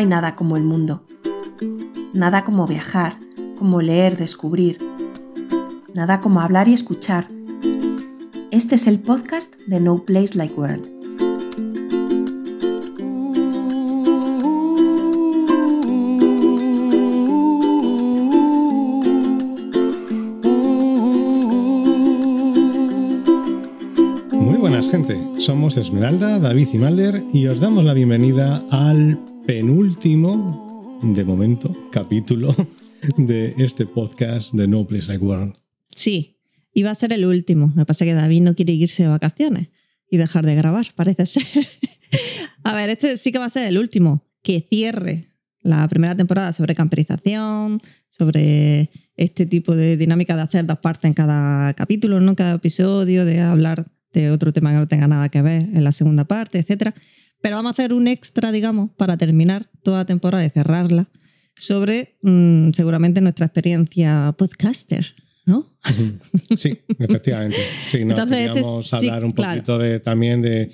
[0.00, 1.02] Hay nada como el mundo.
[2.14, 3.18] Nada como viajar,
[3.58, 4.78] como leer, descubrir.
[5.92, 7.28] Nada como hablar y escuchar.
[8.50, 10.86] Este es el podcast de No Place Like World.
[24.32, 31.00] Muy buenas gente, somos Esmeralda, David y Malder y os damos la bienvenida al penúltimo,
[31.02, 32.54] de momento, capítulo
[33.16, 35.54] de este podcast de No Place Like World.
[35.90, 36.38] Sí,
[36.72, 37.72] iba a ser el último.
[37.74, 39.70] Me pasa que David no quiere irse de vacaciones
[40.08, 41.42] y dejar de grabar, parece ser.
[42.62, 45.26] a ver, este sí que va a ser el último, que cierre
[45.62, 51.14] la primera temporada sobre camperización, sobre este tipo de dinámica de hacer dos partes en
[51.14, 52.30] cada capítulo, ¿no?
[52.30, 55.82] En cada episodio, de hablar de otro tema que no tenga nada que ver en
[55.82, 56.94] la segunda parte, etc.
[57.40, 61.08] Pero vamos a hacer un extra, digamos, para terminar toda la temporada y cerrarla,
[61.56, 65.14] sobre mmm, seguramente nuestra experiencia podcaster,
[65.46, 65.66] ¿no?
[66.56, 67.58] Sí, efectivamente.
[67.90, 69.60] Sí, no, Entonces, este queríamos sí, hablar un claro.
[69.60, 70.70] poquito de, también de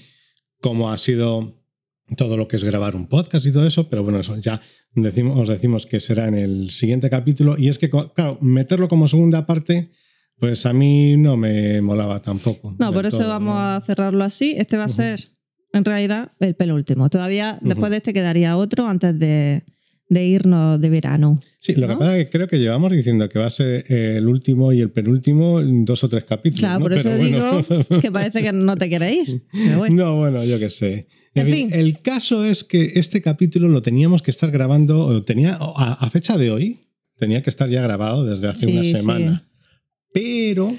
[0.61, 1.55] cómo ha sido
[2.17, 4.61] todo lo que es grabar un podcast y todo eso, pero bueno, eso ya
[4.95, 7.57] decimos, os decimos que será en el siguiente capítulo.
[7.59, 9.91] Y es que, claro, meterlo como segunda parte,
[10.39, 12.75] pues a mí no me molaba tampoco.
[12.79, 13.61] No, por eso todo, vamos ¿no?
[13.61, 14.55] a cerrarlo así.
[14.57, 15.21] Este va a ser,
[15.77, 17.09] en realidad, el penúltimo.
[17.11, 17.69] Todavía, Ujú.
[17.69, 19.63] después de este, quedaría otro antes de,
[20.09, 21.41] de irnos de verano.
[21.59, 21.99] Sí, lo que ¿no?
[21.99, 24.91] pasa es que creo que llevamos diciendo que va a ser el último y el
[24.91, 26.61] penúltimo en dos o tres capítulos.
[26.61, 26.85] Claro, ¿no?
[26.85, 27.63] por eso bueno.
[27.63, 29.43] digo que parece que no te quieres ir.
[29.53, 29.97] Pero bueno.
[30.05, 31.09] No, bueno, yo qué sé.
[31.35, 31.79] En En fin, fin.
[31.81, 36.39] el caso es que este capítulo lo teníamos que estar grabando, tenía a, a fecha
[36.39, 36.89] de hoy,
[37.19, 38.93] tenía que estar ya grabado desde hace Sí, una sí.
[38.93, 39.49] semana.
[40.15, 40.73] Pero,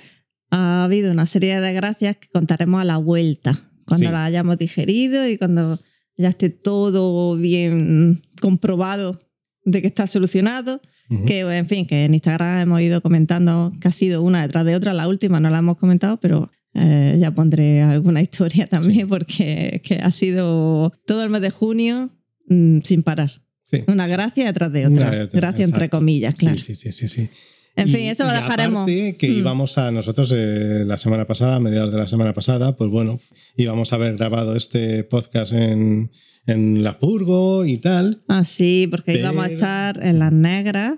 [0.50, 4.12] Ha habido una serie de desgracias que contaremos a la vuelta, cuando Sí.
[4.12, 5.80] las hayamos digerido y cuando
[6.18, 9.20] ya esté todo bien comprobado
[9.66, 10.82] de que está solucionado.
[11.10, 14.66] ujú, Que, en fin, que en Instagram hemos ido comentando que ha sido una detrás
[14.66, 14.94] de otra.
[14.94, 19.82] La última no la hemos comentado, pero eh, ya pondré alguna historia también porque es
[19.82, 22.10] que ha sido todo el mes de junio
[22.48, 23.32] mm, sin parar.
[23.66, 23.84] sí.
[23.88, 25.12] Una gracia detrás de otra.
[25.12, 25.98] de otra, gracia entre exacto.
[25.98, 26.58] comillas, claro.
[26.58, 27.30] Sí, sí, sí, sí, sí.
[27.78, 28.82] En fin, eso lo dejaremos.
[28.84, 29.38] Aparte que Mm.
[29.38, 33.20] íbamos a nosotros eh, la semana pasada, a mediados de la semana pasada, pues bueno,
[33.56, 36.10] íbamos a haber grabado este podcast en,
[36.46, 38.18] en la furgo y tal.
[38.28, 40.96] Ah, sí, porque íbamos a estar en las negras,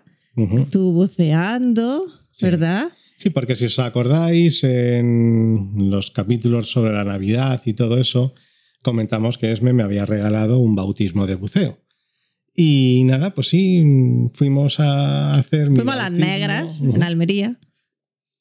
[0.72, 2.46] tú buceando, Sí.
[2.46, 2.88] ¿verdad?
[3.18, 8.34] Sí, porque si os acordáis, en los capítulos sobre la Navidad y todo eso,
[8.82, 11.78] comentamos que Esme me había regalado un bautismo de buceo.
[12.56, 13.84] Y nada, pues sí,
[14.34, 15.68] fuimos a hacer.
[15.68, 17.60] Fuimos a las negras, en Almería,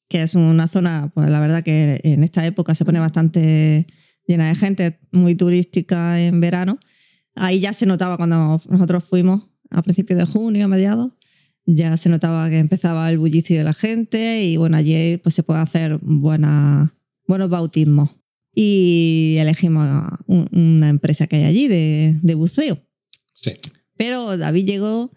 [0.09, 3.85] que es una zona, pues la verdad que en esta época se pone bastante
[4.27, 6.79] llena de gente, muy turística en verano.
[7.35, 11.11] Ahí ya se notaba cuando nosotros fuimos a principios de junio, a mediados,
[11.65, 15.43] ya se notaba que empezaba el bullicio de la gente y bueno, allí pues se
[15.43, 16.93] puede hacer buena-
[17.27, 18.09] buenos bautismos.
[18.55, 19.87] Y elegimos
[20.27, 22.79] una empresa que hay allí de, de buceo.
[23.35, 23.51] Sí.
[23.99, 25.11] Pero David llegó,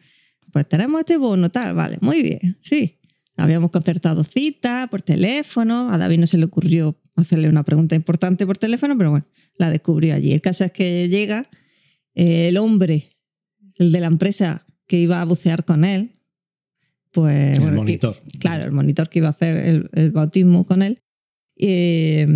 [0.53, 2.98] pues tenemos este bono, tal, vale, muy bien, sí.
[3.37, 8.44] Habíamos concertado cita por teléfono, a David no se le ocurrió hacerle una pregunta importante
[8.44, 9.25] por teléfono, pero bueno,
[9.56, 10.32] la descubrió allí.
[10.32, 11.48] El caso es que llega
[12.16, 13.10] eh, el hombre,
[13.76, 16.10] el de la empresa que iba a bucear con él,
[17.12, 17.53] pues...
[17.54, 18.16] El bueno, que- monitor.
[18.41, 20.98] claro, el monitor que iba a hacer el, el bautismo con él,
[21.64, 22.26] eh,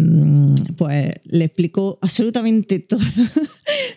[0.77, 3.01] pues le explicó absolutamente todo,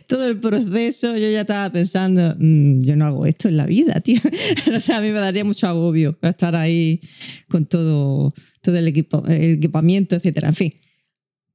[0.08, 1.16] todo el proceso.
[1.16, 4.20] Yo ya estaba pensando, "Mm, yo no hago esto en la vida, tío.
[4.76, 7.02] o sea, a mí me daría mucho agobio estar ahí
[7.48, 10.50] con todo, todo el, equipo, el equipamiento, etcétera.
[10.50, 10.74] En fin,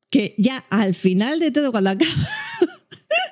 [0.09, 2.13] que ya al final de todo, cuando acaba...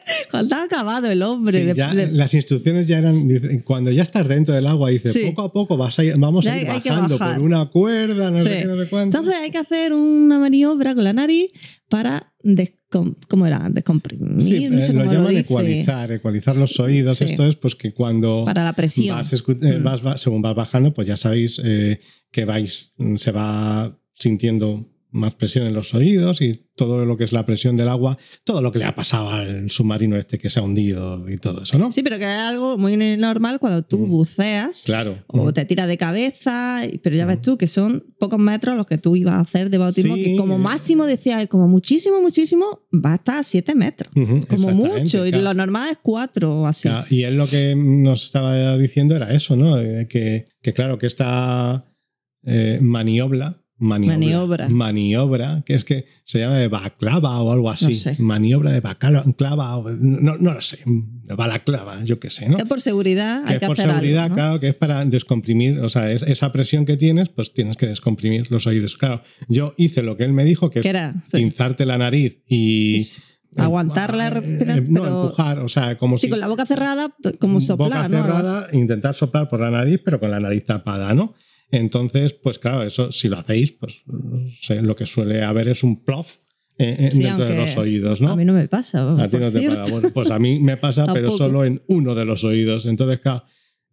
[0.31, 3.61] Cuando ha acabado el hombre, Sí, de- ya de- Las instrucciones ya eran.
[3.65, 5.21] Cuando ya estás dentro del agua, dices Sí.
[5.27, 7.37] poco a poco vas a ir- vamos Ya a ir hay bajando bajar.
[7.37, 9.19] por una cuerda, no sé qué, no sé cuánto.
[9.19, 11.51] Entonces hay que hacer una maniobra con la nariz
[11.89, 13.69] para descom- ¿cómo era?
[13.71, 15.41] descomprimir, Sí, no eh, sé lo llaman dice.
[15.41, 17.19] ecualizar, ecualizar los oídos.
[17.19, 17.25] Sí.
[17.25, 19.17] Esto es pues que cuando Para la presión.
[19.17, 19.83] vas, eh, Mm.
[19.85, 22.01] vas según vas bajando, pues ya sabéis eh,
[22.31, 27.25] que vais, mm, se va sintiendo más presión en los oídos y todo lo que
[27.25, 30.49] es la presión del agua, todo lo que le ha pasado al submarino este que
[30.49, 31.93] se ha hundido y todo eso, ¿no?
[31.93, 34.11] Sí, pero que es algo muy normal cuando tú Mm.
[34.11, 35.19] buceas Claro.
[35.27, 35.53] o Mm.
[35.53, 37.43] te tiras de cabeza, pero ya ves Mm.
[37.43, 40.25] tú que son pocos metros los que tú ibas a hacer de bautismo, Sí.
[40.25, 44.11] que como máximo decía él, como muchísimo, muchísimo, va a estar a 7 metros.
[44.17, 46.89] Ujú, Como exactamente, mucho, y lo normal es 4 o así.
[47.11, 49.79] Y él lo que nos estaba diciendo era eso, ¿no?
[49.79, 51.85] Eh, Que, que claro, que esta
[52.45, 54.17] eh, maniobra, maniobra.
[54.17, 54.69] Maniobra.
[54.69, 57.87] Maniobra, que es que se llama de baclava o algo así.
[57.87, 58.17] No sé.
[58.19, 60.79] Maniobra de baclava, o- no, no lo sé.
[61.37, 62.57] Balaclava, yo qué sé, ¿no?
[62.57, 64.43] Que por seguridad que hay es que por hacer seguridad, algo, ¿no?
[64.43, 67.87] claro, que es para descomprimir, o sea, es- esa presión que tienes, pues tienes que
[67.87, 68.97] descomprimir los oídos.
[68.97, 72.39] Claro, yo hice lo que él me dijo, que es era sí, pinzarte la nariz
[72.49, 73.03] y...
[73.57, 76.31] aguantar la eh, respiración, No, pero empujar, o sea, como sí, si...
[76.31, 80.19] con la boca cerrada, p- como soplar, boca cerrada, intentar soplar por la nariz, pero
[80.21, 81.35] con la nariz tapada, ¿no?
[81.73, 83.95] Entonces, pues claro, eso si lo hacéis, pues
[84.83, 86.37] lo que suele haber es un plof
[86.79, 88.31] eh, eh, Sí, dentro de los oídos, ¿no?
[88.31, 89.13] A mí no me pasa.
[89.23, 89.91] A ti no te pasa.
[89.93, 92.87] Bueno, pues a mí me pasa, pero solo en uno de los oídos.
[92.87, 93.45] Entonces, claro,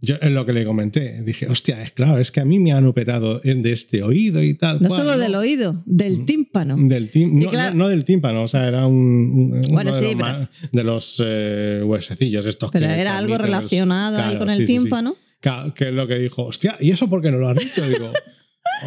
[0.01, 1.21] yo es lo que le comenté.
[1.23, 4.53] Dije, hostia, es claro, es que a mí me han operado de este oído y
[4.55, 4.81] tal.
[4.81, 6.25] No cual, solo del oído, del Mm.
[6.25, 6.75] tímpano.
[6.79, 9.91] Del Y no, claro- no- no del tímpano, o sea, era un, un- uno Bueno,
[9.91, 14.17] de, sí, los, pero- de los eh, huesecillos estos Pero que era algo los- relacionado
[14.21, 14.65] ahí con el sí.
[14.65, 15.15] tímpano.
[15.41, 17.87] Que es lo que dijo, hostia, ¿y eso por qué no lo has dicho?
[17.87, 18.11] Digo,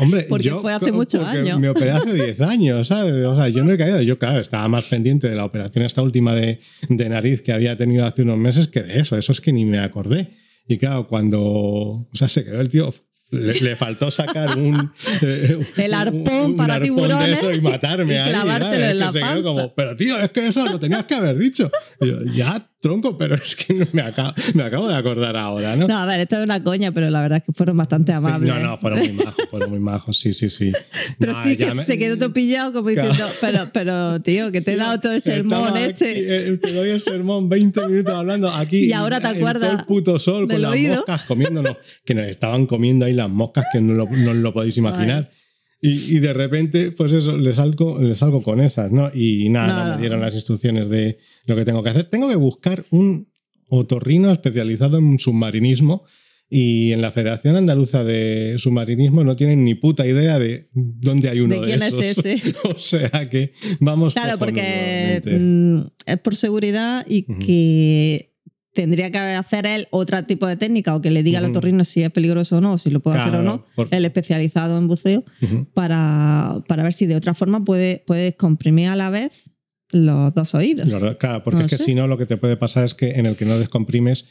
[0.01, 1.59] hombre, Porque yo fue hace muchos años.
[1.59, 3.13] Me operé hace 10 años, ¿sabes?
[3.27, 4.03] O sea, yo no he caído.
[4.03, 7.77] Yo, claro, estaba más pendiente de la operación esta última de, de nariz que había
[7.77, 9.17] tenido hace unos meses que de eso.
[9.17, 10.29] Eso es que ni me acordé.
[10.69, 11.41] Y claro, cuando.
[11.41, 12.95] O sea, se quedó el tío.
[13.31, 14.93] Le, le faltó sacar un.
[15.23, 18.75] eh, El un- arpón un para arpón tiburones de eso y matarme y ahí, clavártelo
[18.75, 18.91] ¿sabes?
[18.91, 19.43] en la panza.
[19.43, 21.71] como, pero tío, es que eso lo tenías que haber dicho.
[22.03, 25.89] Y yo, ya, tronco, pero es que me, acabo, me acabo de acordar ahora, ¿no?
[25.89, 28.17] No, a ver, esto es una coña, pero la verdad es que fueron bastante Sí,
[28.19, 28.49] amables.
[28.55, 30.73] no, no, fueron muy majos, fueron muy majos, sí, sí, sí.
[31.19, 33.11] Pero sí que me- se quedó todo pillado como Claro.
[33.11, 36.11] diciendo, pero, pero tío, que te he dado todo el sermón Estaba este.
[36.11, 38.85] aquí, eh, te doy el sermón 20 minutos hablando aquí.
[38.87, 40.97] Y ahora te acuerdas todo el puto sol con las oído.
[40.97, 44.77] moscas comiéndonos, que nos estaban comiendo ahí las moscas que no lo, no lo podéis
[44.77, 45.31] imaginar.
[45.85, 49.11] Y, y de repente, pues eso, les salgo, les salgo con esas, ¿no?
[49.13, 52.05] Y nada, No, me dieron las instrucciones de lo que tengo que hacer.
[52.05, 53.29] Tengo que buscar un
[53.69, 56.05] otorrino especializado en submarinismo
[56.49, 61.41] y en la Federación Andaluza de Submarinismo no tienen ni puta idea de dónde hay
[61.41, 62.25] uno ¿De de, quién es esos.
[62.27, 62.55] ese?
[62.65, 67.39] o sea que vamos Claro, porque mm, es por seguridad y Ujú.
[67.41, 68.32] que
[68.73, 71.53] tendría que hacer él otro tipo de técnica o que le diga al Ujú.
[71.53, 73.89] otorrino si es peligroso o no, o si lo puede hacer o Claro, no, por-
[73.91, 75.67] el especializado en buceo, Ujú.
[75.75, 79.51] para, para ver si de otra forma puede, puede comprimir a la vez
[79.91, 80.87] los dos oídos.
[81.19, 83.27] Claro, porque No es que si no, lo que te puede pasar es que en
[83.27, 84.25] el que no descomprimes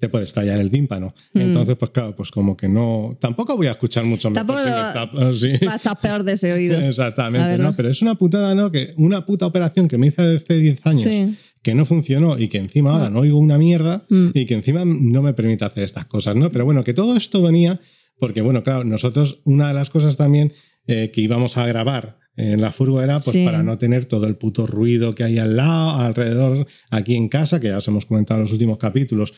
[0.00, 1.14] te puede estallar el tímpano.
[1.34, 1.40] Mm.
[1.40, 3.16] Entonces, pues claro, pues como que no.
[3.20, 5.64] Tampoco voy a escuchar mucho mejor Tampoco si me está- sí.
[5.66, 6.76] Va a estar peor de ese oído.
[6.80, 7.56] Exactamente.
[7.58, 7.76] ¿no?
[7.76, 8.72] Pero es una putada, ¿no?
[8.72, 11.36] Que una puta operación que me hice hace 10 años Sí.
[11.62, 13.10] Que no funcionó y que encima ahora No.
[13.16, 14.28] no oigo una mierda Mm.
[14.34, 16.50] y que encima no me permite hacer estas cosas, ¿no?
[16.50, 17.80] Pero bueno, que todo esto venía
[18.18, 20.52] porque, bueno, claro, nosotros, una de las cosas también
[20.86, 23.44] eh, que íbamos a grabar en la furgo era pues Sí.
[23.44, 27.60] para no tener todo el puto ruido que hay al lado, alrededor, aquí en casa,
[27.60, 29.32] que ya os hemos comentado en los últimos capítulos,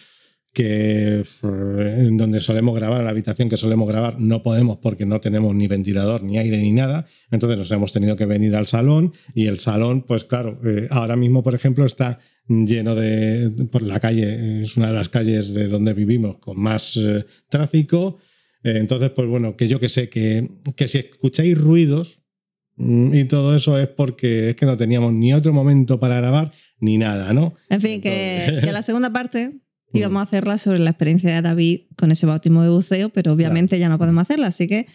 [0.54, 5.04] que eh, en donde solemos grabar, en la habitación que solemos grabar, no podemos porque
[5.04, 7.06] no tenemos ni ventilador, ni aire, ni nada.
[7.30, 11.16] Entonces nos hemos tenido que venir al salón y el salón, pues claro, eh, ahora
[11.16, 15.66] mismo, por ejemplo, está lleno de, por la calle, es una de las calles de
[15.66, 18.18] donde vivimos con más eh, tráfico.
[18.62, 22.20] Eh, entonces, pues bueno, que yo que sé, que, que si escucháis ruidos
[22.76, 26.52] mm, y todo eso es porque es que no teníamos ni otro momento para grabar
[26.78, 27.54] ni nada, ¿no?
[27.70, 29.63] En fin, que la segunda parte
[29.94, 33.78] íbamos a hacerla sobre la experiencia de David con ese bautismo de buceo, pero obviamente
[33.78, 34.86] ya no podemos hacerla, así que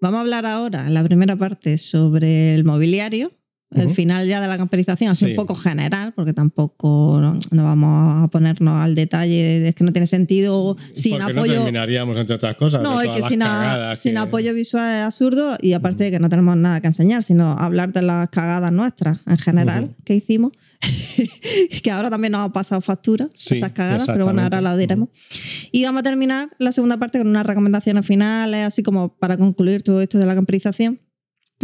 [0.00, 3.32] vamos a hablar ahora, en la primera parte, sobre el mobiliario,
[3.74, 3.94] el Ujú.
[3.94, 5.30] final ya de la camperización, así Sí.
[5.32, 9.92] un poco general, porque tampoco no, no vamos a ponernos al detalle, es que no
[9.92, 11.54] tiene sentido sin porque no apoyo.
[11.54, 12.82] terminaríamos, entre otras cosas.
[12.82, 16.10] No, todas que sin, a- cagadas sin que- apoyo visual es absurdo y aparte de
[16.10, 19.94] que no tenemos nada que enseñar, sino hablar de las cagadas nuestras en general Ujú.
[20.04, 20.52] que hicimos,
[21.82, 25.08] que ahora también nos ha pasado factura Sí, esas cagadas, pero bueno, ahora las diremos.
[25.72, 29.82] Y vamos a terminar la segunda parte con unas recomendaciones finales, así como para concluir
[29.82, 30.98] todo esto de la camperización.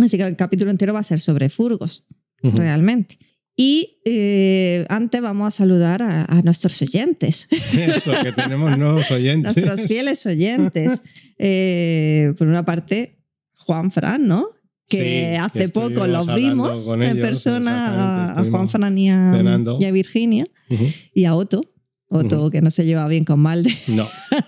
[0.05, 2.05] Así que el capítulo entero va a ser sobre furgos,
[2.43, 2.57] Ujú.
[2.57, 3.19] realmente.
[3.57, 9.55] Y eh, antes vamos a saludar a, a nuestros oyentes Eso, que tenemos nuevos oyentes.
[9.57, 11.01] nuestros fieles oyentes.
[11.43, 13.17] Eh, por una parte,
[13.55, 14.49] Juan Fran, ¿no?
[14.87, 19.09] Que Sí, que hace poco estuvimos los vimos en ellos, persona a, Juan Fran y
[19.09, 19.43] a,
[19.79, 20.85] y a Virginia Ujú.
[21.15, 21.63] y a Otto.
[22.11, 22.51] Otto, Ujú.
[22.51, 23.75] que no se lleva bien con Malde.
[23.87, 24.07] No,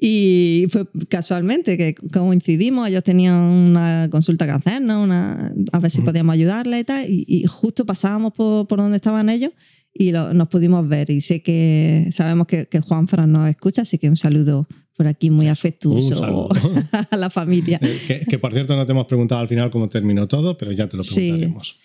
[0.00, 5.02] Y fue casualmente que coincidimos, ellos tenían una consulta que hacer, ¿no?
[5.02, 8.96] Una, a ver si podíamos ayudarle y tal, y, y justo pasábamos por, por donde
[8.96, 9.50] estaban ellos
[9.92, 11.10] y lo- nos pudimos ver.
[11.10, 15.08] Y sé que sabemos que, que Juan Fran nos escucha, así que un saludo por
[15.08, 16.48] aquí muy afectuoso
[17.10, 17.80] a la familia.
[17.82, 20.70] Eh, que, que, por cierto no te hemos preguntado al final cómo terminó todo, pero
[20.70, 21.14] ya te lo Sí.
[21.14, 21.76] preguntaremos.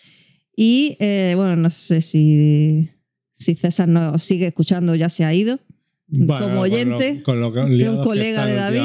[0.56, 2.92] Y eh, bueno, no sé si,
[3.34, 5.60] si César nos sigue escuchando o ya se ha ido.
[6.16, 8.80] Bueno, como oyente con lo, con lo de liados un colega de David.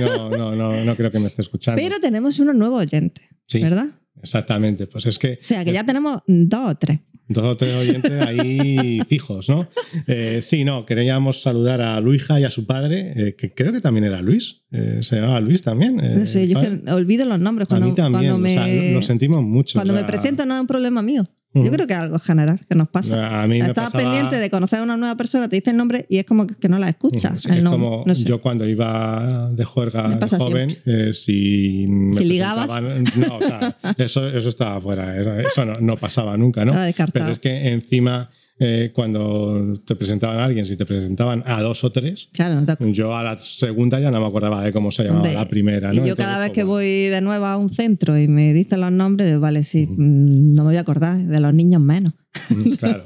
[0.00, 1.80] No, no, no, no creo que me esté escuchando.
[1.80, 3.60] Pero tenemos unos nuevos oyentes, Sí.
[3.60, 3.86] ¿verdad?
[4.22, 7.00] Exactamente, pues es que O sea, que ya tenemos dos o tres.
[7.28, 9.68] dos o tres oyentes ahí fijos, ¿no?
[10.06, 13.80] Eh, sí, no, queríamos saludar a Luija y a su padre, eh, que creo que
[13.80, 16.00] también era Luis, eh, se llamaba Luis también.
[16.00, 16.80] eh, No sé, yo es padre.
[16.84, 19.42] que olvido los nombres a cuando, mí también, cuando me, o sea, lo, lo sentimos
[19.42, 19.78] mucho.
[19.78, 21.28] cuando o me presento no es un problema mío.
[21.52, 23.42] Yo creo que es algo general que nos pasa.
[23.42, 25.76] A mí me Estás pasaba- pendiente de conocer a una nueva persona, te dice el
[25.76, 27.42] nombre y es como que no la escuchas.
[27.42, 28.24] Sí, el es nombre, como no sé.
[28.24, 32.68] yo cuando iba de juerga de joven, eh, si me Si ligabas.
[33.16, 36.72] No, o sea, eso, eso estaba fuera, eso, no, no pasaba nunca, ¿no?
[37.12, 38.30] Pero es que encima,
[38.60, 42.66] eh, cuando te presentaban a alguien, si te presentaban a dos o tres, Claro, no
[42.66, 45.48] te yo a la segunda ya no me acordaba de cómo se llamaba Hombre, la
[45.48, 46.02] primera, Y ¿no?
[46.02, 46.74] yo Entonces, cada vez pues, que bueno.
[46.74, 50.52] voy de nuevo a un centro y me dicen los nombres, digo, vale, sí, mm,
[50.54, 52.12] no me voy a acordar, de los niños menos.
[52.50, 53.02] Mm, Claro.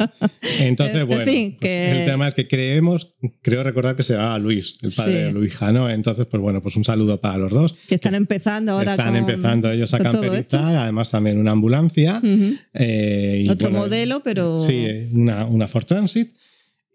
[0.61, 4.13] Entonces, En bueno, fin, pues que- el tema es que creemos, creo recordar que se
[4.15, 5.19] llamaba Luis, el padre Sí.
[5.19, 5.89] de Luija, ¿no?
[5.89, 7.75] Entonces, pues bueno, pues un saludo para los dos.
[7.89, 12.19] Que están empezando ahora Están con- empezando ellos a camperizar, además también una ambulancia.
[12.23, 12.55] Ujú.
[12.75, 14.59] eh, y Otro bueno, modelo, pero...
[14.59, 16.33] Sí, una, una Ford Transit.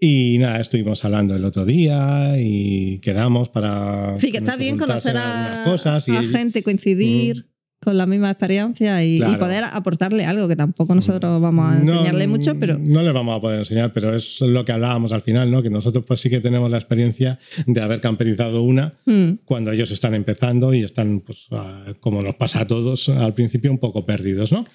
[0.01, 4.17] Y nada, estuvimos hablando el otro día y quedamos para.
[4.19, 7.47] Sí, que está bien conocer a, cosas y a gente, coincidir
[7.81, 12.27] con la misma experiencia y, poder aportarle algo que tampoco nosotros vamos a No, enseñarle
[12.27, 15.49] mucho, pero No les vamos a poder enseñar, pero es lo que hablábamos al final,
[15.49, 15.63] ¿no?
[15.63, 19.91] Que nosotros pues sí que tenemos la experiencia de haber camperizado una mm, cuando ellos
[19.91, 21.47] están empezando y están, pues,
[22.01, 24.65] como nos pasa a todos al principio, un poco perdidos, ¿no?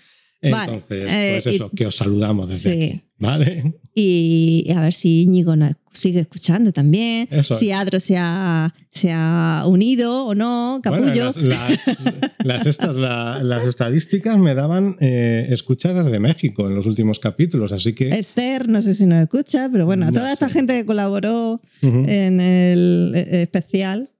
[0.43, 2.85] Vale, Entonces, eh, pues eso, y- que os saludamos desde sí.
[2.85, 3.75] aquí, ¿vale?
[3.95, 7.71] Y a ver si Íñigo nos sigue escuchando también, Eso si.
[7.73, 11.33] Adro se ha, se ha unido o no, Bueno, Capullo.
[11.37, 16.87] las, las- las estas, la- las estadísticas me daban eh, escuchar desde México en los
[16.87, 18.11] últimos capítulos, así que...
[18.11, 20.55] Esther, no sé si nos escucha, pero bueno, a No toda esta sé.
[20.55, 22.05] gente que colaboró Ujú.
[22.09, 24.11] en el eh, especial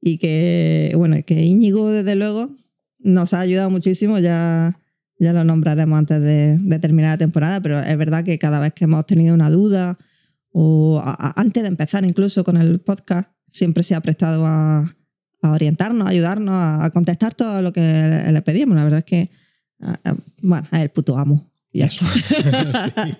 [0.00, 2.50] y que, bueno, que Íñigo, desde luego,
[3.00, 4.18] nos ha ayudado muchísimo.
[4.18, 4.78] Ya,
[5.18, 8.72] ya lo nombraremos antes de, de terminar la temporada, pero es verdad que cada vez
[8.74, 9.96] que hemos tenido una duda
[10.56, 14.84] o a- antes de empezar incluso con el podcast, siempre se ha prestado a,
[15.42, 18.76] a orientarnos, a ayudarnos, a, a contestar todo lo que le, le pedíamos.
[18.76, 19.30] La verdad es que,
[20.42, 21.50] bueno, es el puto amo.
[21.72, 22.06] Y ya está.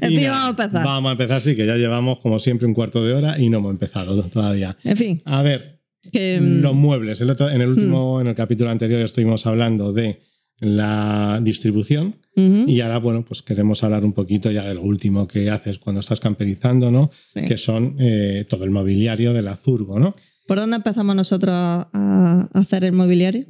[0.00, 0.84] En Y fin, nada, vamos a empezar.
[0.86, 3.58] Vamos a empezar, sí, que ya llevamos como siempre un cuarto de hora y no
[3.58, 4.76] hemos empezado todavía.
[4.84, 6.40] En fin, A ver, que...
[6.40, 7.20] mm, los muebles.
[7.20, 10.22] El otro- en el último, en el capítulo anterior estuvimos hablando de
[10.62, 15.50] la distribución y ahora, bueno, pues queremos hablar un poquito ya de lo último que
[15.50, 17.10] haces cuando estás camperizando, ¿no?
[17.26, 17.42] sí.
[17.44, 20.14] Que son eh, todo el mobiliario de la furgo, ¿no?
[20.46, 23.44] ¿Por dónde empezamos nosotros a, hacer el mobiliario?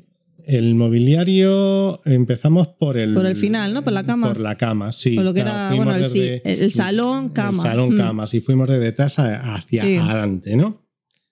[0.44, 3.82] El mobiliario empezamos por el Por el final, ¿no?
[3.84, 4.26] Por la cama.
[4.28, 5.14] Por la cama, sí.
[5.14, 7.62] Por lo que Claro, era, bueno, el, sí, desde- el salón, cama.
[7.62, 7.98] El salón, Mm.
[7.98, 8.26] cama.
[8.26, 9.96] Si fuimos de detrás hacia Sí.
[9.96, 10.82] adelante, ¿no?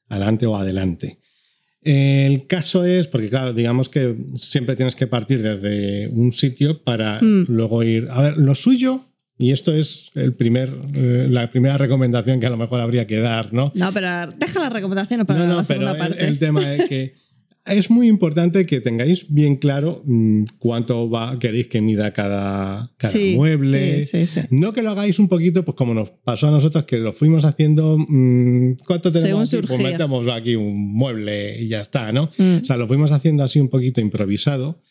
[0.09, 1.20] Adelante o adelante.
[1.83, 7.21] El caso es, porque claro, digamos que siempre tienes que partir desde un sitio para
[7.23, 7.45] Mm.
[7.49, 8.09] luego ir.
[8.11, 9.01] A ver, lo suyo,
[9.39, 13.19] y esto es el primer, eh, la primera recomendación que a lo mejor habría que
[13.21, 13.73] dar, ¿no?
[13.75, 16.27] No, pero deja las recomendaciones para no, no, la pero segunda el, parte.
[16.27, 17.15] el tema es que
[17.73, 23.13] es muy importante que tengáis bien claro mm, cuánto va, queréis que mida cada, cada
[23.13, 24.05] Sí, mueble.
[24.05, 24.47] Sí, sí, sí.
[24.51, 27.45] No que lo hagáis un poquito, pues como nos pasó a nosotros, que lo fuimos
[27.45, 27.97] haciendo.
[27.99, 29.49] mm, ¿Cuánto tenemos?
[29.49, 29.75] Según aquí?
[29.75, 32.31] Pues metemos aquí un mueble y ya está, ¿no?
[32.39, 32.59] Mm.
[32.63, 34.83] O sea, lo fuimos haciendo así un poquito improvisado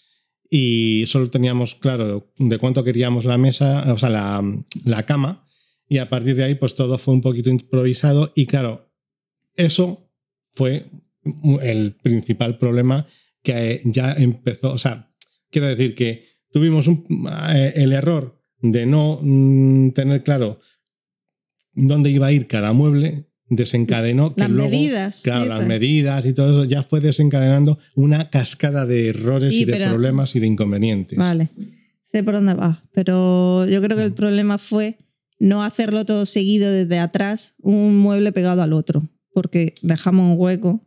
[0.50, 4.43] y solo teníamos claro de cuánto queríamos la mesa, o sea, la,
[4.83, 5.45] la cama,
[5.88, 8.91] y a partir de ahí, pues todo fue un poquito improvisado y claro,
[9.55, 10.09] eso
[10.53, 10.86] fue
[11.61, 13.07] el principal problema
[13.43, 15.11] que ya empezó, o sea,
[15.49, 17.05] quiero decir que tuvimos un-
[17.53, 20.59] eh, el error de no mm, tener claro
[21.73, 25.21] dónde iba a ir cada mueble, desencadenó que Las luego, medidas.
[25.23, 29.65] Claro, las medidas y todo eso ya fue desencadenando una cascada de errores Sí, y
[29.65, 31.17] de pero- problemas y de inconvenientes.
[31.17, 31.49] Vale,
[32.11, 34.07] sé por dónde va, pero yo creo que Mm.
[34.07, 34.97] el problema fue
[35.39, 40.81] no hacerlo todo seguido desde atrás, un mueble pegado al otro, porque dejamos un hueco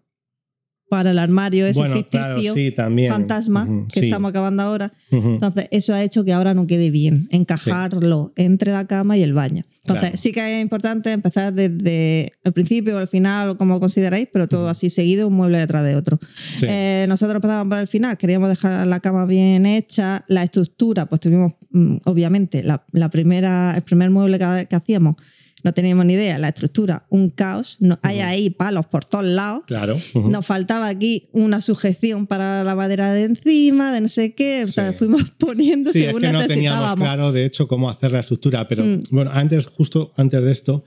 [0.93, 3.11] para el armario ese bueno, ficticio claro, sí, también.
[3.11, 4.07] fantasma que sí.
[4.09, 4.93] estamos acabando ahora.
[5.11, 5.31] Ujú.
[5.31, 9.33] Entonces, eso ha hecho que ahora no quede bien, encajarlo entre la cama y el
[9.33, 9.65] baño.
[9.85, 10.17] Entonces, Claro.
[10.19, 14.49] sí que es importante empezar desde el principio o el final, o como consideráis, pero
[14.49, 16.19] todo así seguido, un mueble detrás de otro.
[16.61, 21.23] Eh, nosotros empezamos por el final, queríamos dejar la cama bien hecha, la estructura, pues
[21.23, 25.17] tuvimos, mm, obviamente, la, la primera, el primer mueble que, que hacíamos,
[25.65, 29.63] no teníamos ni idea, la estructura, un caos, no, hay ahí palos por todos lados.
[29.67, 29.97] Claro.
[30.15, 34.65] Nos faltaba aquí una sujeción para la madera de encima, de no sé qué.
[34.65, 36.49] O sea, fuimos poniendo Sí, es según que no teníamos
[36.81, 37.05] necesitábamos.
[37.09, 38.67] claro, de hecho, cómo hacer la estructura.
[38.69, 39.01] Pero Mm.
[39.11, 40.85] bueno, antes, justo antes de esto,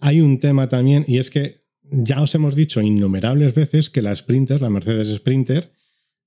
[0.00, 4.14] hay un tema también y es que ya os hemos dicho innumerables veces que la
[4.16, 5.72] Sprinter, la Mercedes Sprinter,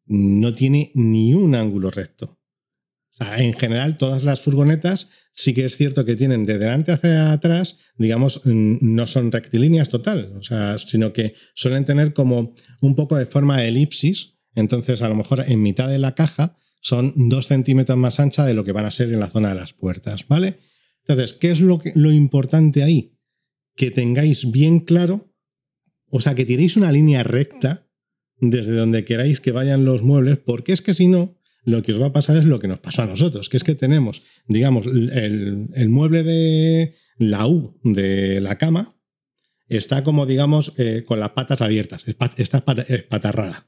[0.08, 2.38] no tiene ni un ángulo recto.
[3.20, 6.92] O sea, en general, todas las furgonetas sí que es cierto que tienen de delante
[6.92, 12.96] hacia atrás, digamos, no son rectilíneas total, o sea, sino que suelen tener como un
[12.96, 14.34] poco de forma de elipsis.
[14.56, 18.54] Entonces, a lo mejor en mitad de la caja son dos centímetros más ancha de
[18.54, 20.60] lo que van a ser en la zona de las puertas, ¿vale?
[21.08, 23.18] Entonces, ¿qué es lo importante ahí?
[23.76, 25.34] Que tengáis bien claro,
[26.10, 27.88] o sea, que tiréis una línea recta
[28.40, 32.02] desde donde queráis que vayan los muebles, porque es que si no, lo que os
[32.02, 34.86] va a pasar es lo que nos pasó a nosotros, que es que tenemos, digamos,
[34.86, 38.96] el, mueble de la U de la cama
[39.68, 43.68] está como, digamos, eh, con las patas abiertas, está espatarrada.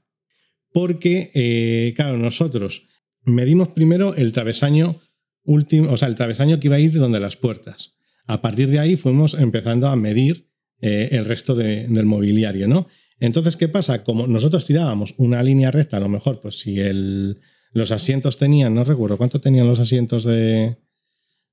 [0.72, 2.88] Porque, eh, claro, nosotros
[3.24, 5.02] medimos primero el travesaño
[5.44, 7.98] último, o sea, el travesaño que iba a ir donde las puertas.
[8.28, 10.50] A partir de ahí fuimos empezando a medir
[10.82, 12.88] eh, el resto del mobiliario, ¿no?
[13.20, 14.04] Entonces, ¿qué pasa?
[14.04, 17.40] Como nosotros tirábamos una línea recta, a lo mejor, pues si el,
[17.78, 20.78] los asientos tenían, no recuerdo cuánto tenían los asientos de,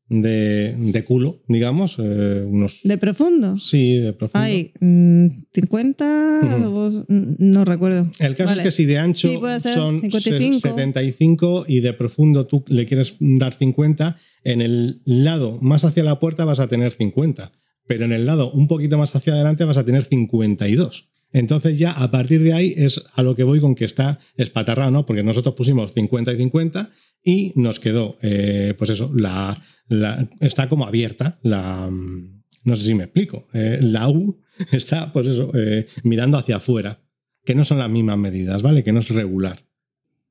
[0.09, 2.81] de, culo, digamos, eh, unos...
[2.83, 3.59] ¿De profundo?
[3.59, 4.45] Sí, de profundo.
[4.45, 8.11] Hay 50, mm, no recuerdo.
[8.19, 9.29] El caso es que si de ancho
[9.61, 16.05] son 75 y de profundo tú le quieres dar 50, en el lado más hacia
[16.05, 17.53] la puerta vas a tener 50,
[17.87, 21.11] pero en el lado un poquito más hacia adelante vas a tener 52.
[21.35, 24.93] Entonces ya a partir de ahí es a lo que voy con que está espatarrado,
[24.93, 25.05] ¿no?
[25.05, 26.91] Porque nosotros pusimos 50 y 50
[27.25, 29.61] y nos quedó, eh, pues eso, la,
[30.41, 34.41] está como abierta, la, no sé si me explico, eh, la U
[34.73, 37.01] está, pues eso, eh, mirando hacia afuera,
[37.45, 38.85] que no son las mismas medidas, ¿vale?
[38.85, 39.65] Que no es regular.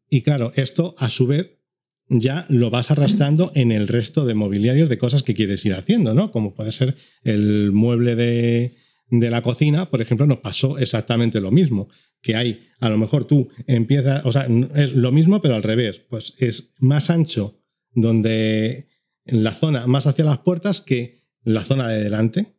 [0.10, 1.60] Y claro, esto a su vez
[2.08, 6.14] ya lo vas arrastrando en el resto de mobiliarios de cosas que quieres ir haciendo,
[6.14, 6.32] ¿no?
[6.32, 8.76] Como puede ser el mueble de,
[9.20, 11.88] de la cocina, por ejemplo, nos pasó exactamente lo mismo.
[12.22, 16.00] Que hay, a lo mejor tú empiezas, o sea, es lo mismo, pero al revés.
[16.00, 17.60] Pues es más ancho
[17.92, 18.88] donde
[19.26, 22.56] en la zona más hacia las puertas que la zona de delante.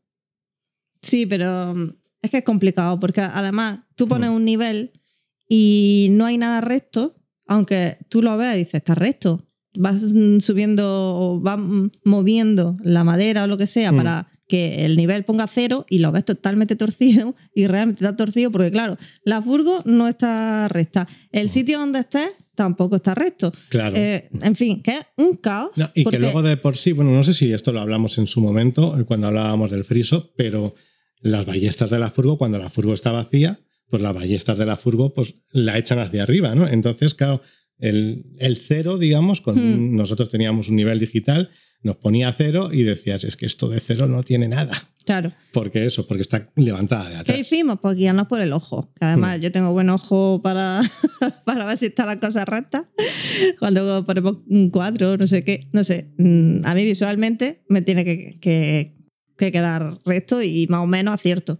[1.02, 4.34] Sí, pero mm, es que es complicado porque además tú pones mm.
[4.34, 4.92] un nivel
[5.48, 9.44] y no hay nada recto, aunque tú lo veas y dices, está recto.
[9.76, 10.02] Vas
[10.38, 10.84] subiendo
[11.18, 11.58] o vas
[12.04, 13.96] moviendo la madera o lo que sea mm.
[13.96, 18.50] para que el nivel ponga cero y lo ves totalmente torcido y realmente está torcido
[18.50, 21.08] porque claro, la furgo no está recta.
[21.32, 23.52] El sitio donde estés tampoco está recto.
[23.68, 23.96] Claro.
[23.96, 25.72] Eh, en fin, que es un caos.
[25.94, 28.40] y que luego de por sí, bueno, no sé si esto lo hablamos en su
[28.40, 30.74] momento, eh, cuando hablábamos del friso, pero
[31.20, 34.76] las ballestas de la furgo, cuando la furgo está vacía, pues las ballestas de la
[34.76, 36.68] furgo pues la echan hacia arriba, ¿no?
[36.68, 37.42] Entonces, claro,
[37.78, 39.96] el, cero, digamos, con hmm.
[39.96, 41.50] nosotros teníamos un nivel digital,
[41.84, 44.88] nos ponía cero y decías, es que esto de cero no tiene nada.
[45.04, 45.32] Claro.
[45.52, 47.36] Porque eso, porque está levantada de atrás.
[47.36, 47.78] ¿Qué hicimos?
[47.80, 48.90] Pues guiarnos por el ojo.
[49.00, 49.42] además hmm.
[49.42, 50.80] yo tengo buen ojo para,
[51.44, 52.88] para ver si está la cosa recta.
[53.58, 56.10] Cuando ponemos un cuadro, no sé qué, no sé.
[56.16, 58.96] Mm, a mí visualmente me tiene que, que,
[59.36, 61.58] que quedar recto y más o menos acierto.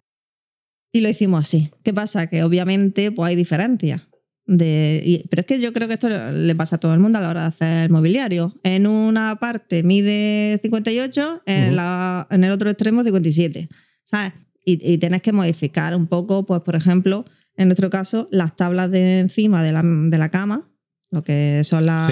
[0.90, 1.70] Y lo hicimos así.
[1.82, 2.28] ¿Qué pasa?
[2.28, 4.08] Que obviamente pues hay diferencias.
[4.46, 7.22] De, pero es que yo creo que esto le pasa a todo el mundo a
[7.22, 8.54] la hora de hacer mobiliario.
[8.62, 13.68] En una parte mide 58, en, la, en el otro extremo 57.
[14.04, 14.33] ¿sabes?
[14.64, 17.24] Y, y, tienes que modificar un poco, pues por ejemplo,
[17.57, 20.70] en nuestro caso, las tablas de encima de la, de la cama,
[21.11, 22.11] lo que son las,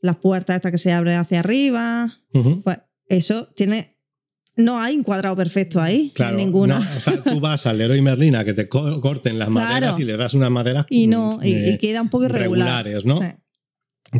[0.00, 2.20] las puertas estas que se abren hacia arriba,
[2.64, 3.99] pues eso tiene
[4.64, 6.88] no hay un cuadrado perfecto ahí, claro, ninguna.
[6.96, 10.16] o sea, tú vas al Leroy Merlin a que te corten las maderas y le
[10.16, 12.84] das unas maderas y no y, queda un poco irregular.
[12.84, 13.20] regulares, ¿no?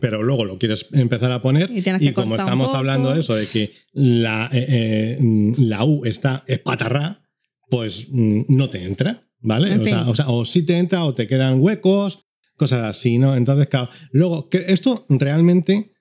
[0.00, 3.72] Pero luego lo quieres empezar a poner y, como estamos hablando de eso, de que
[3.92, 5.18] la, eh, eh,
[5.59, 7.22] la U está espatarrá,
[7.68, 9.79] pues mm, no te entra, ¿vale?
[9.79, 12.24] O sea, o, sea, o sí te entra o te quedan huecos,
[12.57, 13.35] cosas así, ¿no?
[13.35, 15.92] Entonces, claro, luego, que esto realmente,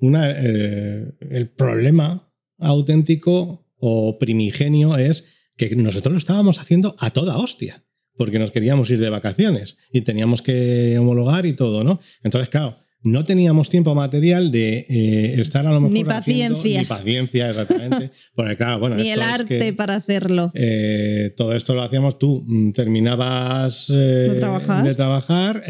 [0.00, 7.38] una, eh, el problema auténtico o primigenio es que nosotros lo estábamos haciendo a toda
[7.38, 7.84] hostia,
[8.16, 12.00] porque nos queríamos ir de vacaciones y teníamos que homologar y todo, ¿no?
[12.22, 15.92] Entonces, claro, no teníamos tiempo material de eh, estar a lo mejor.
[15.92, 16.80] Ni paciencia.
[16.80, 18.10] ni paciencia, exactamente.
[18.34, 18.96] Porque, claro, bueno.
[18.96, 20.50] ni el arte para hacerlo.
[20.54, 22.42] Eh, todo esto lo hacíamos tú.
[22.44, 24.40] Mm, terminabas eh,
[24.84, 25.62] de trabajar,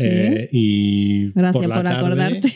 [0.52, 1.30] y.
[1.32, 2.52] Gracias por, acordarte.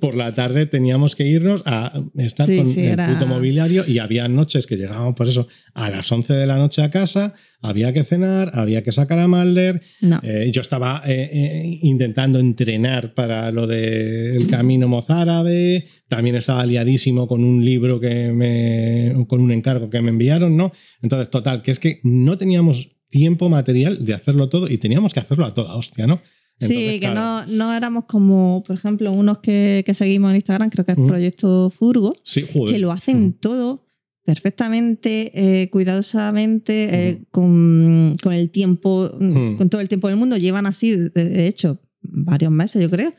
[0.00, 3.82] Por la tarde teníamos que irnos a estar Sí, con sí, el era- puto mobiliario
[3.86, 7.34] y había noches que llegábamos, por eso, a las 11 de la noche a casa,
[7.60, 9.82] había que cenar, había que sacar a Malder.
[10.00, 10.20] No.
[10.22, 17.26] Eh, yo estaba eh, eh, intentando entrenar para lo del camino mozárabe, también estaba liadísimo
[17.28, 19.24] con un libro que me.
[19.28, 20.72] con un encargo que me enviaron, ¿no?
[21.02, 25.20] Entonces, total, que es que no teníamos tiempo material de hacerlo todo y teníamos que
[25.20, 26.20] hacerlo a toda hostia, ¿no?
[26.66, 30.70] Sí, que claro, no, no éramos como, por ejemplo, unos que, que seguimos en Instagram,
[30.70, 30.98] creo que es.
[30.98, 33.86] Proyecto Furgo, Sí, que lo hacen todo
[34.24, 39.10] perfectamente, eh, cuidadosamente, eh, con, con el tiempo,
[39.58, 40.36] con todo el tiempo del mundo.
[40.36, 43.12] Llevan así, de, de hecho, varios meses, yo creo.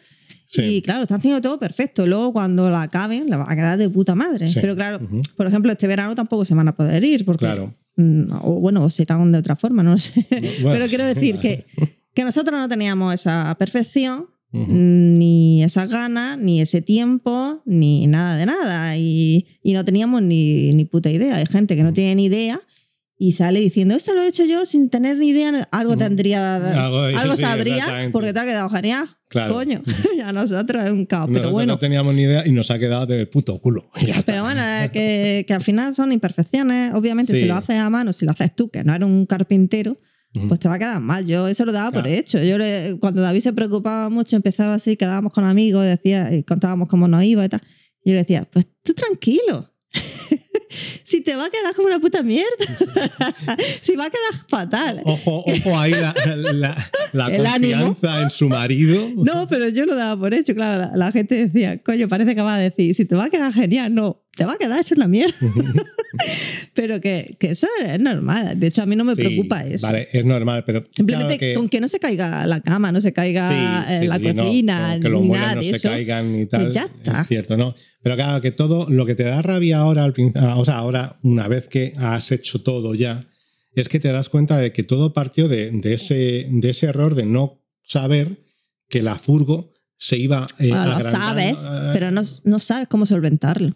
[0.47, 0.61] Sí.
[0.61, 2.05] Y claro, están haciendo todo perfecto.
[2.05, 4.47] Luego, cuando la acaben, la va a quedar de puta madre.
[4.51, 4.59] Sí.
[4.61, 4.99] Pero claro,
[5.35, 7.45] por ejemplo, este verano tampoco se van a poder ir, porque.
[7.45, 7.73] Claro.
[7.95, 10.25] mm, O bueno, o se irán de otra forma, no lo sé.
[10.29, 11.65] Bueno, Pero quiero decir que,
[12.13, 14.65] que nosotros no teníamos esa perfección, Ujú.
[14.71, 18.97] ni esas ganas, ni ese tiempo, ni nada de nada.
[18.97, 21.35] Y, y no teníamos ni, ni puta idea.
[21.37, 22.61] Hay gente que no tiene ni idea
[23.17, 27.17] y sale diciendo, esto lo he hecho yo sin tener ni idea, algo tendría, Algo-
[27.17, 29.07] algo, sabría, porque te ha quedado genial.
[29.29, 29.53] Claro.
[29.55, 29.81] Coño,
[30.25, 31.29] a nosotros es un caos.
[31.29, 33.89] Nosotros pero bueno, no teníamos ni idea y nos ha quedado de puto culo.
[34.25, 36.93] Pero bueno, que, que al final son imperfecciones.
[36.93, 37.39] Obviamente, Sí.
[37.39, 39.97] si lo haces a mano, si lo haces tú, que no eres un carpintero.
[40.47, 41.25] Pues te va a quedar mal.
[41.25, 42.41] Yo eso lo daba por hecho.
[42.43, 46.87] Yo le- cuando David se preocupaba mucho, empezaba así, quedábamos con amigos, decía, y contábamos
[46.87, 47.61] cómo nos iba y tal.
[48.03, 49.69] Y yo le decía, pues tú tranquilo.
[51.03, 52.49] si te va a quedar como una puta mierda.
[53.81, 55.01] si va a quedar fatal.
[55.05, 56.13] Ojo, ojo ahí la,
[56.53, 57.85] la- la El ánimo.
[57.85, 59.09] confianza en su marido.
[59.15, 60.81] No, pero yo lo daba por hecho, claro.
[60.81, 63.53] La, la gente decía, coño, parece que va a decir, si te va a quedar
[63.53, 65.35] genial, no, te va a quedar hecho una mierda.
[66.73, 68.59] pero que, que eso es normal.
[68.59, 69.85] De hecho, a mí no me Sí, preocupa eso.
[69.87, 70.83] Vale, es normal, pero.
[70.95, 73.49] Simplemente claro que- con que no se caiga la cama, no se caiga
[73.87, 75.89] Sí, eh, sí, la cocina, no, que los ni nada no de se eso.
[75.89, 76.71] caigan y tal.
[76.71, 77.21] ya está.
[77.21, 77.75] Es cierto, ¿no?
[78.01, 81.19] Pero claro, que todo lo que te da rabia ahora, al prin- o sea, ahora,
[81.23, 83.27] una vez que has hecho todo ya,
[83.75, 87.15] es que te das cuenta de que todo partió de, de ese, de ese error
[87.15, 88.43] de no saber
[88.89, 93.05] que la furgo se iba eh, Bueno, lo sabes, eh, pero no, no sabes cómo
[93.05, 93.75] solventarlo.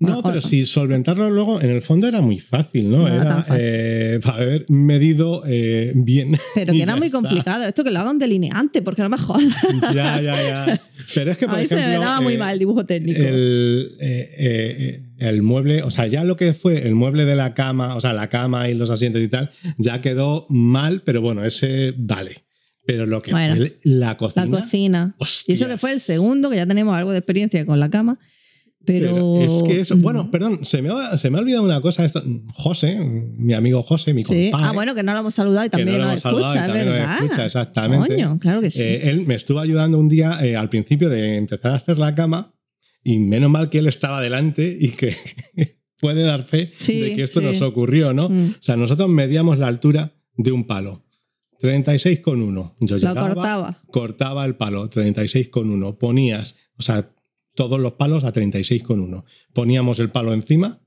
[0.00, 3.08] No, pero si solventarlo luego, en el fondo era muy fácil, ¿no?
[3.08, 3.54] No era fácil.
[3.60, 6.36] eh, haber medido eh, bien.
[6.54, 7.18] Pero que era muy está.
[7.20, 7.64] complicado.
[7.64, 9.42] Esto que lo haga un delineante, porque no me jodas.
[9.94, 10.80] ya, ya, ya.
[11.14, 12.84] Pero es que, por A mí se me ejemplo, daba muy eh, mal el dibujo
[12.84, 13.20] técnico.
[13.22, 17.54] el, eh, eh, el mueble, o sea, ya lo que fue el mueble de la
[17.54, 21.44] cama, o sea, la cama y los asientos y tal, ya quedó mal, pero bueno,
[21.44, 22.42] ese vale.
[22.86, 24.44] Pero lo que Bueno, fue la cocina.
[24.46, 25.16] la cocina.
[25.46, 28.18] Y eso que fue el segundo, que ya tenemos algo de experiencia con la cama.
[28.86, 32.04] Pero, es que eso, bueno, perdón, se me, ha, se me ha olvidado una cosa.
[32.04, 34.50] Esto, José, mi amigo José, mi Sí.
[34.50, 34.66] compadre.
[34.70, 36.72] Ah, bueno, que no lo hemos saludado y también no lo hemos saludado escucha, es
[36.72, 37.16] también verdad.
[37.22, 38.08] escucha, exactamente.
[38.14, 38.82] Coño, claro que sí.
[38.82, 42.14] Eh, él me estuvo ayudando un día eh, al principio de empezar a hacer la
[42.14, 42.54] cama
[43.02, 45.14] y menos mal que él estaba delante y que
[46.00, 47.46] puede dar fe Sí, de que esto sí.
[47.46, 48.28] nos ocurrió, ¿no?
[48.28, 48.50] Mm.
[48.58, 51.02] O sea, nosotros medíamos la altura de un palo.
[51.62, 52.74] 36,1.
[52.80, 53.78] Yo Lo llegaba, cortaba.
[53.90, 55.96] cortaba el palo, 36,1.
[55.98, 57.08] Ponías, o sea,
[57.54, 59.24] todos los palos a 36,1.
[59.52, 60.80] Poníamos el palo encima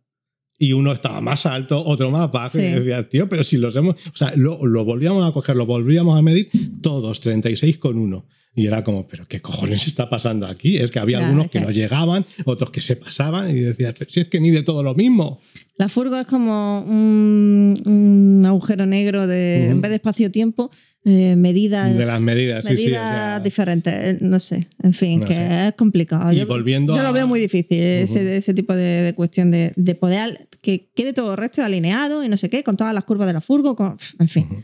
[0.60, 2.58] y uno estaba más alto, otro más bajo.
[2.58, 2.66] Sí.
[2.66, 3.96] Y decías, tío, pero si los hemos.
[3.96, 6.50] O sea, lo, lo volvíamos a coger, lo volvíamos a medir,
[6.82, 8.26] todos 36,1.
[8.58, 10.78] Y era como, ¿pero qué cojones está pasando aquí?
[10.78, 14.10] Es que había Ya, algunos que no llegaban, otros que se pasaban, y decías, pero
[14.12, 15.40] si es que mide todo lo mismo.
[15.78, 19.72] La furgo es como un, un agujero negro de, Ujú.
[19.74, 20.72] en vez de espacio-tiempo,
[21.06, 22.74] eh, medidas, De las medidas, sí, sí.
[22.74, 23.94] o medidas sea, diferentes.
[23.94, 25.68] eh, No sé, en fin, No que sé.
[25.68, 26.34] es complicado.
[26.34, 28.28] Y yo volviendo yo lo a- veo muy difícil, ese, Ujú.
[28.30, 32.28] ese tipo de, de cuestión de, de poder que quede todo el resto alineado y
[32.28, 34.48] no sé qué, con todas las curvas de la furgo, con, en fin.
[34.52, 34.64] Ujú.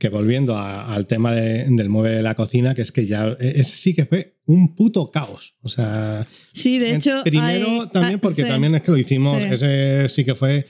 [0.00, 3.36] Que volviendo a- al tema de- del mueble de la cocina, que es que ya
[3.38, 5.54] e, ese sí que fue un puto caos.
[5.60, 7.22] O sea, Sí, de hecho.
[7.22, 8.48] primero hay- también ah, porque sí.
[8.48, 9.48] también es que lo hicimos, Sí.
[9.52, 10.66] ese sí que fue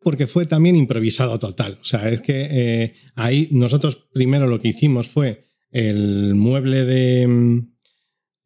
[0.00, 1.78] porque fue también improvisado total.
[1.80, 7.26] O sea, es que eh, ahí nosotros primero lo que hicimos fue el mueble de
[7.28, 7.68] mm,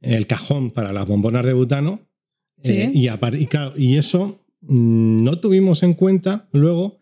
[0.02, 2.00] el cajón para las bombonas de butano
[2.62, 2.72] Sí.
[2.72, 7.01] eh, y claro, y eso mm, no tuvimos en cuenta luego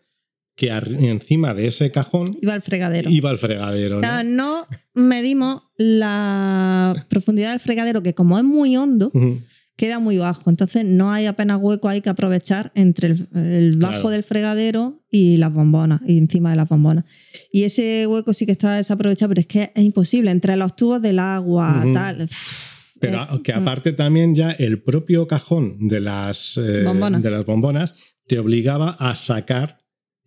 [0.61, 0.69] que
[1.09, 3.09] encima de ese cajón Iba al fregadero.
[3.09, 3.99] iba el fregadero.
[4.23, 4.67] ¿no?
[4.93, 9.11] Medimos la profundidad del fregadero, que como es muy hondo,
[9.75, 10.51] queda muy bajo.
[10.51, 14.09] Entonces no hay apenas hueco ahí que aprovechar entre el, el bajo Claro.
[14.09, 17.05] del fregadero y las bombonas, y encima de las bombonas.
[17.51, 20.29] Y ese hueco sí que está desaprovechado, pero es que es imposible.
[20.29, 22.27] Entre los tubos del agua, tal.
[22.99, 27.23] Pero eh, que aparte también ya el propio cajón de las, eh, Bombonas.
[27.23, 27.95] de las bombonas
[28.27, 29.80] te obligaba a sacar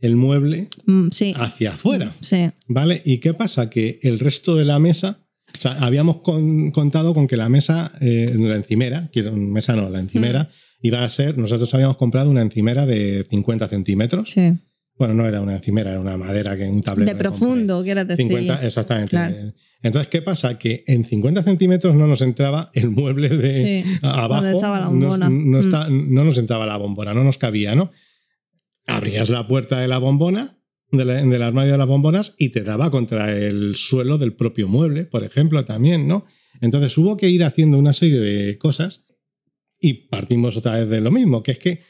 [0.04, 1.32] el mueble Mm, sí.
[1.36, 2.50] hacia afuera, Sí.
[2.68, 3.02] ¿vale?
[3.04, 3.70] ¿Y qué pasa?
[3.70, 5.18] Que el resto de la mesa,
[5.56, 9.88] o sea, habíamos con- contado con que la mesa, eh, la encimera, que mesa no,
[9.90, 10.50] la encimera,
[10.82, 14.30] iba a ser, nosotros habíamos comprado una encimera de 50 centímetros.
[14.30, 14.52] Sí.
[14.96, 17.10] Bueno, no era una encimera, era una madera que un tablero.
[17.10, 18.26] De que profundo, quieres decir.
[18.28, 19.10] 50, exactamente.
[19.10, 19.52] Claro.
[19.82, 20.56] Entonces, ¿qué pasa?
[20.58, 24.42] Que en 50 centímetros no nos entraba el mueble de Sí, abajo.
[24.42, 25.28] donde estaba la no- bombona.
[25.28, 25.60] No, Mm.
[25.60, 27.90] está- no nos entraba la bombona, no nos cabía, ¿no?
[28.86, 30.58] Abrías la puerta de la bombona,
[30.90, 35.24] del armario de las bombonas, y te daba contra el suelo del propio mueble, por
[35.24, 36.26] ejemplo, también, ¿no?
[36.60, 39.02] Entonces hubo que ir haciendo una serie de cosas
[39.80, 41.82] y partimos otra vez de lo mismo, que es que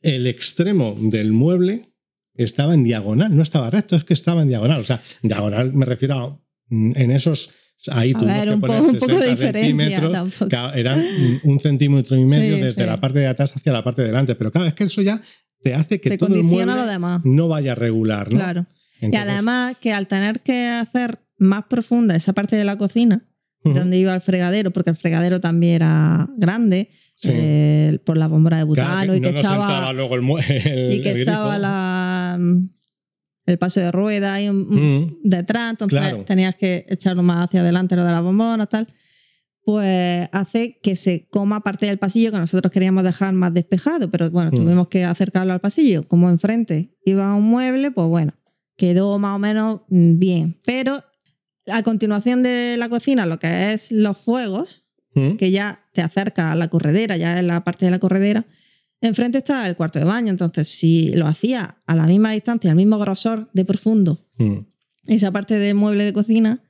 [0.00, 1.94] el extremo del mueble
[2.34, 4.80] estaba en diagonal, no estaba recto, es que estaba en diagonal.
[4.80, 7.50] O sea, diagonal me refiero a mm, en esos.
[7.92, 9.60] Ahí A tuvimos ver, que un, poner poco, un poco de 60 diferencia.
[9.68, 10.12] centímetros.
[10.12, 10.48] tampoco.
[10.48, 11.04] Claro, eran
[11.44, 12.86] un centímetro y medio Sí, desde sí.
[12.86, 14.34] la parte de atrás hacia la parte de delante.
[14.34, 15.20] Pero claro, es que eso ya
[15.62, 17.20] te hace que Te todo condiciona lo demás.
[17.24, 18.38] no vaya regular, ¿no?
[18.38, 18.66] Claro.
[19.00, 23.24] y además que al tener que hacer más profunda esa parte de la cocina,
[23.64, 27.30] donde iba el fregadero, porque el fregadero también era grande, sí.
[27.32, 30.22] eh, por la bombona de Claro, butano y que no estaba luego el,
[30.66, 32.38] el- y que el estaba la,
[33.46, 36.24] el paso de rueda y un- Mm, detrás, entonces Claro.
[36.24, 38.86] tenías que echarlo más hacia adelante lo de la bombona, tal.
[39.64, 44.30] Pues hace que se coma parte del pasillo que nosotros queríamos dejar más despejado, pero
[44.30, 44.56] bueno, Mm.
[44.56, 46.06] tuvimos que acercarlo al pasillo.
[46.06, 48.34] Como enfrente iba un mueble, pues bueno,
[48.76, 50.58] quedó más o menos mm, bien.
[50.66, 51.02] Pero
[51.66, 56.52] a continuación de la cocina, lo que es los fuegos, mm, que ya te acerca
[56.52, 58.44] a la corredera, ya es la parte de la corredera,
[59.08, 60.30] enfrente está el cuarto de baño.
[60.30, 64.58] Entonces, si lo hacía a la misma distancia, al mismo grosor de profundo, mm.
[65.06, 66.62] esa parte del mueble de cocina,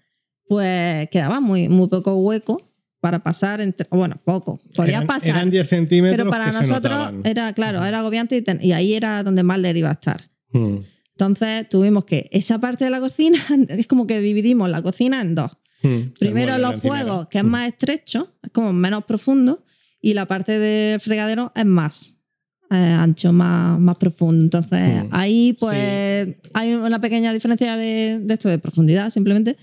[0.47, 2.71] pues quedaba muy, muy poco hueco
[3.01, 3.87] para pasar entre.
[3.91, 4.61] Bueno, poco.
[4.75, 5.29] Podías Eran- pasar.
[5.31, 6.17] Eran 10 centímetros.
[6.19, 9.77] pero para que nosotros era, claro, era agobiante y, ten- y ahí era donde Mulder
[9.77, 10.31] iba a estar.
[10.53, 10.77] Mm,
[11.17, 15.35] Entonces tuvimos que esa parte de la cocina, es como que dividimos la cocina en
[15.35, 15.51] dos.
[15.83, 16.15] mm.
[16.19, 19.65] Primero los fuegos, que es más estrecho, es como menos profundo,
[20.01, 22.14] y la parte del fregadero es más
[22.75, 24.59] eh, ancho, más, más profundo.
[24.59, 25.09] Entonces Mm.
[25.13, 29.57] ahí pues hay una pequeña diferencia de, de esto de profundidad simplemente,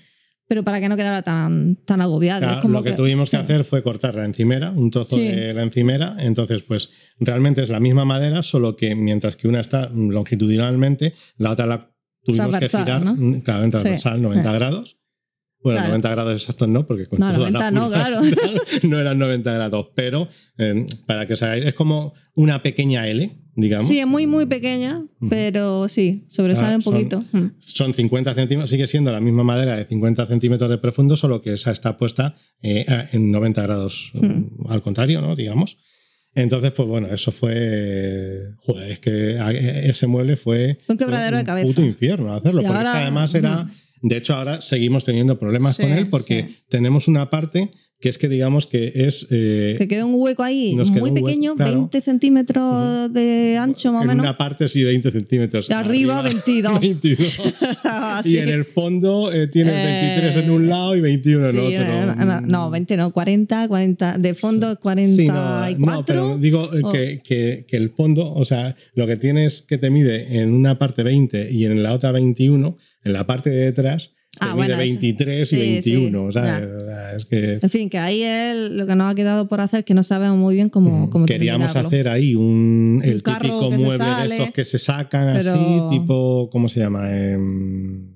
[0.47, 2.41] pero para que no quedara tan, tan agobiado.
[2.41, 3.41] Claro, lo que, tuvimos que sí.
[3.43, 5.21] hacer fue cortar la encimera, un trozo Sí.
[5.27, 6.15] de la encimera.
[6.19, 11.51] Entonces, pues realmente es la misma madera, solo que mientras que una está longitudinalmente, la
[11.51, 11.89] otra la
[12.23, 13.41] tuvimos que girar, ¿no?
[13.43, 14.55] claro, en transversal, 90 Sí.
[14.55, 14.97] grados.
[15.63, 15.89] Bueno, Claro.
[15.89, 18.21] 90 grados exactos no, porque con No, toda la 90 no, claro.
[18.83, 23.29] no eran 90 grados, pero eh, para que os hagáis, es como una pequeña L,
[23.55, 23.87] digamos.
[23.87, 27.23] Sí, es muy, muy pequeña, pero sí, sobresale Ah, un son- poquito.
[27.31, 27.45] Mm.
[27.59, 31.53] Son 50 centímetros, sigue siendo la misma madera de 50 centímetros de profundo, solo que
[31.53, 34.67] esa está puesta eh, en 90 grados Hmm.
[34.67, 35.35] al contrario, ¿no?
[35.35, 35.77] Digamos.
[36.33, 38.53] Entonces, pues bueno, eso fue.
[38.65, 40.79] Joder, es que a- ese mueble fue.
[40.87, 41.67] Un quebradero de cabeza.
[41.67, 42.61] puto infierno hacerlo.
[42.61, 43.69] Y porque ahora- además era.
[44.01, 46.57] De hecho, ahora seguimos teniendo problemas Sí, con él porque sí.
[46.69, 49.27] tenemos una parte que es que digamos que es.
[49.31, 51.73] eh, Que quedó un hueco ahí muy un hueco, pequeño, claro.
[51.77, 54.23] 20 centímetros de ancho más o en menos.
[54.23, 55.67] una parte sí 20 centímetros.
[55.67, 56.79] De arriba, 22.
[56.79, 57.41] 22.
[57.83, 58.33] Así.
[58.35, 61.77] Y en el fondo eh, tienes Eh, 23 en un lado y 21 en Sí,
[61.77, 62.15] otro.
[62.15, 65.15] no, no, no, 20 no, 40, 40, de fondo 44.
[65.15, 66.91] Sí, no, no, pero digo eh, Oh.
[66.91, 70.79] que, que- que el fondo, o sea, lo que tienes que te mide en una
[70.79, 74.55] parte 20 y en la otra 21, en la parte de detrás, te Ah, mide
[74.55, 74.83] bueno, eso.
[74.83, 76.31] 23 y Sí, 21.
[76.31, 77.11] sí, ya.
[77.17, 79.93] es que En fin, que ahí es lo que nos ha quedado por hacer, que
[79.93, 84.51] no sabemos muy bien cómo, cómo queríamos hacer ahí un, el típico mueble de estos
[84.51, 87.11] que se sacan pero- así, tipo, ¿cómo se llama?
[87.13, 88.15] Em,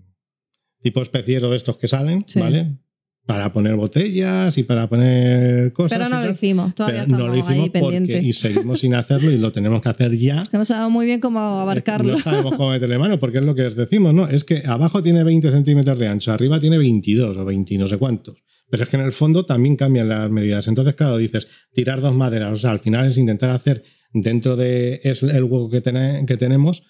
[0.81, 2.39] tipo especiero de estos que salen, Sí.
[2.39, 2.77] ¿vale?
[3.25, 5.97] Para poner botellas y para poner cosas.
[5.97, 8.23] Pero no lo hicimos, todavía Pero estamos no lo hicimos ahí porque, pendientes.
[8.23, 10.43] y seguimos sin hacerlo y lo tenemos que hacer ya.
[10.51, 12.13] Que no sabemos muy bien cómo abarcarlo.
[12.13, 14.27] No sabemos cómo meterle mano, porque es lo que os decimos, ¿no?
[14.27, 17.97] Es que abajo tiene 20 centímetros de ancho, arriba tiene 22 o 20, no sé
[17.97, 18.37] cuántos.
[18.69, 20.67] Pero es que en el fondo también cambian las medidas.
[20.67, 22.51] Entonces, claro, dices, tirar dos maderas.
[22.53, 23.83] O sea, al final es intentar hacer
[24.13, 26.83] dentro de es el hueco que, tene- que tenemos,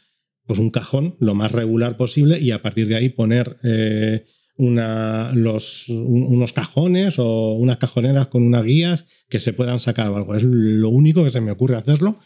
[0.46, 4.26] pues un cajón lo más regular posible y a partir de ahí poner eh,
[4.58, 10.10] una, los, un- unos cajones o unas cajoneras con unas guías que se puedan sacar
[10.12, 10.36] o algo.
[10.36, 12.20] Es lo único que se me ocurre hacerlo.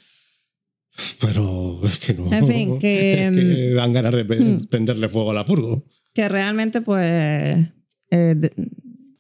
[1.22, 2.32] Pero es que no.
[2.32, 4.68] En fin, que, es que dan ganas de hmm.
[4.68, 5.86] prenderle fuego a la furgo.
[6.14, 7.68] que realmente pues
[8.12, 8.52] eh,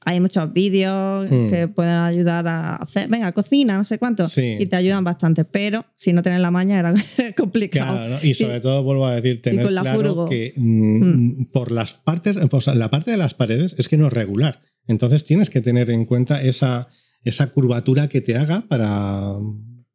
[0.06, 1.50] hay muchos vídeos Mm.
[1.50, 4.56] que pueden ayudar a hacer, venga, cocina, no sé cuánto, Sí.
[4.60, 6.94] y te ayudan bastante, pero si no tienes la maña era
[7.38, 7.96] complicado.
[7.96, 8.18] Claro, ¿no?
[8.24, 10.30] y sobre todo vuelvo a decir, tener con la claro furgo.
[10.30, 14.14] que mm, por las partes, sea, la parte de las paredes es que no es
[14.14, 14.62] regular.
[14.88, 16.88] Entonces tienes que tener en cuenta esa,
[17.24, 19.34] esa curvatura que te haga para,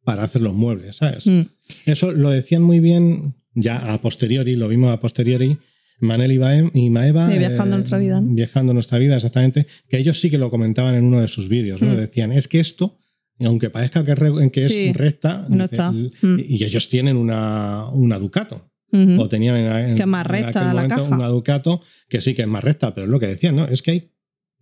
[0.03, 1.25] para hacer los muebles, ¿sabes?
[1.27, 1.41] Mm.
[1.85, 5.57] Eso lo decían muy bien ya a posteriori, lo vimos a posteriori,
[5.99, 6.39] Manel y
[6.73, 7.29] y Maeva.
[7.29, 8.33] Sí, Viajando nuestra vida, ¿no?
[8.33, 9.65] Viajando nuestra vida, exactamente.
[9.89, 11.93] Que ellos sí que lo comentaban en uno de sus vídeos, ¿no?
[11.93, 11.97] Mm.
[11.97, 12.97] Decían, es que esto,
[13.39, 15.83] aunque parezca que, es re- que es Sí, recta, no dice,
[16.21, 16.39] Mm.
[16.47, 18.69] y ellos tienen una, una Ducato.
[19.17, 21.15] O tenían en, en- Que es más en recta aquel la momento caja.
[21.15, 23.65] una Ducato, que sí que es más recta, pero es lo que decían, ¿no?
[23.65, 24.11] Es que hay,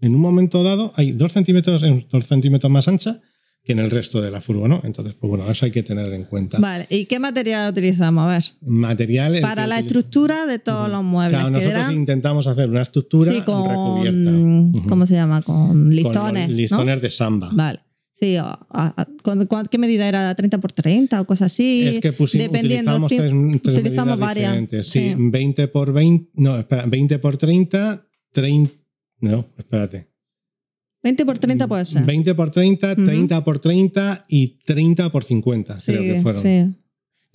[0.01, 3.21] en un momento dado, hay dos centímetros, en- dos centímetros más ancha
[3.63, 4.81] que en el resto de la furgo, ¿no?
[4.83, 6.59] Entonces, pues bueno, eso hay que tener en cuenta.
[6.59, 8.25] Vale, ¿y qué material utilizamos?
[8.25, 8.43] A ver.
[8.61, 9.39] Material.
[9.41, 10.91] Para la utiliza- estructura de todos Ujú.
[10.91, 11.39] los muebles.
[11.39, 13.69] Claro, nosotros eran- intentamos hacer una estructura sí, con.
[13.69, 14.31] recubierta.
[14.79, 14.89] Ujú.
[14.89, 15.41] ¿Cómo se llama?
[15.43, 16.49] Con Con los listones.
[16.49, 16.53] ¿no?
[16.55, 17.49] listones de samba.
[17.53, 17.79] Vale.
[18.11, 20.35] Sí, o- a- a- ¿cuán- cuán- ¿qué medida era?
[20.35, 21.87] ¿30 por 30 o cosas así?
[21.87, 24.87] es que pusimos, dependiendo, utilizamos tres, tres utilizamos varias, diferentes.
[24.87, 25.15] Sí, sí.
[25.17, 26.29] 20 por 20.
[26.35, 28.71] No, espera, 20 por 30, 30.
[29.21, 30.09] No, espérate.
[31.03, 32.03] 20 por 30 puede ser.
[32.03, 33.03] 20 por 30, Ujú.
[33.03, 36.41] 30 por 30 y 30 por 50, sí, creo que fueron.
[36.41, 36.65] sí.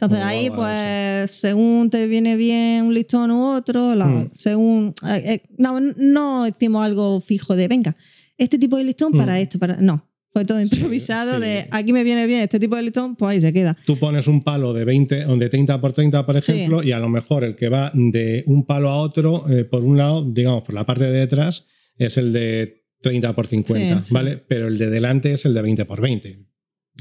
[0.00, 4.30] Entonces ahí, pues, según te viene bien un listón u otro, la- Mm.
[4.32, 4.94] según...
[5.04, 7.96] eh, eh, no, no hicimos algo fijo de, venga,
[8.36, 9.38] este tipo de listón para Mm.
[9.38, 9.76] esto, para...
[9.80, 11.40] No, fue todo improvisado sí.
[11.40, 13.76] de, aquí me viene bien este tipo de listón, pues ahí se queda.
[13.86, 17.00] Tú pones un palo de 20 o de 30 por 30, por ejemplo, y a
[17.00, 20.62] lo mejor el que va de un palo a otro, eh, por un lado, digamos,
[20.62, 21.64] por la parte de detrás,
[21.96, 24.14] es el de 30 por 50, Sí, sí.
[24.14, 24.36] ¿vale?
[24.36, 26.44] Pero el de delante es el de 20 por 20.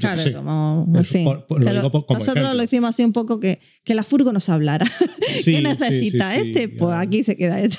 [0.00, 1.24] Yo Claro, como, en fin.
[1.24, 3.58] por- por- lo Que lo- digo por- como nosotros lo hicimos así un poco que,
[3.82, 4.86] que la furgo nos hablara.
[5.42, 6.68] Sí, ¿Qué necesita sí, este?
[6.68, 7.00] Pues ya.
[7.00, 7.78] aquí se queda este.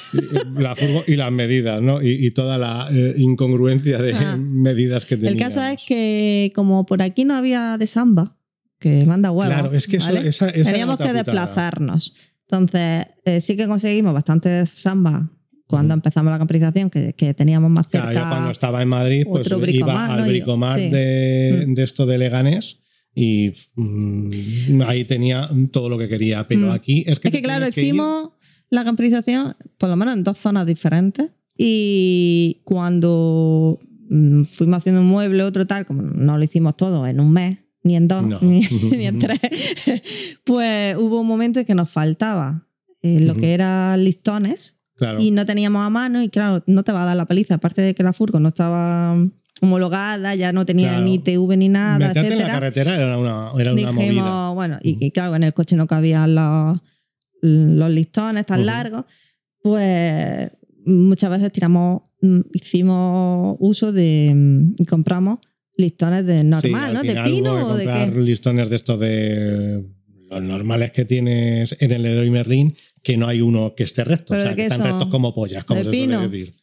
[0.55, 2.01] La furgo y las medidas, ¿no?
[2.01, 4.35] Y, y toda la eh, incongruencia de Ah.
[4.39, 5.53] medidas que El teníamos.
[5.55, 8.37] caso es que como por aquí no había de samba,
[8.79, 9.51] que manda huevo.
[9.51, 10.27] Claro, es que eso, ¿vale?
[10.29, 11.23] esa, Teníamos que putada.
[11.23, 12.15] desplazarnos.
[12.49, 15.31] Entonces, eh, sí que conseguimos bastante samba
[15.69, 18.09] cuando empezamos la camperización, que, que teníamos más cerca.
[18.09, 20.27] Claro, yo cuando estaba en Madrid, pues iba al ¿no?
[20.27, 20.89] Bricomar sí.
[20.89, 21.73] de, Mm.
[21.75, 22.79] de esto de Leganés
[23.13, 26.47] y mm, ahí tenía todo lo que quería.
[26.47, 26.71] Pero Mm.
[26.71, 27.27] aquí es que.
[27.27, 28.31] es que claro, que ir- hicimos
[28.71, 31.29] la camperización por lo menos en dos zonas diferentes.
[31.55, 33.79] Y cuando
[34.09, 37.59] mm, fuimos haciendo un mueble, otro tal, como no lo hicimos todo en un mes,
[37.83, 38.39] ni en dos, No.
[38.41, 38.61] ni,
[38.97, 39.39] ni en tres,
[40.43, 42.65] pues hubo un momento en que nos faltaba
[43.03, 45.19] eh, lo que eran listones Claro.
[45.21, 47.55] y no teníamos a mano y claro, no te va a dar la paliza.
[47.55, 49.15] Aparte de que la furgo no estaba
[49.61, 51.03] homologada, ya no tenía Claro.
[51.05, 54.49] ni TV ni nada, Meterte en la carretera era una, era una Dijimos, movida.
[54.51, 56.79] bueno, y, y claro, en el coche no cabían los,
[57.41, 59.05] los listones tan largos,
[59.61, 60.51] pues
[60.85, 65.39] muchas veces tiramos, mm, hicimos uso de mm, y compramos
[65.77, 67.01] listones de normal, al ¿no?
[67.03, 68.19] De pino o de comprar qué.
[68.21, 69.85] listones de estos de
[70.29, 74.27] los normales que tienes en el Leroy Merlin, que no hay uno que esté recto.
[74.29, 74.87] ¿Pero O sea, que están son?
[74.87, 76.29] rectos como pollas, como ¿De se suele pino?
[76.29, 76.53] decir.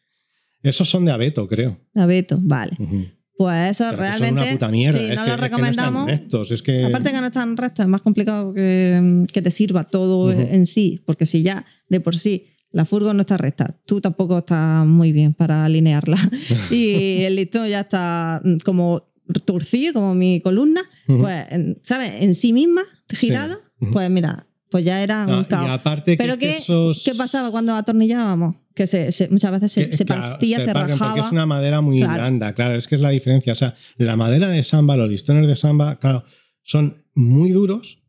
[0.62, 1.78] Esos son de abeto, creo.
[1.94, 2.72] Abeto, vale.
[2.78, 3.04] Ujú.
[3.38, 4.42] Pues eso Pero que son realmente.
[4.44, 4.98] una puta mierda.
[4.98, 5.92] sí, es no que- lo es que recomendamos.
[6.06, 6.84] no están rectos, es que...
[6.84, 10.40] Aparte que no están rectos, es más complicado que, que te sirva todo Ujú.
[10.40, 14.38] en sí, porque si ya de por sí la furgo no está recta, tú tampoco
[14.38, 16.16] estás muy bien para alinearla
[16.70, 19.02] y el listón ya está mm, como
[19.44, 21.20] torcido, como mi columna, Ujú.
[21.20, 22.12] pues, en- ¿sabes?
[22.22, 23.90] En sí misma, girada, Ujú.
[23.92, 25.68] pues mira, pues ya era Ah, un y caos.
[25.70, 27.02] aparte que, Pero es que ¿qué, esos...
[27.04, 28.56] ¿qué pasaba cuando atornillábamos?
[28.74, 31.10] Que se, se- muchas veces se, que, se claro, partía, se, rajaba.
[31.14, 32.14] Porque es una madera muy Claro.
[32.14, 33.52] blanda, claro, es que es la diferencia.
[33.52, 36.24] O sea, la madera de samba, los listones de samba, claro,
[36.62, 38.02] son muy duros,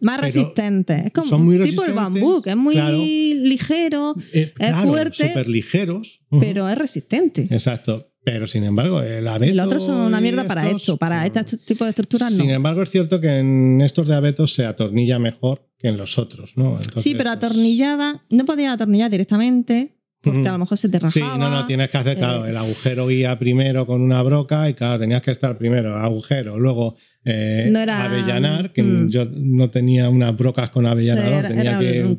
[0.00, 1.02] Más resistente.
[1.06, 2.96] Es como son muy tipo el bambú, que es muy claro.
[2.96, 6.20] ligero, eh, claro, fuerte, súper ligeros.
[6.40, 7.46] Pero es resistente.
[7.50, 8.09] Exacto.
[8.22, 9.52] Pero sin embargo, el abeto.
[9.52, 12.36] Y los otros son una mierda para estos, esto, para este tipo de estructuras no.
[12.38, 16.18] Sin embargo, es cierto que en estos de abeto se atornilla mejor que en los
[16.18, 16.76] otros, ¿no?
[16.76, 21.20] Entonces, sí, pero atornillaba, no podía atornillar directamente, porque a lo mejor se te Sí,
[21.20, 21.38] rajaba.
[21.38, 24.74] no, no, tienes que hacer, claro, eh, el agujero guía primero con una broca y
[24.74, 29.08] claro, tenías que estar primero agujero, luego eh, No era- avellanar, que mm.
[29.08, 32.18] yo no tenía unas brocas con avellanador, era- tenía era que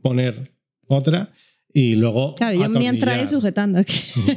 [0.00, 0.52] poner
[0.86, 1.32] otra
[1.74, 3.78] y luego Claro, yo mientras ahí sujetando.
[3.80, 3.94] aquí.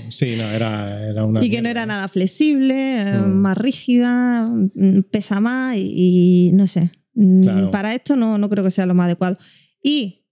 [0.10, 3.32] Sí, no, era, era una y que no era nada flexible, eh, Mm.
[3.42, 6.92] más rígida, mm, pesa más y, y no sé.
[7.14, 7.72] Mm, Claro.
[7.72, 9.38] Para esto no, no creo que sea lo más adecuado.
[9.82, 10.25] Y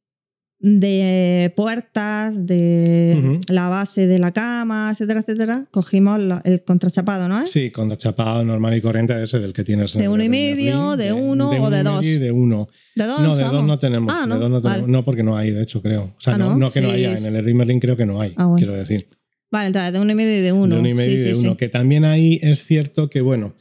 [0.66, 7.46] de puertas, de la base de la cama, etcétera, etcétera, cogimos lo- el contrachapado, ¿no?
[7.48, 9.94] Sí, con chapado normal y corriente ese del que tienes.
[9.96, 12.06] en De uno y medio, de uno o uno de y medio dos.
[12.06, 12.70] y de uno.
[12.96, 14.14] ¿De dos No, de dos no tenemos.
[14.16, 14.40] Ah, de ¿no?
[14.40, 14.82] dos no, tenemos.
[14.84, 14.92] Vale.
[14.92, 16.14] no, porque no hay, de hecho, creo.
[16.18, 16.58] O sea, Ah, no, ¿no?
[16.58, 17.18] no que no Sí, haya.
[17.18, 17.24] sí.
[17.24, 18.56] En el Leroy Merlin creo que no hay, Ah, bueno.
[18.58, 19.10] quiero decir.
[19.52, 20.76] Vale, entonces de uno y medio y de uno.
[20.76, 21.52] de uno y medio Sí, y de sí, uno.
[21.52, 21.58] sí.
[21.58, 23.54] Que también ahí es cierto que, bueno,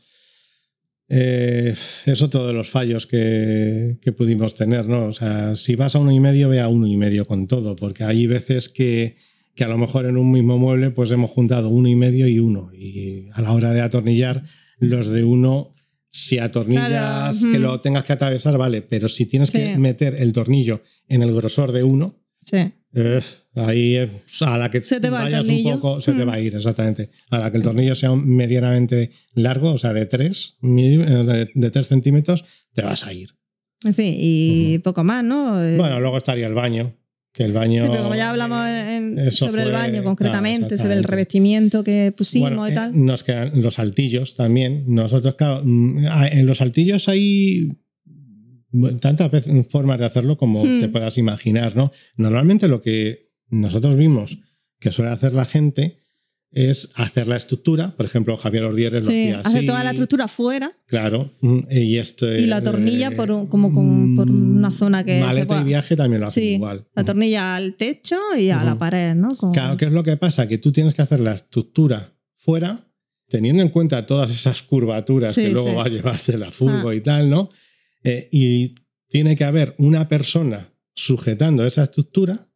[1.14, 1.74] eh,
[2.06, 5.08] es otro de los fallos que, que pudimos tener, ¿no?
[5.08, 7.76] O sea, si vas a uno y medio, ve a uno y medio con todo,
[7.76, 9.18] porque hay veces que,
[9.54, 12.38] que a lo mejor en un mismo mueble pues hemos juntado uno y medio y
[12.38, 12.70] uno.
[12.72, 14.44] Y a la hora de atornillar,
[14.78, 15.74] los de uno,
[16.08, 20.32] si atornillas Claro, que lo tengas que atravesar, vale, pero si tienes que meter el
[20.32, 22.72] tornillo en el grosor de uno, Sí.
[22.94, 23.20] Eh,
[23.54, 26.34] ahí eh, a la que Se te va el vayas un poco, se te va
[26.34, 27.10] a ir, exactamente.
[27.30, 31.86] A la que el tornillo sea medianamente largo, o sea, de 3, de, de 3
[31.88, 32.44] centímetros,
[32.74, 33.30] te vas a ir.
[33.84, 35.62] En fin, y poco más, ¿no?
[35.62, 36.94] Eh, Bueno, luego estaría el baño,
[37.32, 37.82] que el baño...
[37.82, 41.82] Sí, pero como ya hablamos en- eh, sobre el baño claro, concretamente, sobre el revestimiento
[41.82, 43.04] que pusimos Bueno, y eh, tal.
[43.04, 44.84] nos quedan los altillos también.
[44.86, 47.68] Nosotros, claro, mm, a- en los altillos hay
[49.00, 50.80] tantas veces- formas de hacerlo como Hmm.
[50.80, 51.92] te puedas imaginar, ¿no?
[52.16, 54.38] Normalmente lo que nosotros vimos
[54.80, 55.98] que suele hacer la gente
[56.54, 57.94] es hacer la estructura.
[57.96, 59.66] Por ejemplo, Javier Ordieres Sí, lo hacía hace así.
[59.66, 61.30] toda la estructura fuera Claro.
[61.40, 65.24] mm, Y esto y la tornilla por un- como con- por una zona que se
[65.26, 66.84] Maleta pueda- y viaje también lo hacen Sí, igual.
[66.94, 69.34] la tornilla al techo y a la pared, ¿no?
[69.36, 70.46] Como- Claro, ¿qué es lo que pasa?
[70.46, 72.86] Que tú tienes que hacer la estructura fuera,
[73.28, 76.94] teniendo en cuenta todas esas curvaturas Sí, que luego va a llevarse la furgo Ah.
[76.94, 77.48] y tal, ¿no?
[78.04, 78.74] Eh, y
[79.08, 82.48] tiene que haber una persona sujetando esa estructura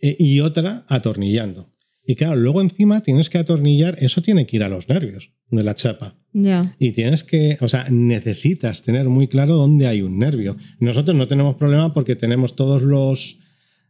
[0.00, 1.66] y otra atornillando.
[2.06, 5.64] Y claro, luego encima tienes que atornillar, eso tiene que ir a los nervios de
[5.64, 6.14] la chapa.
[6.32, 6.76] Ya.
[6.78, 10.56] Y tienes que, o sea, necesitas tener muy claro dónde hay un nervio.
[10.78, 13.40] Nosotros no tenemos problema porque tenemos todos los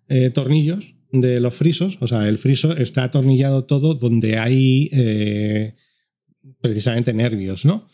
[0.08, 5.74] eh, tornillos de los frisos, o sea, el friso está atornillado todo donde hay eh,
[6.60, 7.88] precisamente nervios, ¿no?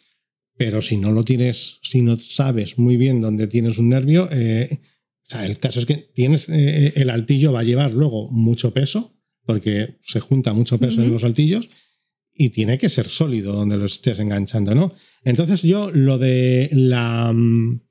[0.57, 4.81] Pero si no lo tienes, si no sabes muy bien dónde tienes un nervio, eh,
[5.27, 8.73] o sea, el caso es que tienes eh, el altillo va a llevar luego mucho
[8.75, 9.15] peso,
[9.45, 11.69] porque se junta mucho peso en los altillos,
[12.35, 14.95] y tiene que ser sólido donde lo estés enganchando, ¿no?
[15.25, 17.83] Entonces yo lo de la mm,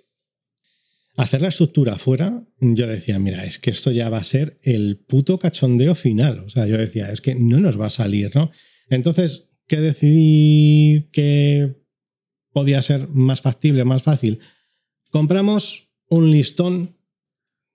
[1.17, 4.97] hacer la estructura afuera, yo decía, mira, es que esto ya va a ser el
[4.97, 6.39] puto cachondeo final.
[6.39, 8.51] O sea, yo decía, es que no nos va a salir, ¿no?
[8.89, 11.75] Entonces, ¿qué decidí que
[12.51, 14.39] podía ser más factible, más fácil?
[15.11, 16.97] Compramos un listón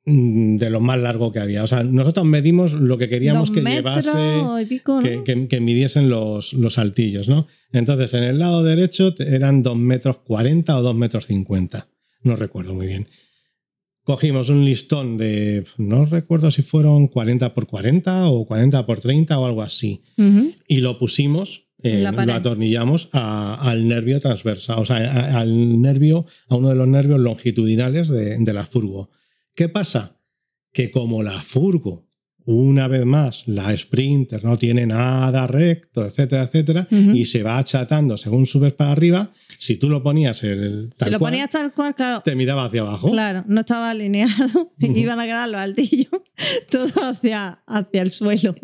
[0.08, 1.64] de lo más largo que había.
[1.64, 4.08] O sea, nosotros medimos lo que queríamos que llevase
[4.68, 5.02] pico, ¿no?
[5.02, 7.48] que, que- que midiesen los, los altillos, ¿no?
[7.72, 11.88] Entonces, en el lado derecho eran 2 metros 40 o 2 metros 50.
[12.22, 13.08] No recuerdo muy bien.
[14.04, 19.36] Cogimos un listón de, no recuerdo si fueron 40 por 40 o 40 por 30
[19.40, 20.02] o algo así.
[20.68, 26.24] Y lo pusimos, eh, lo atornillamos a- al nervio transversal, o sea, a- al nervio,
[26.48, 29.10] a uno de los nervios longitudinales de, de la furgo.
[29.56, 30.20] ¿Qué pasa?
[30.70, 32.06] Que como la furgo,
[32.44, 38.18] una vez más, la Sprinter no tiene nada recto, etcétera, etcétera, y se va achatando
[38.18, 41.72] según subes para arriba, si tú lo ponías el, Si tal lo cual, ponías tal
[41.72, 42.20] cual, claro.
[42.22, 43.10] te miraba hacia abajo.
[43.10, 44.72] Claro, no estaba alineado.
[44.80, 44.96] Ujú.
[44.96, 46.10] Iban a quedar los altillos
[46.70, 48.54] todo hacia, hacia el suelo.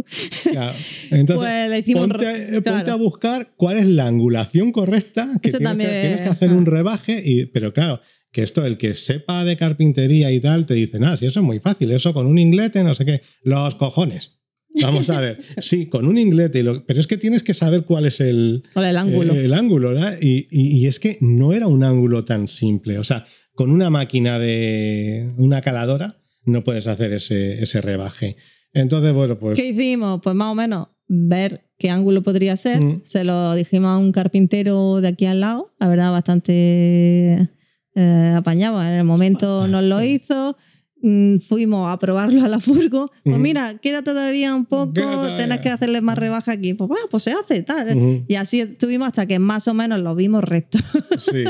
[0.43, 0.77] Claro.
[1.11, 2.09] Entonces, pues le hicimos.
[2.09, 2.93] ponte, eh, ponte claro.
[2.93, 6.51] a buscar cuál es la angulación correcta que Eso tienes, también que tienes que hacer
[6.51, 6.55] ah.
[6.55, 8.01] un rebaje y pero claro
[8.33, 11.47] que esto el que sepa de carpintería y tal te dice ah si eso es
[11.47, 14.39] muy fácil eso con un inglete no sé qué los cojones
[14.81, 17.85] vamos a ver sí con un inglete y lo- pero es que tienes que saber
[17.85, 19.35] cuál es el el ángulo.
[19.35, 20.19] eh, el ángulo ¿verdad?
[20.21, 23.91] Y, y- y es que no era un ángulo tan simple o sea con una
[23.91, 28.37] máquina de una caladora no puedes hacer ese, ese rebaje
[28.73, 30.21] entonces bueno pues ¿Qué hicimos?
[30.23, 32.81] Pues más o menos ver qué ángulo podría ser.
[32.81, 33.01] Mm.
[33.05, 37.49] Se lo dijimos a un carpintero de aquí al lado, la verdad, bastante
[37.95, 38.83] eh, apañado.
[38.83, 40.57] En el momento nos lo hizo.
[41.05, 43.11] mm, Fuimos a probarlo a la furgo.
[43.25, 44.93] Pues mira, queda todavía un poco,
[45.37, 46.75] tenés que hacerle más rebaja aquí.
[46.75, 48.23] Pues bueno, pues se hace tal.
[48.29, 50.79] Y así estuvimos hasta que más o menos lo vimos recto.
[51.19, 51.43] Sí,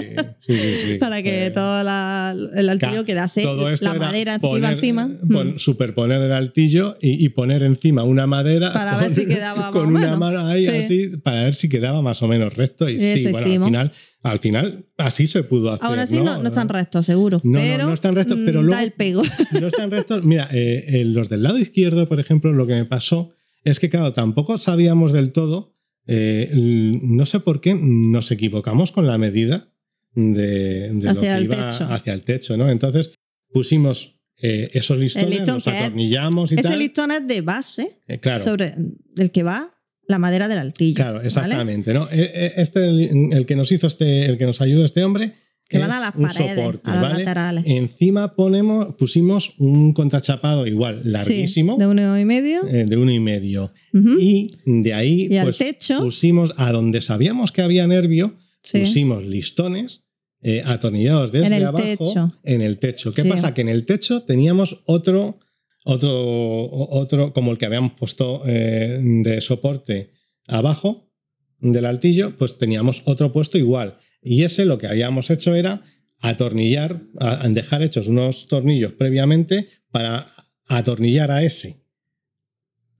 [0.47, 5.11] sí, sí, para que Eh, todo la- el altillo quedase la era madera poner- encima.
[5.31, 5.59] pon- Mm.
[5.59, 9.85] superponer el altillo y, y poner encima una madera Para ver si quedaba más con
[9.85, 10.19] o una menos.
[10.19, 13.47] mano ahí así para ver si quedaba más o menos recto y Eso sí, bueno,
[13.47, 15.87] al final, al final así se pudo hacer.
[15.87, 16.43] Aún así no, ¿no?
[16.43, 17.41] no están rectos, seguro.
[17.45, 19.23] No, pero, no están rectos, mm, pero da luego- el pego.
[19.61, 20.25] No están rectos.
[20.25, 23.33] Mira, eh, eh, los del lado izquierdo, por ejemplo, lo que me pasó
[23.65, 25.75] es que, claro, tampoco sabíamos del todo,
[26.07, 29.69] eh, no sé por qué, nos equivocamos con la medida
[30.15, 31.85] de, de lo que el iba techo.
[31.91, 32.71] hacia el techo, ¿no?
[32.71, 33.11] Entonces
[33.53, 36.79] pusimos esos listones, listón los atornillamos y Ese tal.
[36.81, 38.43] listón es de base claro.
[38.43, 38.75] sobre
[39.17, 39.72] el que va
[40.07, 40.95] la madera del altillo.
[40.97, 41.27] Claro, ¿vale?
[41.29, 42.05] exactamente, ¿no?
[42.11, 45.35] Eh, eh, Este, el, el que nos hizo este, el que nos ayudó este hombre,
[45.69, 47.19] Que van a las un paredes, soporte, a los ¿vale?
[47.21, 47.65] laterales.
[47.67, 52.67] Encima ponemos, pusimos un contrachapado igual, larguísimo, Sí, de uno y medio.
[52.69, 53.73] eh, de uno y medio.
[53.95, 56.01] Y de ahí Y pues, techo.
[56.01, 58.81] pusimos a donde sabíamos que había nervio, sí.
[58.81, 60.01] pusimos listones
[60.43, 62.33] eh, atornillados desde el abajo techo.
[62.43, 63.13] en el techo.
[63.15, 63.29] ¿Qué Sí.
[63.29, 63.55] pasa?
[63.55, 65.37] Que en el techo teníamos otro,
[65.85, 70.13] otro, otro como el que habíamos puesto eh, de soporte
[70.47, 71.11] abajo
[71.59, 73.99] del altillo, pues teníamos otro puesto igual.
[74.21, 75.83] Y ese lo que habíamos hecho era
[76.21, 80.33] atornillar, a- dejar hechos unos tornillos previamente para
[80.67, 81.83] atornillar a ese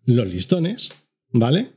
[0.05, 0.91] los listones,
[1.31, 1.71] ¿vale?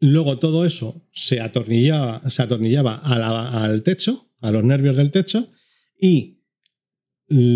[0.00, 5.50] Luego todo eso se atornillaba, se atornillaba al techo, a los nervios del techo,
[5.98, 6.39] y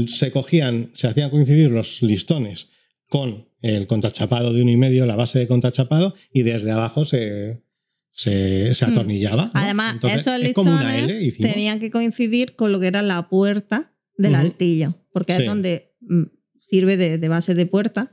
[0.09, 2.69] se cogían, se hacían coincidir los listones
[3.09, 7.63] con el contrachapado de uno y medio, la base de contrachapado, y desde abajo se,
[8.11, 8.91] se, se Mm.
[8.91, 9.45] atornillaba.
[9.47, 9.51] ¿no?
[9.55, 13.93] Además, Entonces, esos es listones L, tenían que coincidir con lo que era la puerta
[14.17, 14.41] del Ujú.
[14.41, 15.43] altillo, porque Sí.
[15.43, 16.23] es donde mm,
[16.61, 18.13] sirve de, de base de puerta.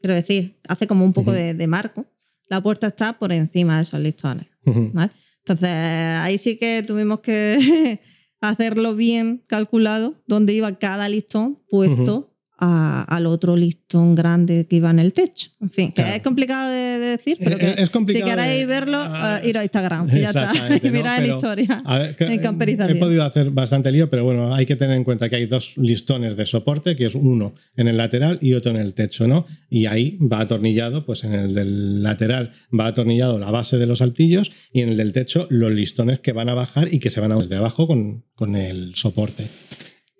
[0.00, 2.06] Quiero decir, hace como un poco de, de marco.
[2.48, 4.46] La puerta está por encima de esos listones.
[4.64, 7.98] Entonces, ahí sí que tuvimos que
[8.48, 12.31] hacerlo bien calculado, donde iba cada listón puesto
[12.64, 15.50] a- al otro listón grande que iba en el techo.
[15.60, 16.14] En fin, que Claro.
[16.16, 19.58] es complicado de, de decir, pero que es complicado si queréis verlo, Ah, eh, ir
[19.58, 20.52] a Instagram y ya está.
[20.84, 20.90] ¿no?
[20.92, 21.82] Mirad en Pero- historia.
[21.84, 25.02] A ver, que- En he podido hacer bastante lío, pero bueno, hay que tener en
[25.02, 28.70] cuenta que hay dos listones de soporte, que es uno en el lateral y otro
[28.70, 29.46] en el techo, ¿no?
[29.68, 34.00] Y ahí va atornillado, pues en el del lateral va atornillado la base de los
[34.02, 37.20] altillos y en el del techo los listones que van a bajar y que se
[37.20, 39.48] van a desde abajo con, con el soporte.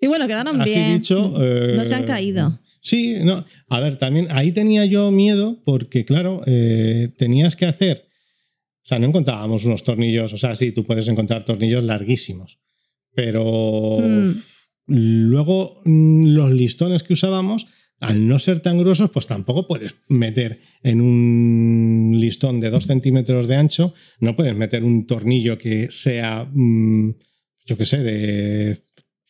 [0.03, 0.97] Y bueno, quedaron Así bien.
[0.99, 2.59] dicho, eh, no se han caído.
[2.81, 3.45] Sí, no.
[3.69, 8.05] A ver, también ahí tenía yo miedo porque, claro, eh, tenías que hacer.
[8.83, 10.33] O sea, no encontrábamos unos tornillos.
[10.33, 12.59] O sea, sí, tú puedes encontrar tornillos larguísimos.
[13.15, 14.31] Pero Mm.
[14.87, 17.65] luego mm, los listones que usábamos,
[18.01, 23.47] al no ser tan gruesos, pues tampoco puedes meter en un listón de 2 centímetros
[23.47, 27.11] de ancho, no puedes meter un tornillo que sea, mm,
[27.65, 28.81] yo qué sé, de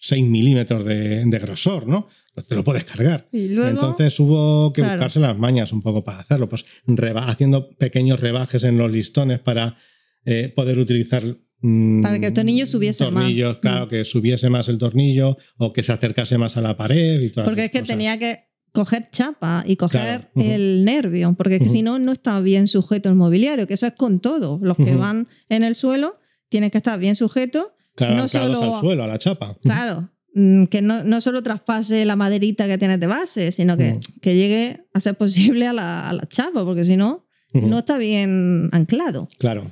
[0.06, 2.08] 6 milímetros de, de grosor, ¿no?
[2.48, 3.28] Te lo puedes cargar.
[3.32, 4.96] Y luego, Entonces hubo que Claro.
[4.98, 9.40] buscarse las mañas un poco para hacerlo, pues reba- haciendo pequeños rebajes en los listones
[9.40, 9.78] para
[10.26, 11.24] eh, poder utilizar
[11.62, 13.24] mm, Para que el tornillo subiese más.
[13.24, 13.90] tornillos, claro, Mm.
[13.90, 17.48] que subiese más el tornillo o que se acercase más a la pared y todas
[17.48, 17.96] porque es que cosas.
[17.96, 18.40] tenía que
[18.74, 20.02] coger chapa y coger
[20.34, 23.94] Claro, el nervio, porque si no, no está bien sujeto el mobiliario, que eso es
[23.94, 24.60] con todo.
[24.62, 26.18] Los que van en el suelo
[26.50, 27.68] tienen que estar bien sujetos.
[27.96, 29.58] Claro, no solo- al suelo, a la chapa.
[29.62, 34.00] Claro, mm, que no, no solo traspase la maderita que tienes de base, sino que,
[34.22, 37.98] que llegue a ser posible a la, a la chapa, porque si no, no está
[37.98, 39.28] bien anclado.
[39.38, 39.72] Claro.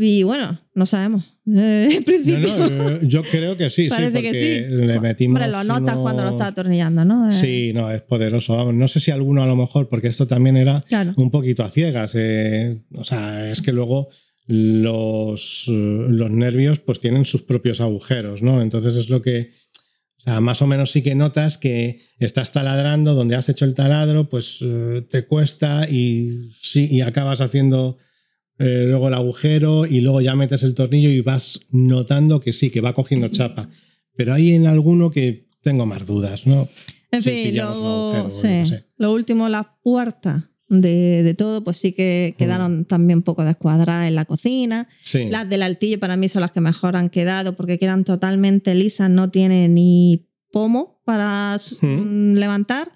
[0.00, 1.24] Y bueno, no sabemos.
[1.52, 4.74] Eh, en No, principio, no, eh, yo creo que sí, sí, parece que porque sí.
[4.86, 7.28] le metimos Hombre, lo notas cuando lo estás atornillando, ¿no?
[7.28, 8.54] Eh, Sí, no, es poderoso.
[8.54, 11.12] Vamos, no sé si alguno a lo mejor, porque esto también era Claro.
[11.16, 12.12] un poquito a ciegas.
[12.14, 14.10] eh, o sea, es que luego
[14.48, 18.62] los, eh, los nervios pues tienen sus propios agujeros, ¿no?
[18.62, 19.50] Entonces es lo que,
[20.16, 23.74] o sea, más o menos sí que notas que estás taladrando, donde has hecho el
[23.74, 27.98] taladro, pues eh, te cuesta y sí, y acabas haciendo
[28.58, 32.70] eh, luego el agujero y luego ya metes el tornillo y vas notando que sí,
[32.70, 33.68] que va cogiendo chapa.
[34.16, 36.70] Pero hay en alguno que tengo más dudas, ¿no?
[37.10, 38.86] En fin, luego, sé.
[38.96, 44.06] lo último, las puertas de, de todo, pues sí que quedaron también un poco descuadradas
[44.08, 44.88] en la cocina.
[45.04, 45.28] Sí.
[45.30, 49.08] Las del altillo para mí son las que mejor han quedado porque quedan totalmente lisas,
[49.08, 51.86] no tiene ni pomo para Mm.
[51.86, 52.92] mm, levantar,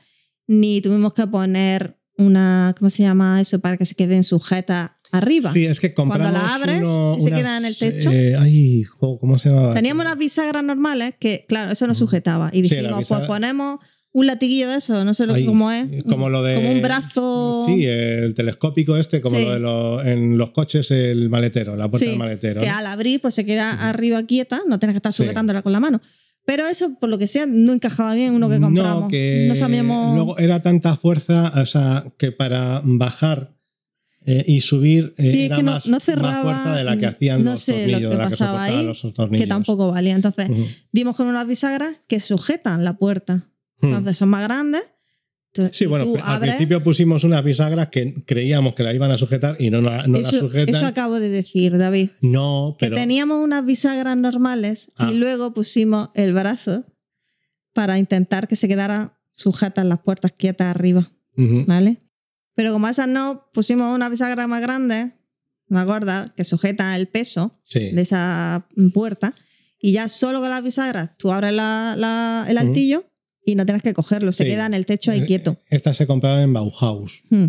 [0.46, 3.60] ni tuvimos que poner una, ¿cómo se llama eso?
[3.60, 5.50] Para que se queden sujetas arriba.
[5.52, 8.10] Sí, es que compramos la abres uno- y se unas, queda en el techo.
[8.10, 9.74] eh, ay, ¿cómo se llama?
[9.74, 12.50] Teníamos unas bisagras normales que, claro, eso no sujetaba.
[12.52, 13.78] Y Sí, dijimos, la pues bisagra- ponemos
[14.14, 16.04] un latiguillo de eso, no sé cómo es.
[16.04, 16.54] Como lo de.
[16.56, 17.64] Como un brazo.
[17.66, 19.44] Sí, el telescópico este, como Sí.
[19.44, 22.60] lo de lo- en los coches, el maletero, la puerta Sí, del maletero.
[22.60, 22.74] que ¿no?
[22.76, 25.22] al abrir pues se queda arriba quieta, no tienes que estar Sí.
[25.22, 26.00] sujetándola con la mano.
[26.44, 29.02] Pero eso, por lo que sea, no encajaba bien uno que compramos.
[29.04, 30.14] No, que no sabíamos.
[30.16, 33.52] luego era tanta fuerza, o sea, que para bajar
[34.24, 36.84] eh, y subir eh, Sí, es era que no- más, no más cerraba, fuerza de
[36.84, 39.14] la que hacían no los sé lo que de la que pasaba soportaban ahí, los
[39.14, 39.42] tornillos.
[39.44, 40.14] que tampoco valía.
[40.14, 40.48] Entonces,
[40.92, 43.48] dimos con unas bisagras que sujetan la puerta.
[43.82, 43.88] Ujú.
[43.88, 44.82] Entonces, son más grandes.
[45.54, 49.10] Entonces, Sí, bueno, tú al abres- principio pusimos unas bisagras que creíamos que la iban
[49.10, 50.74] a sujetar y no, no la eso, sujetan.
[50.74, 52.10] eso acabo de decir, David.
[52.22, 52.96] No, Que pero.
[52.96, 55.10] teníamos unas bisagras normales Ah.
[55.12, 56.84] y luego pusimos el brazo
[57.74, 61.10] para intentar que se quedaran sujetas las puertas quietas arriba.
[61.36, 61.64] Ujú.
[61.66, 61.98] ¿vale?
[62.54, 65.12] Pero como esas no, pusimos una bisagra más grande,
[65.68, 67.90] más gorda, que sujeta el peso Sí.
[67.90, 69.34] de esa puerta,
[69.78, 73.04] y ya solo con las bisagras tú abres la- la- el altillo
[73.44, 74.50] y no tienes que cogerlo, se Sí.
[74.50, 75.56] queda en el techo ahí Eh, quieto.
[75.70, 77.22] Estas se compraron en Bauhaus.
[77.30, 77.46] Hmm.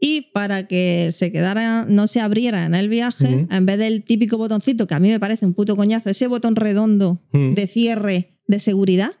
[0.00, 4.36] Y para que se quedara, no se abriera en el viaje, en vez del típico
[4.36, 7.54] botoncito que a mí me parece un puto coñazo, ese botón redondo Mm.
[7.54, 9.12] de cierre de seguridad.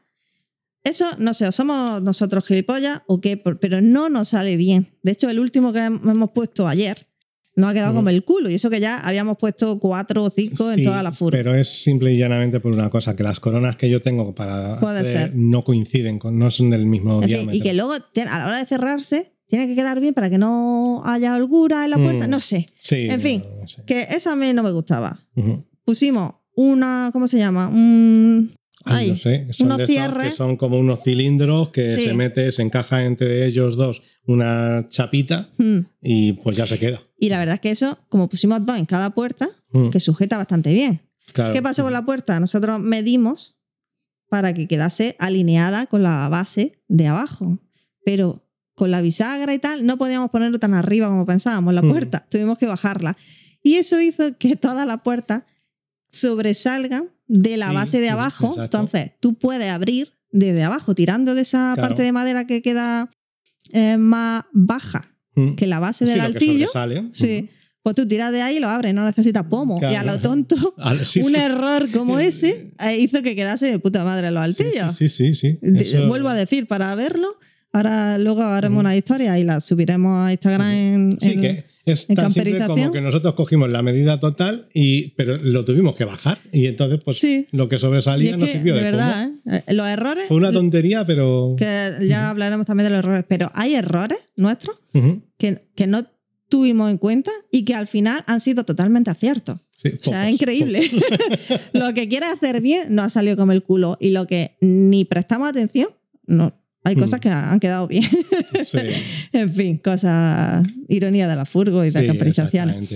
[0.84, 4.88] Eso, no sé, o somos nosotros gilipollas o qué, pero no nos sale bien.
[5.04, 7.06] De hecho, el último que hem- hemos puesto ayer
[7.56, 7.96] nos ha quedado Mm.
[7.96, 8.48] como el culo.
[8.50, 11.32] Y eso que ya habíamos puesto cuatro o cinco en toda la furgo.
[11.32, 14.74] Pero es simple y llanamente por una cosa, que las coronas que yo tengo para
[14.98, 17.54] hacer no coinciden, con, no son del mismo En fin, diámetro.
[17.56, 21.02] y que luego a la hora de cerrarse tiene que quedar bien para que no
[21.04, 22.26] haya holgura en la puerta.
[22.26, 22.30] Mm.
[22.30, 22.68] No sé.
[22.80, 23.44] Sí, en fin.
[23.60, 23.82] no sé.
[23.84, 25.20] Que eso a mí no me gustaba.
[25.84, 27.68] Pusimos una, ¿cómo se llama?
[27.68, 28.54] Un...
[28.84, 30.30] Ay, Ay, no sé, son unos cierres.
[30.30, 32.06] que son como unos cilindros que Sí.
[32.06, 35.78] se mete, se encaja entre ellos dos una chapita Mm.
[36.02, 37.00] y pues ya se queda.
[37.22, 40.36] Y la verdad es que eso, como pusimos dos en cada puerta, Mm, que sujeta
[40.36, 41.02] bastante bien.
[41.32, 41.52] claro.
[41.54, 42.40] ¿Qué pasó con la puerta?
[42.40, 43.56] Nosotros medimos
[44.28, 47.58] para que quedase alineada con la base de abajo.
[48.04, 48.44] Pero
[48.74, 51.88] con la bisagra y tal, no podíamos ponerlo tan arriba como pensábamos la Mm.
[51.90, 52.26] puerta.
[52.28, 53.16] Tuvimos que bajarla.
[53.62, 55.44] Y eso hizo que todas las puertas
[56.10, 58.48] sobresalgan de la Sí, base de abajo.
[58.50, 58.78] exacto.
[58.78, 61.88] Entonces, tú puedes abrir desde abajo, tirando de esa Claro.
[61.90, 63.10] parte de madera que queda
[63.72, 65.54] eh, más baja Mm.
[65.54, 66.68] que la base Sí, del lo que altillo.
[67.12, 67.48] Sí.
[67.82, 69.80] Pues tú tiras de ahí y lo abres, no necesitas pomo.
[69.80, 70.54] Y a lo tonto,
[71.04, 71.40] sí, un sí.
[71.40, 74.96] error como ese eh, hizo que quedase de puta madre los Sí, altillos.
[74.96, 75.58] Sí, sí, sí.
[75.60, 75.68] sí.
[75.76, 77.38] Eso- Vuelvo a decir, para verlo,
[77.72, 82.08] ahora luego haremos una historia y la subiremos a Instagram en, Sí, en- que es
[82.08, 86.04] en tan simple como que nosotros cogimos la medida total, y pero lo tuvimos que
[86.04, 86.38] bajar.
[86.52, 87.46] Y entonces, pues Sí.
[87.50, 89.30] lo que sobresalía es no sirvió de de, verdad.
[89.46, 89.62] ¿eh?
[89.66, 91.54] Eh, los errores, Fue una tontería, pero.
[91.58, 94.76] que ya hablaremos también de los errores, pero hay errores nuestros
[95.38, 96.06] que, que no
[96.48, 99.56] tuvimos en cuenta y que al final han sido totalmente aciertos.
[99.82, 100.82] sí, O sea, es increíble.
[101.72, 103.96] lo que quieres hacer bien no ha salido como el culo.
[104.00, 105.88] Y lo que ni prestamos atención,
[106.26, 106.54] no.
[106.84, 106.98] Hay Mm.
[107.00, 108.04] cosas que han quedado bien.
[108.66, 108.78] Sí,
[109.32, 110.66] en fin, cosas.
[110.88, 112.90] Ironía de la furgo y de sí, camperizaciones.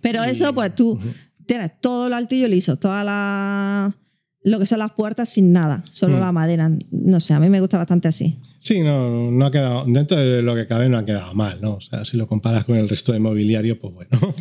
[0.00, 0.98] Pero eso, pues tú
[1.46, 3.96] tienes todo el altillo liso, toda la.
[4.44, 6.20] Lo que son las puertas sin nada, solo Mm.
[6.20, 6.70] la madera.
[6.90, 8.38] No sé, a mí me gusta bastante así.
[8.58, 9.84] Sí, no, no ha quedado.
[9.86, 11.74] Dentro de lo que cabe, no ha quedado mal, ¿no?
[11.74, 14.34] O sea, si lo comparas con el resto de mobiliario, pues bueno.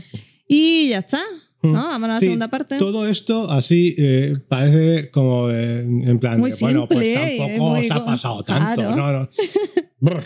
[0.48, 1.22] Y ya está.
[1.64, 1.74] ¿No?
[1.74, 2.78] Vamos a la Sí, segunda parte.
[2.78, 7.92] Todo esto así eh, parece como de- en plan Muy de, bueno, pues tampoco os
[7.92, 8.82] ha pasado tanto.
[8.82, 8.96] claro.
[8.96, 9.30] No, no.
[10.00, 10.24] Brr.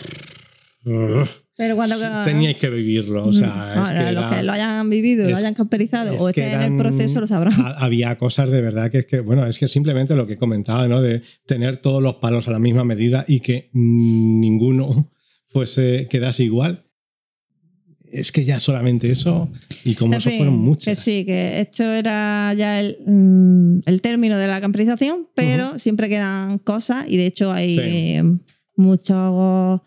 [0.84, 1.28] Brr.
[1.58, 1.96] Pero cuando.
[2.24, 3.26] Teníais que vivirlo.
[3.28, 6.28] O sea, es que los era- que lo hayan vivido, lo hayan camperizado es o
[6.28, 7.54] estén en el proceso lo sabrán.
[7.58, 10.86] ha- había cosas de verdad que es que, bueno, es que simplemente lo que comentaba,
[10.86, 11.00] ¿no?
[11.00, 15.10] De tener todos los palos a la misma medida y que mm, ninguno
[15.48, 16.84] fuese, quedase igual.
[18.12, 19.48] Es que ya solamente eso,
[19.84, 20.98] y como En eso fin, fueron Que muchas.
[20.98, 26.58] sí, que esto era ya el, mm, el término de la camperización, pero siempre quedan
[26.58, 27.80] cosas y de hecho hay Sí.
[27.82, 28.22] eh,
[28.76, 29.80] muchos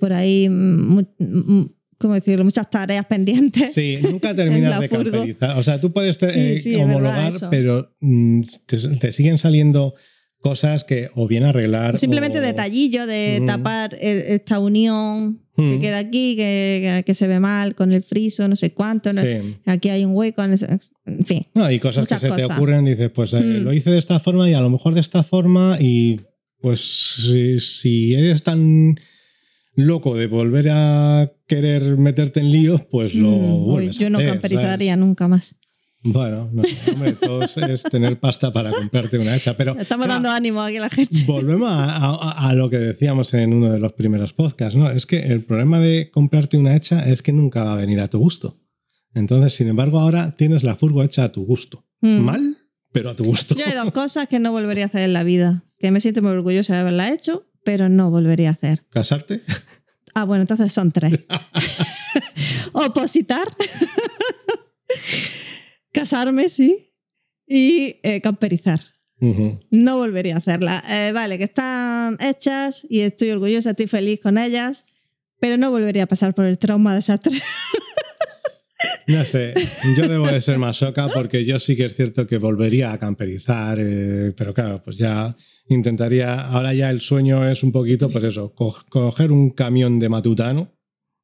[0.00, 2.44] por ahí, mm, mm, ¿cómo decirlo?
[2.44, 3.72] Muchas tareas pendientes.
[3.72, 5.56] Sí, nunca terminas de camperizar.
[5.58, 9.12] O sea, tú puedes te- Sí, eh, sí, es verdad homologar, pero mm, te, te
[9.12, 9.94] siguen saliendo
[10.48, 11.98] cosas que o bien arreglar.
[11.98, 13.46] Simplemente o- detallillo de Ujú.
[13.46, 15.80] tapar eh, esta unión que Mm.
[15.80, 19.12] queda aquí, que, que- que se ve mal con el friso, no sé cuánto.
[19.12, 19.56] no- Sí.
[19.64, 20.56] Aquí hay un hueco, en
[21.24, 21.46] fin.
[21.54, 22.56] No, y cosas que se te cosas.
[22.58, 23.62] ocurren, dices, pues eh, Mm.
[23.64, 26.20] lo hice de esta forma y a lo mejor de esta forma y
[26.60, 26.80] pues
[27.26, 28.96] si, si eres tan
[29.74, 34.18] loco de volver a querer meterte en líos, pues lo Mm, vuelves a yo no
[34.18, 35.54] hacer, camperizaría nunca más.
[36.08, 40.30] Bueno, no, hombre, todo es- tener pasta para comprarte una hecha, pero Estamos claro, dando
[40.30, 41.24] ánimo aquí a la gente.
[41.26, 44.90] Volvemos a, a- a lo que decíamos en uno de los primeros podcasts, ¿no?
[44.90, 48.08] Es que el problema de comprarte una hecha es que nunca va a venir a
[48.08, 48.56] tu gusto.
[49.14, 51.84] Entonces, sin embargo, ahora tienes la furgo hecha a tu gusto.
[52.02, 52.18] Mm.
[52.18, 52.56] Mal,
[52.92, 53.54] pero a tu gusto.
[53.56, 56.22] Yo hay dos cosas que no volvería a hacer en la vida, que me siento
[56.22, 58.84] muy orgullosa de haberla hecho, pero no volvería a hacer.
[58.90, 59.42] ¿Casarte?
[60.14, 61.18] Ah, bueno, entonces son tres.
[62.72, 63.48] Opositar,
[66.00, 66.92] casarme, sí,
[67.46, 68.80] y eh, camperizar.
[69.70, 70.84] No volvería a hacerla.
[70.88, 74.84] Eh, vale, que están hechas y estoy orgullosa, estoy feliz con ellas,
[75.40, 77.42] pero no volvería a pasar por el trauma de esas tres.
[79.08, 79.54] No sé,
[79.96, 82.98] yo debo de ser más soca porque yo sí que es cierto que volvería a
[82.98, 85.34] camperizar, eh, pero claro, pues ya
[85.68, 90.08] intentaría, ahora ya el sueño es un poquito, pues eso, co- coger un camión de
[90.08, 90.72] matutano,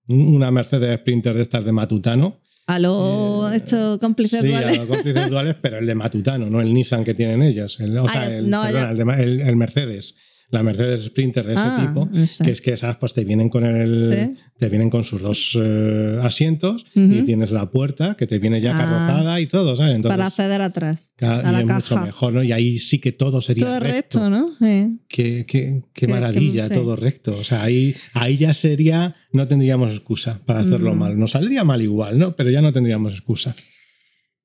[0.09, 4.71] una Mercedes Sprinter de estas de matutano, A los Eh, estos cómplices sí, duales.
[4.71, 7.97] a los cómplices duales, pero el de matutano, no el Nissan que tienen ellos, el,
[7.99, 10.15] o Ah, sea, el, no, perdona, el de el- el Mercedes,
[10.53, 12.09] la Mercedes Sprinter de ese Ah, tipo,
[12.45, 14.41] que es que esas pues te vienen con el Sí.
[14.59, 18.77] te vienen con sus dos eh, asientos y tienes la puerta que te viene ya
[18.77, 18.79] Ah.
[18.79, 19.97] carrozada y todo, ¿sabes?
[19.97, 21.13] Entonces, para acceder atrás.
[21.21, 22.07] a y la es mucho caja.
[22.07, 22.43] mejor, ¿no?
[22.45, 24.21] Y ahí sí que todo sería Todo recto.
[24.21, 24.51] recto, ¿no?
[24.61, 25.01] Sí.
[25.09, 27.33] Qué, qué- qué Que- que- maravilla, todo recto.
[27.33, 31.19] O sea, ahí, ahí ya sería, no tendríamos excusa para hacerlo mal.
[31.19, 32.37] Nos saldría mal igual, ¿no?
[32.37, 33.57] Pero ya no tendríamos excusa.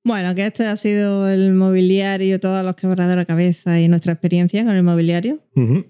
[0.07, 4.63] Bueno, que este ha sido el mobiliario, todos los quebraderos de cabeza y nuestra experiencia
[4.63, 5.39] con el mobiliario,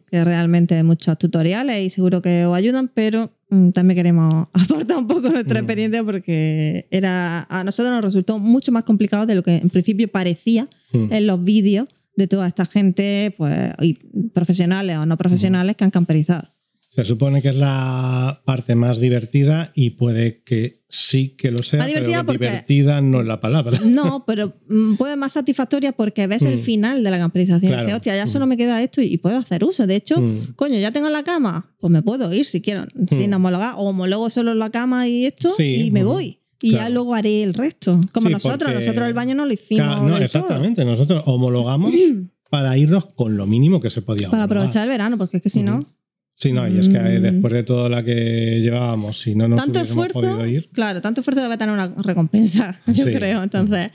[0.09, 4.97] que realmente hay muchos tutoriales y seguro que os ayudan, pero mm, también queremos aportar
[4.97, 5.63] un poco nuestra Mm.
[5.63, 10.07] experiencia porque era a nosotros nos resultó mucho más complicado de lo que en principio
[10.07, 11.11] parecía Mm.
[11.13, 13.93] en los vídeos de toda esta gente, pues, y
[14.33, 16.49] profesionales o no profesionales que han camperizado.
[16.97, 21.77] Se supone que es la parte más divertida y puede que sí que lo sea,
[21.77, 23.79] Más divertida pero divertida no es la palabra.
[23.85, 26.61] No, pero mm, puede más satisfactoria porque ves el Mm.
[26.61, 27.69] final de la camperización.
[27.71, 27.83] Claro.
[27.83, 28.29] Dices, hostia, ya Mm.
[28.29, 29.85] solo me queda esto y, y puedo hacer uso.
[29.85, 30.53] De hecho, Mm.
[30.55, 33.33] coño, ya tengo la cama, pues me puedo ir si quiero, sin Mm.
[33.35, 33.75] homologar.
[33.77, 36.39] O homologo solo la cama y esto Sí, y me voy.
[36.63, 38.01] Y ya luego haré el resto.
[38.11, 39.85] Como Sí, nosotros, porque- nosotros el baño no lo hicimos.
[40.01, 40.41] No, del todo.
[40.41, 40.83] exactamente.
[40.83, 41.91] Nosotros homologamos
[42.49, 44.31] para irnos con lo mínimo que se podía.
[44.31, 45.85] Para aprovechar el verano, porque es que si no.
[46.39, 47.21] Sí, no, y es que Mm.
[47.23, 50.69] después de todo la que llevábamos, si no nos tanto hubiésemos esfuerzo, podido ir.
[50.71, 53.11] claro, tanto esfuerzo debe tener una recompensa, yo Sí.
[53.11, 53.41] creo.
[53.41, 53.89] Entonces,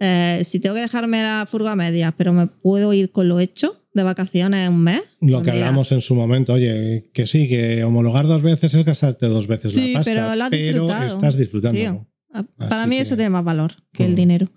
[0.00, 3.40] eh, si tengo que dejarme la furgo a medias, pero me puedo ir con lo
[3.40, 5.02] hecho de vacaciones un mes.
[5.20, 8.72] Lo pues que mira, hablamos en su momento, oye, que sí, que homologar dos veces
[8.74, 11.14] es gastarte dos veces Sí, la pasta, pero lo has disfrutado.
[11.16, 11.78] estás disfrutando.
[11.80, 12.06] Tío.
[12.32, 14.14] a- Para Así mí que- eso tiene más valor que el Mm.
[14.14, 14.48] dinero.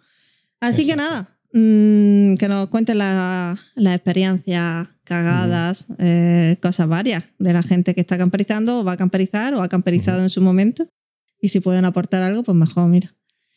[0.59, 1.09] Así que Exacto.
[1.11, 7.93] nada, mm, que nos cuenten la- las experiencias cagadas, eh, cosas varias de la gente
[7.93, 10.87] que está camperizando o va a camperizar o ha camperizado en su momento.
[11.41, 13.13] Y si pueden aportar algo, pues mejor, mira.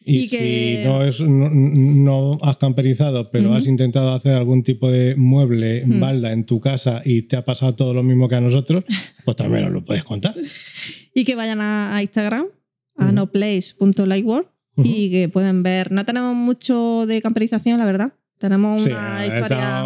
[0.07, 4.63] Y, Y que- si no, es, no, no has camperizado, pero has intentado hacer algún
[4.63, 8.35] tipo de mueble, balda en tu casa y te ha pasado todo lo mismo que
[8.35, 8.85] a nosotros,
[9.25, 10.35] pues también nos lo puedes contar.
[11.17, 12.47] Y que vayan a, a Instagram,
[12.97, 15.93] a noplace.lightwork y que pueden ver.
[15.93, 18.13] No tenemos mucho de camperización, la verdad.
[18.39, 19.85] Tenemos Sí, una historia.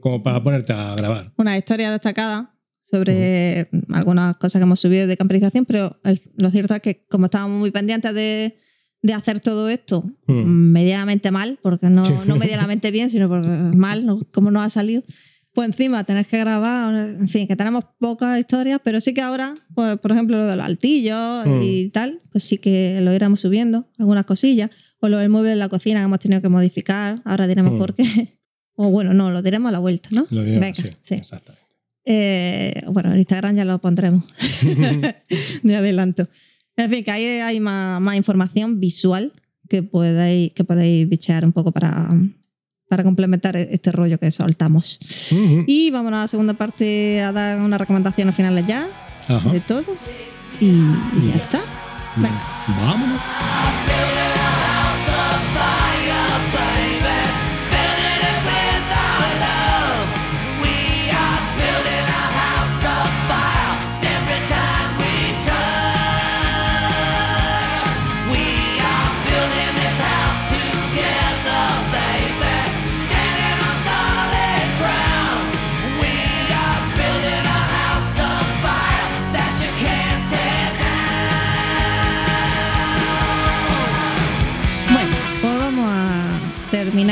[0.00, 1.32] Como para ponerte a grabar.
[1.36, 6.74] una historia destacada sobre algunas cosas que hemos subido de camperización, pero el- lo cierto
[6.74, 8.56] es que como estábamos muy pendientes de,
[9.02, 10.44] de hacer todo esto Mm.
[10.72, 12.12] medianamente mal, porque no, Sí.
[12.26, 14.20] no medianamente bien, sino porque mal, ¿no?
[14.32, 15.02] como nos ha salido,
[15.52, 19.54] pues encima tenés que grabar, en fin, que tenemos pocas historias, pero sí que ahora,
[19.74, 21.62] pues, por ejemplo, lo del altillo Mm.
[21.62, 24.70] y tal, pues sí que lo iremos subiendo, algunas cosillas,
[25.00, 27.78] o lo del mueble en la cocina que hemos tenido que modificar, ahora diremos Mm.
[27.78, 28.35] por qué.
[28.76, 30.26] O bueno, no, lo diremos a la vuelta, ¿no?
[30.30, 31.14] Lo diremos, Venga, sí, sí.
[31.14, 31.64] exactamente.
[32.04, 34.24] Eh, bueno, en Instagram ya lo pondremos
[35.62, 36.28] de adelanto.
[36.76, 39.32] En fin, que ahí hay más, más información visual
[39.68, 42.08] que podéis, que podéis bichear un poco para,
[42.88, 44.98] para complementar este rollo que soltamos.
[45.32, 45.64] Ujú.
[45.66, 48.86] Y vámonos a la segunda parte a dar unas recomendaciones finales ya
[49.26, 49.50] Ajá.
[49.50, 49.84] de todo.
[50.60, 51.60] Y, y ya está.
[52.16, 52.42] Venga.
[52.68, 53.85] Vámonos.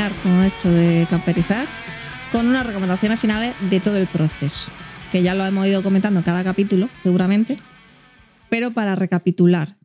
[0.09, 1.67] Terminar con esto de camperizar
[2.31, 4.67] con unas recomendaciones finales de todo el proceso,
[5.11, 7.57] que ya lo hemos ido comentando en cada capítulo, seguramente,
[8.49, 9.77] pero para recapitular.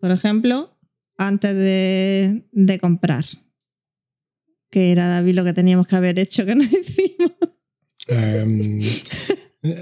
[0.00, 0.76] Por ejemplo,
[1.16, 3.24] antes de, de comprar,
[4.70, 7.32] que era David lo que teníamos que haber hecho que no hicimos.
[8.06, 8.80] Em,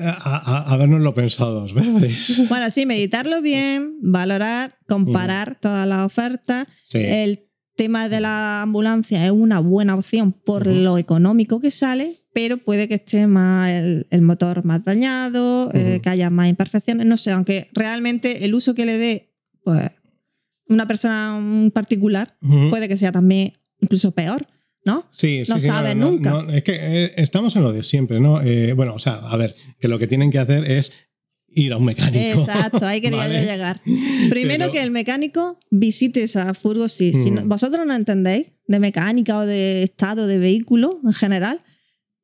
[0.03, 2.49] a, a- habernoslo pensado dos veces.
[2.49, 6.99] Bueno, sí, meditarlo bien, valorar, comparar todas las ofertas, Sí.
[6.99, 7.46] El
[7.77, 12.89] tema de la ambulancia es una buena opción por lo económico que sale, pero puede
[12.89, 17.31] que esté más el, el motor más dañado, eh, que haya más imperfecciones, no sé,
[17.33, 19.91] aunque realmente el uso que le dé pues,
[20.69, 22.37] una persona en particular
[22.71, 24.47] puede que sea también incluso peor,
[24.85, 25.07] ¿no?
[25.11, 26.31] Sí, sí, No sí, sabes nunca.
[26.31, 28.41] no, es que eh, estamos en lo de siempre, ¿no?
[28.43, 30.93] Eh, bueno, o sea, a ver, que lo que tienen que hacer es
[31.57, 32.41] ir a un mecánico.
[32.43, 33.41] Exacto, ahí quería ¿vale?
[33.45, 33.81] yo llegar.
[34.31, 36.89] Primero Pero- que el mecánico visite esa furgo.
[36.89, 37.49] Si, si no- Mm.
[37.49, 41.63] vosotros no entendéis de mecánica o de estado de vehículo en general,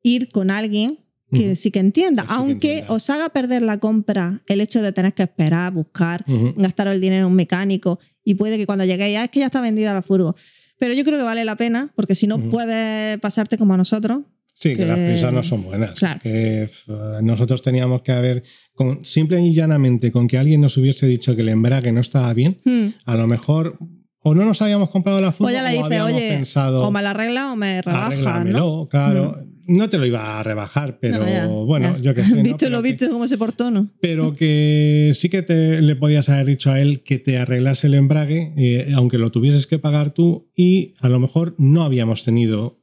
[0.03, 0.99] ir con alguien
[1.31, 1.55] que Ujú.
[1.55, 2.23] sí que entienda.
[2.23, 2.93] Que sí que aunque entienda.
[2.93, 6.53] os haga perder la compra el hecho de tener que esperar, buscar, Ujú.
[6.57, 9.47] gastaros el dinero en un mecánico y puede que cuando lleguéis, ah, es que ya
[9.47, 10.35] está vendida la furgo.
[10.77, 12.49] Pero yo creo que vale la pena porque si no Ujú.
[12.49, 14.19] puede pasarte como a nosotros.
[14.55, 15.91] Sí, que, que- las prisas no son buenas.
[15.99, 16.19] Claro.
[16.21, 16.91] Que f-
[17.21, 18.43] nosotros teníamos que haber,
[18.73, 22.33] con, simple y llanamente, con que alguien nos hubiese dicho que el embrague no estaba
[22.33, 22.87] bien, Hmm.
[23.05, 23.77] a lo mejor
[24.25, 26.81] o no nos habíamos comprado la furgo O ya le o dice, habíamos oye, pensado
[26.83, 28.87] O me la arregla o me rebaja, ¿no?
[28.89, 29.43] claro.
[29.65, 32.01] No te lo iba a rebajar, pero No, ya, bueno, ya.
[32.01, 32.35] yo qué sé.
[32.43, 33.89] ¿Viste lo viste cómo se portó, no?
[34.01, 37.93] Pero que sí que te, le podías haber dicho a él que te arreglase el
[37.93, 42.82] embrague, eh, aunque lo tuvieses que pagar tú, y a lo mejor no habíamos tenido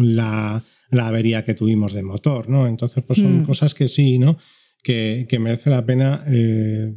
[0.00, 2.66] la, la avería que tuvimos de motor, ¿no?
[2.66, 3.44] Entonces, pues son Mm.
[3.44, 4.38] cosas que sí, ¿no?
[4.82, 6.92] Que, que merece la pena eh,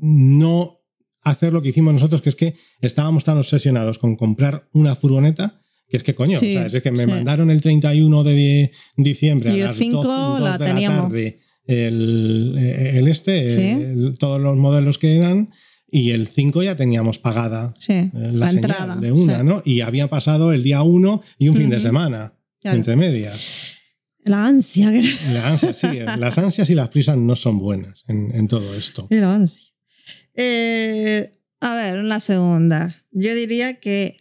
[0.00, 0.78] no
[1.22, 5.60] hacer lo que hicimos nosotros, que es que estábamos tan obsesionados con comprar una furgoneta
[5.90, 7.10] que es que coño, Sí, es que me sí.
[7.10, 8.70] mandaron el 31 de di-
[9.02, 11.02] diciembre Y a las 5 12 la de la teníamos.
[11.12, 13.82] tarde el, el este, Sí.
[13.82, 15.50] el- todos los modelos que eran,
[15.90, 18.96] y el 5 ya teníamos pagada Sí, eh, la, la, señal entrada.
[18.96, 19.44] de una, sí.
[19.46, 19.62] ¿no?
[19.64, 22.76] Y había pasado el día 1 y un fin de semana Claro.
[22.78, 23.76] entre medias.
[24.24, 24.90] La ansia,
[25.32, 28.74] La ansia, sí, eh, las ansias y las prisas no son buenas en, en todo
[28.74, 29.06] esto.
[29.10, 29.68] Y la ansia.
[30.34, 32.94] Eh, a ver, una segunda.
[33.10, 34.16] Yo diría que,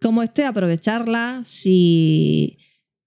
[0.00, 2.58] como esté, aprovecharla si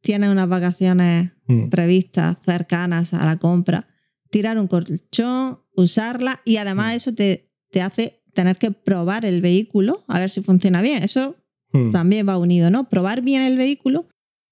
[0.02, 1.70] tienes unas vacaciones Mm.
[1.70, 3.88] previstas cercanas a la compra,
[4.30, 6.98] tirar un colchón, usarla y además Mm.
[6.98, 11.04] eso te, te hace tener que probar el vehículo a ver si funciona bien.
[11.04, 11.36] Eso
[11.72, 11.92] Mm.
[11.92, 12.90] también va unido, ¿no?
[12.90, 14.08] Probar bien el vehículo,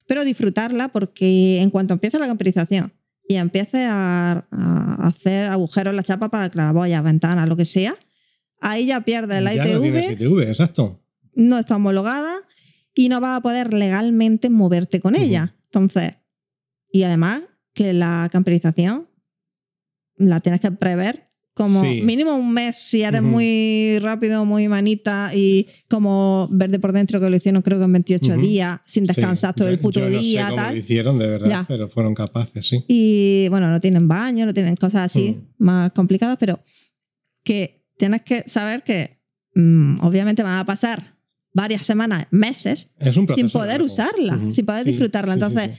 [0.08, 2.94] pero disfrutarla porque en cuanto empiece la camperización
[3.28, 7.96] y empiece a, a hacer agujeros en la chapa para claraboyas, ventanas, lo que sea,
[8.62, 11.02] ahí ya pierde la Ya no ITV, ITV, exacto.
[11.34, 12.36] no está homologada
[12.94, 15.56] y no vas a poder legalmente moverte con ella.
[15.66, 16.14] Entonces,
[16.92, 17.42] y además
[17.74, 19.08] que la camperización
[20.18, 21.27] la tienes que prever
[21.58, 22.02] como Sí.
[22.04, 23.32] mínimo un mes si eres Ujú.
[23.32, 27.94] muy rápido, muy manita y como verde por dentro que lo hicieron creo que en
[27.94, 28.42] 28 Ujú.
[28.42, 30.76] días sin descansar Sí, todo el puto yo no sé día, cómo tal.
[30.76, 31.66] lo hicieron, de verdad, Ya.
[31.68, 32.86] pero fueron capaces, sí.
[32.88, 35.64] Y bueno, no tienen baño, no tienen cosas así Mm.
[35.64, 36.60] más complicadas, pero
[37.44, 39.18] que tienes que saber que
[39.56, 41.16] mm, obviamente van a pasar
[41.54, 45.34] varias semanas, meses, Es un proceso sin poder usarla, sin poder Sí, disfrutarla.
[45.34, 45.72] Entonces,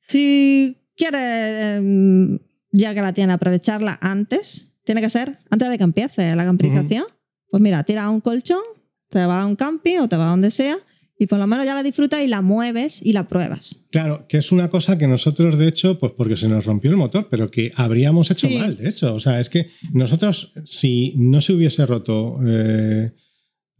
[0.00, 2.38] si quieres, em,
[2.72, 7.04] ya que la tienes, aprovecharla antes, tiene que ser antes de que empiece la camperización.
[7.50, 8.62] Pues mira, tiras un colchón,
[9.08, 10.76] te vas a un camping o te vas a donde sea
[11.18, 13.76] y por lo menos ya la disfrutas y la mueves y la pruebas.
[13.92, 16.96] Claro, que es una cosa que nosotros, de hecho, pues porque se nos rompió el
[16.96, 18.56] motor, pero que habríamos hecho Sí.
[18.58, 19.14] mal, de hecho.
[19.14, 23.12] O sea, es que nosotros, si no se hubiese roto, eh,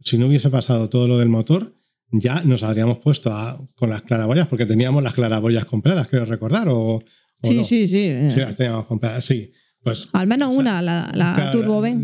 [0.01, 1.75] si no hubiese pasado todo lo del motor,
[2.11, 6.69] ya nos habríamos puesto a- con las claraboyas, porque teníamos las claraboyas compradas, creo recordar,
[6.69, 7.01] o, o
[7.41, 7.63] no.
[7.63, 7.87] sí, sí.
[8.29, 9.51] Sí, las teníamos compradas, sí.
[9.83, 11.97] Pues, Al menos O sea, una, la, la claro, Turbo la.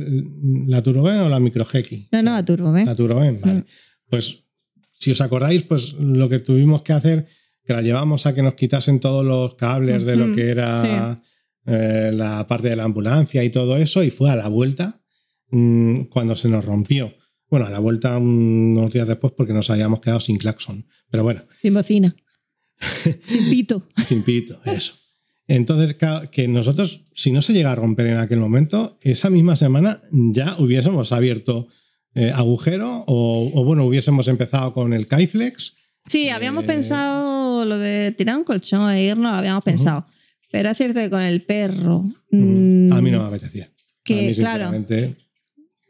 [0.67, 2.09] ¿La Turbo Ben o la Micro Geki?
[2.11, 2.85] No, no, la Turbo Ben.
[2.85, 3.59] La Turboven, vale.
[3.59, 3.65] Mm.
[4.09, 4.43] Pues
[4.91, 7.27] si os acordáis, pues lo que tuvimos que hacer,
[7.63, 11.21] que la llevamos a que nos quitasen todos los cables de lo que era
[11.65, 15.01] eh, la parte de la ambulancia y todo eso, y fue a la vuelta
[15.51, 17.13] mm, cuando se nos rompió.
[17.49, 20.85] Bueno, a la vuelta unos días después porque nos habíamos quedado sin claxon.
[21.09, 22.15] Pero bueno, Sin bocina.
[23.25, 23.87] Sin pito.
[24.05, 24.93] sin pito, eso.
[25.49, 25.97] Entonces,
[26.31, 30.55] que nosotros, si no se llega a romper en aquel momento, esa misma semana ya
[30.59, 31.67] hubiésemos abierto
[32.13, 35.73] eh, agujero o, o, bueno, hubiésemos empezado con el Kaiflex.
[36.05, 40.05] Sí, habíamos Eh, pensado lo de tirar un colchón e irnos, lo habíamos pensado.
[40.51, 42.03] Pero es cierto que con el perro.
[42.31, 43.65] Mm, mm, A mí no me apetecía.
[43.65, 43.69] a
[44.03, 44.71] Que, mí, claro,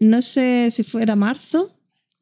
[0.02, 1.70] no sé si fuera marzo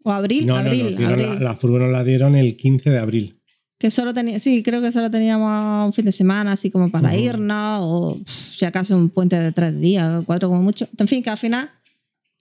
[0.04, 0.46] o abril.
[0.48, 1.28] no, no, abril, dieron abril.
[1.36, 3.37] La, la furgo nos la dieron el 15 de abril.
[3.80, 7.10] Que solo tenía, sí, creo que solo teníamos un fin de semana así como para
[7.14, 7.20] Ujú.
[7.20, 10.88] irnos, o si acaso un puente de tres días, cuatro como mucho.
[10.98, 11.70] En fin, que al final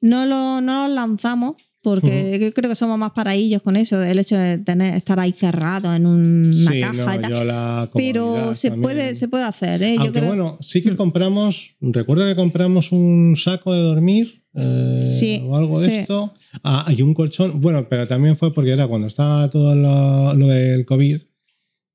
[0.01, 4.03] no lo, no nos lanzamos porque yo creo que somos más para ellos con eso,
[4.03, 7.31] el hecho de tener, estar ahí cerrado en un- una sí, caja no, y tal.
[7.31, 8.83] yo la Pero se también.
[8.83, 9.95] puede, se puede hacer, ¿eh?
[9.95, 10.97] Yo Aunque creo- bueno, sí que Mm.
[10.97, 15.95] compramos, recuerdo que compramos un saco de dormir eh, Sí, o algo de sí.
[15.97, 16.35] esto.
[16.65, 20.47] Ah, y un colchón, bueno, pero también fue porque era cuando estaba todo lo, lo
[20.49, 21.19] del COVID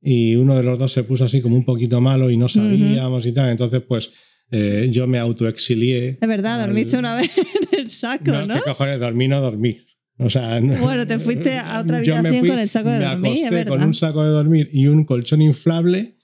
[0.03, 3.25] y uno de los dos se puso así como un poquito malo y no sabíamos
[3.25, 3.49] y tal.
[3.51, 4.09] Entonces, pues
[4.51, 6.17] eh, yo me autoexilié.
[6.21, 8.53] Es verdad, al- dormiste una vez en el saco, No, ¿no?
[8.55, 8.99] ¿qué cojones?
[8.99, 9.77] Dormí, no dormí.
[10.17, 13.05] O sea, no- Bueno, te fuiste a otra habitación fui, con el saco de me
[13.05, 13.69] dormir, es acosté verdad.
[13.71, 16.17] con un saco de dormir y un colchón inflable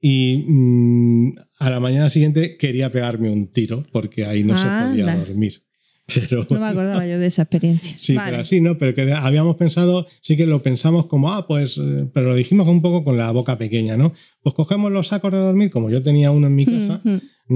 [0.00, 5.10] y mm, a la mañana siguiente quería pegarme un tiro porque ahí no se podía
[5.10, 5.24] Anda.
[5.24, 5.62] dormir.
[6.06, 7.96] Pero, No me acordaba yo de esa experiencia.
[7.98, 8.30] Sí, Vale.
[8.30, 8.76] pero así, ¿no?
[8.76, 12.66] Pero que habíamos pensado, sí que lo pensamos como, ah, pues, eh, pero lo dijimos
[12.68, 14.12] un poco con la boca pequeña, ¿no?
[14.42, 17.00] Pues cogemos los sacos de dormir, como yo tenía uno en mi casa,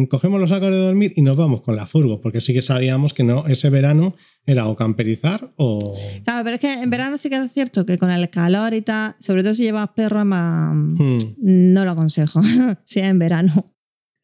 [0.09, 3.15] cogemos los sacos de dormir y nos vamos con la furgo, porque sí que sabíamos
[3.15, 5.97] que no ese verano era o camperizar o...
[6.25, 8.83] Claro, pero es que en verano sí que es cierto que con el calor y
[8.83, 10.75] tal, sobre todo si llevas perro, más...
[10.75, 11.19] Hmm.
[11.39, 12.43] no lo aconsejo,
[12.85, 13.75] si es en verano,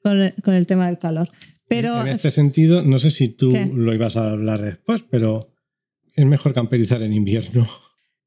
[0.03, 1.31] con el, con el tema del calor.
[1.75, 3.71] Pero en este sentido, no sé si tú ¿Qué?
[3.73, 5.51] lo ibas a hablar después, pero
[6.15, 7.67] es mejor camperizar en invierno,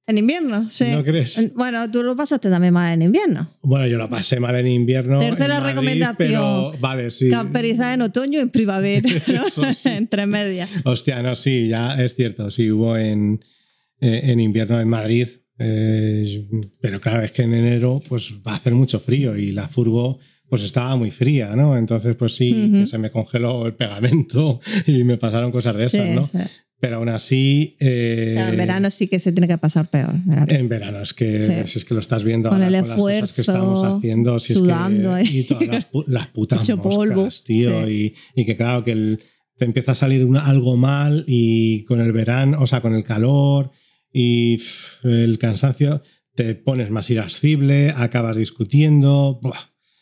[0.08, 0.86] en invierno, sí.
[0.94, 1.36] ¿no crees?
[1.38, 3.50] En- Bueno, tú lo pasaste también más en invierno.
[3.64, 5.18] Bueno, yo la pasé mal en invierno.
[5.20, 6.16] Tercera en Madrid, recomendación.
[6.18, 7.30] Pero, vale, sí.
[7.30, 9.48] Camperizar en otoño y en primavera, ¿no?
[9.48, 9.90] Eso sí.
[9.98, 10.70] entre medias.
[10.84, 13.44] Hostia, no, sí, ya es cierto, sí, hubo en,
[14.00, 15.28] eh, en invierno en Madrid,
[15.58, 16.48] eh,
[16.82, 20.20] pero claro, es que en enero pues va a hacer mucho frío y la furgo
[20.50, 21.78] pues estaba muy fría, ¿no?
[21.78, 22.72] Entonces, pues sí, Ujú.
[22.82, 26.26] que se me congeló el pegamento y me pasaron cosas de esas, Sí, ¿no?
[26.26, 26.38] sí.
[26.78, 27.78] Pero aún así...
[27.80, 30.14] eh, en verano sí que se tiene que pasar peor.
[30.50, 31.52] En verano, es que, Sí.
[31.54, 33.84] es, es que lo estás viendo Con ahora el con las cosas que esfuerzo, estamos
[33.84, 35.40] haciendo, si sudando es que, ahí.
[35.40, 37.30] y todas las, las putas Hecho moscas, polvo.
[37.46, 39.20] tío, y, y que claro que el-
[39.58, 43.06] te empieza a salir una- algo mal y con el verano, o sea, con el
[43.06, 43.72] calor
[44.12, 46.04] y pff, el cansancio
[46.36, 49.58] te pones más irascible, acabas discutiendo, buah.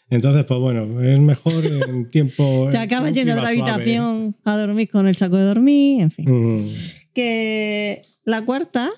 [0.10, 4.90] Entonces pues bueno, es mejor en tiempo Te acabas yendo a otra habitación a dormir
[4.90, 6.26] con el saco de dormir, en fin.
[6.30, 6.68] Mm,
[7.14, 8.90] Que la cuarta,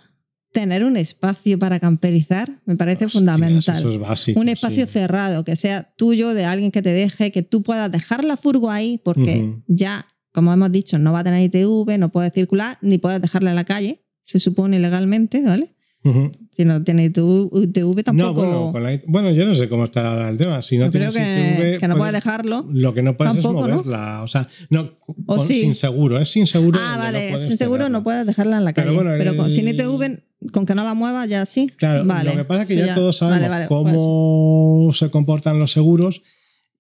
[0.52, 3.78] tener un espacio para camperizar, me parece hostias, fundamental.
[3.80, 4.40] Eso es básico.
[4.40, 4.94] un espacio sí.
[4.94, 8.72] cerrado, que sea tuyo, de alguien que te deje, que tú puedas dejar la furgo
[8.72, 12.98] ahí, porque ya, como hemos dicho, no va a tener ITV, no puede circular, ni
[12.98, 15.75] puedes dejarla en la calle, se supone legalmente, ¿vale?
[16.06, 16.32] Ujú.
[16.56, 18.16] Si no tiene ITV, tampoco.
[18.16, 20.62] No, bueno, con la- bueno, yo no sé cómo está ahora el tema.
[20.62, 21.28] Si no yo creo tienes
[21.58, 22.66] que, ITV, que no puedes puedes- dejarlo.
[22.72, 23.76] Lo que no puedes Tampoco, es ¿no?
[23.78, 24.24] moverla.
[24.24, 24.92] O sea, no,
[25.26, 25.62] O con- sí.
[25.62, 26.20] sin seguro.
[26.20, 26.80] Es sin seguro.
[26.82, 28.98] Ah, vale, no sin seguro no puedes dejarla en la Pero calle.
[29.00, 30.22] Pero, bueno, con, el- sin ITV,
[30.54, 31.72] con que no la muevas, ya sí.
[31.76, 32.30] Claro, vale.
[32.30, 35.60] lo que pasa es que Eso ya, todos sabemos vale, vale, pues- cómo se comportan
[35.60, 36.22] los seguros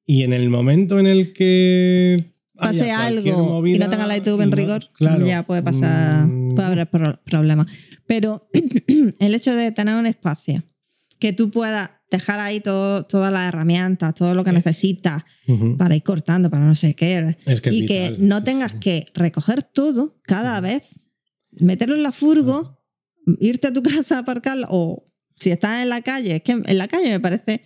[0.06, 4.40] y en el momento en el que pase algo y movida no tenga la ITV
[4.40, 7.68] y en no- rigor, claro, ya puede pasar, mm, puede haber pro- problemas.
[8.08, 8.48] Pero
[9.20, 10.64] el hecho de tener un espacio
[11.20, 15.78] que tú puedas dejar ahí todo, todas las herramientas, todo lo que necesitas ujú.
[15.78, 18.74] para ir cortando, para no sé qué, Es que es y que no sí, tengas
[18.74, 18.80] sí.
[18.80, 20.84] que recoger todo cada vez,
[21.52, 22.80] meterlo en la furgo,
[23.40, 26.78] irte a tu casa a aparcarla, o si estás en la calle, es que en
[26.78, 27.64] la calle me parece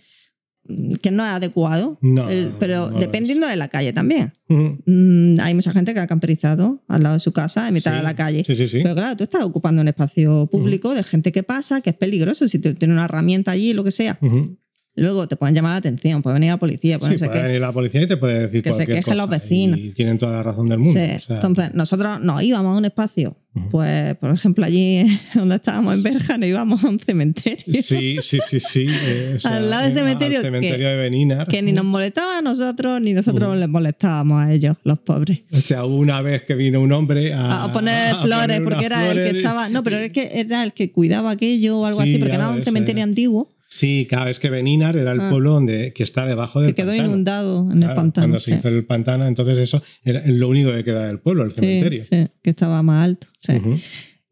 [1.02, 4.32] que no es adecuado, No, El- pero no dependiendo de la calle también.
[4.48, 4.78] Ujú.
[4.86, 7.96] Mm, hay mucha gente que ha camperizado al lado de su casa, en mitad Sí,
[7.98, 8.44] de la calle.
[8.46, 8.80] Sí, sí.
[8.82, 12.46] Pero claro, tú estás ocupando un espacio público de gente que pasa, que es peligroso.
[12.48, 14.56] Si tú tienes una herramienta allí, lo que sea, Ujú.
[14.96, 17.40] Luego te pueden llamar la atención, puede venir la policía, puede Sí, no sé puede
[17.40, 17.46] qué.
[17.46, 19.78] venir la policía y te puede decir Que se quejen los vecinos.
[19.78, 20.98] Y tienen toda la razón del mundo.
[21.00, 23.36] Sí, o sea, Entonces, nosotros nos íbamos a un espacio,
[23.70, 27.82] pues, por ejemplo, allí donde estábamos en Berja, nos íbamos a un cementerio.
[27.82, 28.86] Sí, sí, sí, sí.
[29.06, 31.46] eh, o sea, Al lado del al cementerio cementerio que- de Beninar.
[31.48, 33.58] Que ni nos molestaba a nosotros, ni nosotros Ujú.
[33.58, 35.40] les molestábamos a ellos, los pobres.
[35.52, 38.62] O sea, hubo una vez que vino un hombre a, A poner a flores, poner
[38.64, 39.36] porque era el que flores.
[39.36, 39.68] estaba.
[39.68, 42.50] No, pero es que era el que cuidaba aquello o algo Sí, así, porque era
[42.50, 43.04] un cementerio eh.
[43.04, 45.30] antiguo Sí, claro, es que Beninar era el Ah.
[45.30, 47.08] pueblo donde, que está debajo del que quedó pantano.
[47.08, 48.24] inundado en el Claro, pantano.
[48.24, 48.58] Cuando se sí.
[48.58, 52.02] hizo el pantano, entonces eso era lo único que queda del pueblo, el Sí, cementerio.
[52.04, 53.28] sí, que estaba más alto.
[53.38, 53.52] sí.
[53.54, 53.76] Ujú.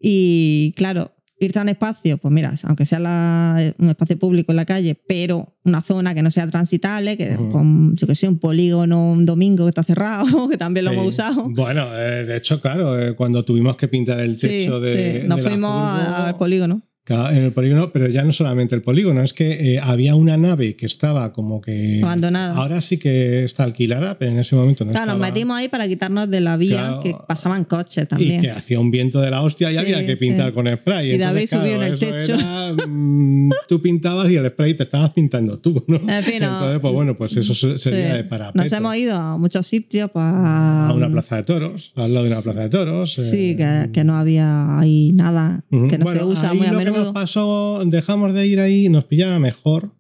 [0.01, 4.57] Y claro, irte a un espacio, pues mira, aunque sea la- un espacio público en
[4.57, 7.49] la calle, pero una zona que no sea transitable, que Ujú.
[7.49, 10.97] con, yo que sé, un polígono un domingo que está cerrado, que también lo Sí.
[10.97, 11.49] hemos usado.
[11.51, 15.21] Bueno, eh, de hecho, claro, eh, cuando tuvimos que pintar el Sí, techo de.
[15.23, 15.29] sí.
[15.29, 15.73] Nos de fuimos
[16.09, 16.83] al polígono.
[17.09, 20.37] Claro, En el polígono, pero ya no solamente el polígono, es que eh, había una
[20.37, 22.01] nave que estaba como que.
[22.03, 22.55] Abandonada.
[22.55, 25.33] Ahora sí que está alquilada, pero en ese momento no Claro, nos estaba.
[25.33, 27.01] metimos ahí para quitarnos de la vía Claro.
[27.01, 28.41] que pasaban coches Y también.
[28.43, 30.55] que hacía un viento de la hostia y Sí, había que pintar sí.
[30.55, 31.15] con spray.
[31.15, 32.35] Y David Entonces, subió en el claro, techo.
[32.35, 35.97] era, mm, tú pintabas y el spray te estabas pintando tú, ¿no?
[35.97, 36.47] En fin, no.
[36.59, 38.17] Entonces, pues bueno, pues eso se- sería Sí.
[38.19, 38.63] de parapeto.
[38.63, 40.89] Nos hemos ido a muchos sitios para.
[40.89, 43.15] a una plaza de toros, al lado de una plaza de toros.
[43.15, 46.73] Sí, eh, que, que no había ahí nada, que no Bueno, se usa muy a
[46.73, 46.98] menudo.
[47.05, 49.95] Nos pasó, dejamos de ir ahí, nos pillaba mejor,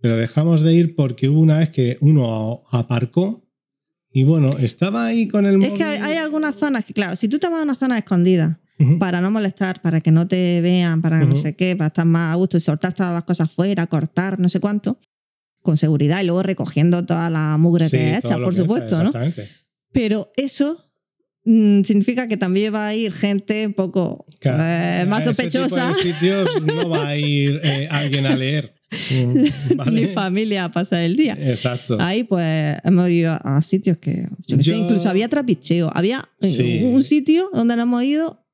[0.00, 3.44] pero dejamos de ir porque hubo una vez que uno aparcó
[4.10, 5.74] y bueno, estaba ahí con el Es móvil.
[5.74, 8.60] que hay, hay algunas zonas que, claro, si tú te vas a una zona escondida
[8.78, 8.98] Ujú.
[8.98, 12.32] para no molestar, para que no te vean, para no sé qué, para estar más
[12.32, 14.98] a gusto y soltar todas las cosas fuera, cortar, no sé cuánto,
[15.62, 19.12] con seguridad y luego recogiendo toda la mugre Sí, que echas, lo por supuesto, ¿no?
[19.92, 20.87] Pero eso
[21.84, 25.58] significa que también va a ir gente un poco Claro, eh, más a ese tipo
[25.64, 28.74] de sospechosa, sitios no va a ir eh, alguien a leer.
[29.10, 29.90] Mm, ¿vale?
[30.00, 31.36] ni familia a pasar el día.
[31.40, 31.98] Exacto.
[32.00, 35.90] Ahí pues hemos ido a sitios que, yo qué sé, Yo- incluso había trapicheo.
[35.94, 36.80] Había eh, Sí.
[36.84, 38.46] un sitio donde nos hemos ido,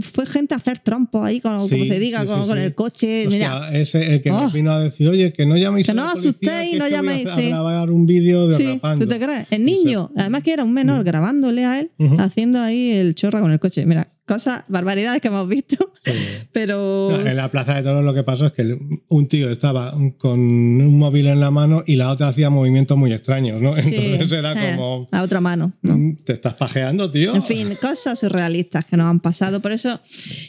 [0.00, 2.58] fue gente a hacer trompos ahí, con, como Sí, se diga, sí, con, sí, con
[2.58, 3.26] el coche.
[3.28, 4.50] Mira, Hostia, ese el que Oh.
[4.50, 6.84] vino a decir, oye, que no llaméis Que a la no policía, asustéis, que no
[6.84, 7.46] a llaméis, sí.
[7.46, 8.80] a grabar un vídeo de sí.
[8.98, 9.46] ¿tú te crees?
[9.50, 12.16] El niño, además que era un menor, grabándole a él, Ujú.
[12.20, 13.84] haciendo ahí el chorra con el coche.
[13.86, 16.12] Mira, cosas, barbaridades que hemos visto, Sí.
[16.52, 17.08] pero...
[17.10, 20.38] No, en la plaza de toros lo que pasó es que un tío estaba con
[20.40, 23.72] un móvil en la mano y la otra hacía movimientos muy extraños, ¿no?
[23.74, 25.96] Sí, Entonces era eh, como, A otra mano, ¿no?
[25.96, 27.34] "Mm, te estás pajeando, tío.
[27.34, 29.60] En fin, cosas surrealistas que nos han pasado.
[29.60, 30.00] Por eso,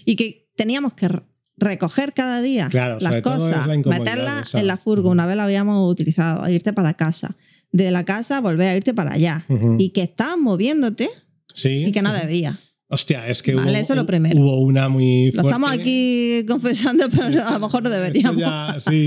[0.05, 1.21] y que teníamos que re-
[1.57, 4.59] recoger cada día Claro, las cosas, la meterlas esa.
[4.59, 5.09] en la furgo.
[5.09, 7.35] Una vez la habíamos utilizado, irte para la casa.
[7.71, 9.43] De la casa volver a irte para allá.
[9.49, 9.75] Ujú.
[9.79, 11.09] Y que estabas moviéndote
[11.53, 11.83] sí.
[11.87, 12.55] y que no debías.
[12.89, 14.39] Hostia, es que Vale, hubo, eso es lo primero.
[14.39, 15.47] hubo una muy Lo fuerte.
[15.49, 18.39] estamos aquí confesando, pero a lo mejor no deberíamos.
[18.39, 19.03] ya, sí,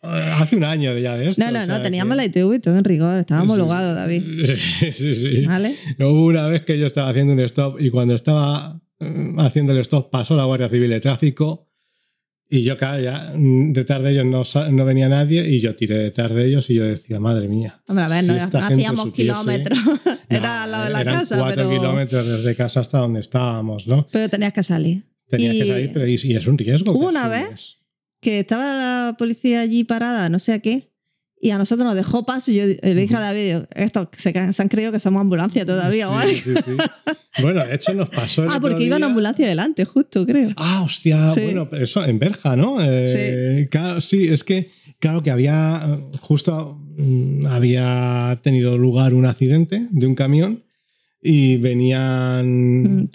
[0.00, 1.44] hace un año ya de esto.
[1.44, 4.22] No, no, no, sea teníamos que- la ITV y todo en rigor, estaba homologado, David.
[4.56, 5.44] Sí, sí, sí.
[5.46, 5.76] ¿Vale?
[5.98, 9.78] Hubo una vez que yo estaba haciendo un stop y cuando estaba mm, haciendo el
[9.80, 11.68] stop pasó la Guardia Civil de Tráfico
[12.58, 15.96] y yo, claro, ya mm, detrás de ellos no, no venía nadie y yo tiré
[15.98, 17.80] detrás de ellos y yo decía, madre mía.
[17.88, 19.78] Hombre, a ver, Si no, esta no gente hacíamos supiese- kilómetros.
[20.28, 23.86] Era al lado de la eran casa, cuatro pero, kilómetros desde casa hasta donde estábamos,
[23.86, 24.06] ¿no?
[24.12, 25.04] pero tenías que salir.
[25.28, 26.92] Tenías que Y- salir, pero y, y es un riesgo.
[26.92, 27.76] Hubo que una asumes.
[28.20, 30.91] Que estaba la policía allí parada, no sé a qué,
[31.44, 34.62] y a nosotros nos dejó paso y yo le dije a David, estos se, se
[34.62, 36.34] han creído que somos ambulancia todavía, Sí, ¿vale?
[36.36, 36.70] sí, sí.
[37.42, 40.50] Bueno, de hecho nos pasó el Ah, porque iba día- ambulancia delante, justo, creo.
[40.56, 41.40] Ah, hostia, Sí.
[41.40, 42.76] bueno, pero eso en Berja, ¿no?
[42.80, 44.70] Eh, Claro, sí, es que,
[45.00, 50.62] claro que había, justo mm, había tenido lugar un accidente de un camión
[51.22, 53.08] y venían, Mm.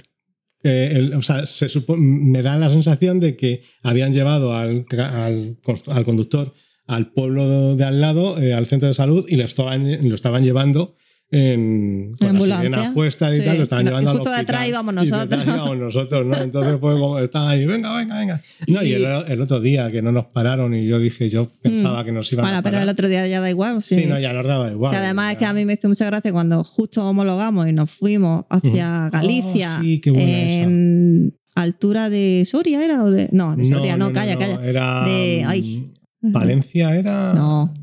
[0.63, 4.86] eh, el- o sea, se supo- me da la sensación de que habían llevado al,
[4.97, 5.57] al,
[5.88, 6.53] al conductor
[6.88, 10.43] al pueblo de al lado, eh, al centro de salud, y lo estaban, lo estaban
[10.43, 10.95] llevando
[11.29, 13.43] en, con y Sí.
[13.45, 14.67] tal, lo estaban Y no- y llevando al justo detrás hospital.
[14.69, 15.43] Y nosotros.
[15.45, 16.38] íbamos nosotros, ¿no?
[16.41, 18.41] Entonces como, estaban ahí, venga, venga, venga.
[18.69, 21.49] No, y, Y- el, el otro día que no nos pararon y yo dije, yo
[21.61, 22.47] pensaba que nos iban Mm.
[22.47, 22.83] Bueno, a pero parar.
[22.83, 23.81] el otro día ya da igual.
[23.81, 24.89] Sí, Sí, no, ya nos daba igual.
[24.91, 27.73] O sea, además es que a mí me hizo mucha gracia cuando justo homologamos y
[27.73, 29.09] nos fuimos hacia.
[29.11, 30.63] Galicia Oh, sí, qué buena esa.
[30.63, 35.03] en altura de Soria era o de no de Soria no, calla calla Era.
[35.03, 35.91] De- mm, ay.
[36.22, 37.34] Valencia era.
[37.34, 37.74] no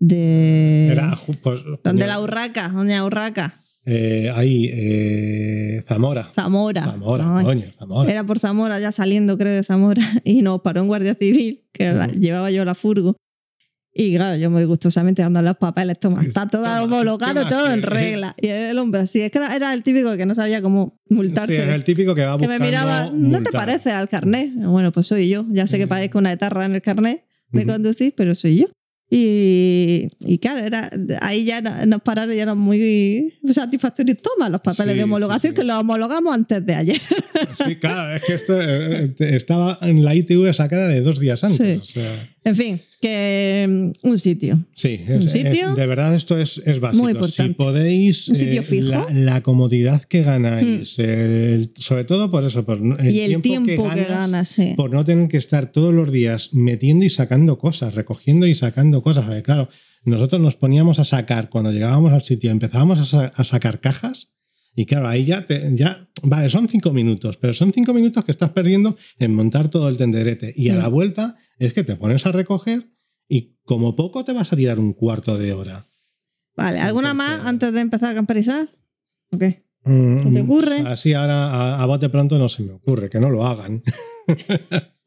[0.00, 1.18] de Era.
[1.42, 3.54] Pues, donde la urraca donde la urraca
[3.86, 6.32] eh, ahí, eh, Zamora.
[6.34, 8.10] Zamora Zamora, Ay, coño, Zamora.
[8.10, 11.92] era por Zamora ya saliendo creo de Zamora y nos paró un guardia civil que
[11.92, 13.16] la- llevaba yo la furgo
[13.96, 17.48] y claro, yo muy gustosamente dando los papeles, toma, está todo Toma, homologado, ¿qué más
[17.48, 18.34] todo en regla.
[18.42, 21.14] Y el hombre así, es que era, era el típico que no sabía cómo Sí,
[21.14, 21.56] multarte.
[21.62, 24.50] es el típico que va que me buscando miraba, ¿no te parece al carnet?
[24.56, 25.46] Bueno, pues soy yo.
[25.48, 27.24] Ya sé que padezco una etarra en el carnet
[27.54, 28.66] de conducir, pero soy yo.
[29.10, 30.90] Y, y claro, era,
[31.20, 34.18] ahí ya no- nos pararon y eran muy satisfactorios.
[34.20, 35.60] Toma los papeles Sí, de homologación sí, sí.
[35.60, 37.00] que los homologamos antes de ayer.
[37.66, 41.44] Sí, claro, es que esto eh, eh, estaba en la ITV sacada de dos días
[41.44, 41.58] antes.
[41.86, 41.98] Sí.
[42.00, 43.66] o sea, en fin, que
[44.02, 44.64] mm, un sitio.
[44.74, 45.70] sí, ¿Un es- sitio?
[45.70, 47.02] es- de verdad esto es, es básico.
[47.02, 47.52] Muy importante.
[47.52, 48.88] Si podéis, ¿Un sitio eh, fijo?
[48.90, 53.66] La, la comodidad que ganáis, el- sobre todo por eso, por el, y el tiempo,
[53.66, 54.72] que, ganas, ganas, sí.
[54.76, 59.02] por no tener que estar todos los días metiendo y sacando cosas, recogiendo y sacando
[59.02, 59.26] cosas.
[59.42, 59.68] Claro,
[60.04, 64.30] nosotros nos poníamos a sacar, cuando llegábamos al sitio, empezábamos a, sa- a sacar cajas.
[64.76, 68.32] Y claro, ahí ya, te- ya, vale, son cinco minutos, pero son cinco minutos que
[68.32, 70.52] estás perdiendo en montar todo el tenderete.
[70.56, 70.78] Y a Mm.
[70.78, 72.88] la vuelta es que te pones a recoger
[73.28, 75.86] y como poco te vas a tirar un cuarto de hora.
[76.56, 78.68] Vale, ¿alguna Entonces- más antes de empezar a camperizar?
[79.30, 79.64] ¿O qué?
[79.84, 80.78] Mm, te ocurre?
[80.86, 83.82] Así ahora a, a bote pronto no se me ocurre, que no lo hagan.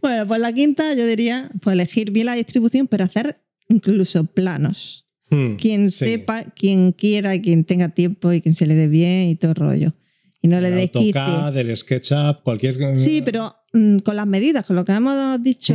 [0.00, 5.06] Bueno, pues la quinta yo diría, pues elegir bien la distribución, pero hacer incluso planos.
[5.30, 6.04] Hmm, Quien sí.
[6.06, 9.56] sepa, quien quiera, quien tenga tiempo y quien se le dé bien y todo el
[9.56, 9.92] rollo.
[10.40, 11.12] Y no le El desquicie.
[11.20, 12.96] AutoCAD, el SketchUp, cualquier.
[12.96, 15.74] Sí, pero mm, con las medidas, con lo que hemos dicho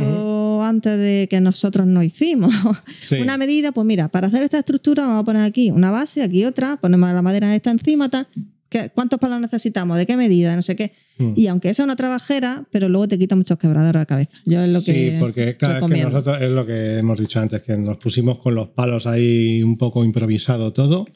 [0.64, 2.54] antes de que nosotros no hicimos.
[3.00, 3.16] Sí.
[3.16, 6.44] Una medida, pues mira, para hacer esta estructura vamos a poner aquí una base, aquí
[6.44, 8.26] otra, ponemos la madera esta encima, tal.
[8.68, 9.96] ¿Qué- ¿Cuántos palos necesitamos?
[9.96, 10.54] ¿De qué medida?
[10.54, 10.92] No sé qué.
[11.16, 11.32] Hmm.
[11.34, 14.30] Y aunque eso no trabajera, pero luego te quita muchos quebradores de cabeza.
[14.44, 17.40] Yo es lo que sí, porque claro, es que nosotros es lo que hemos dicho
[17.40, 21.06] antes, que nos pusimos con los palos ahí un poco improvisado todo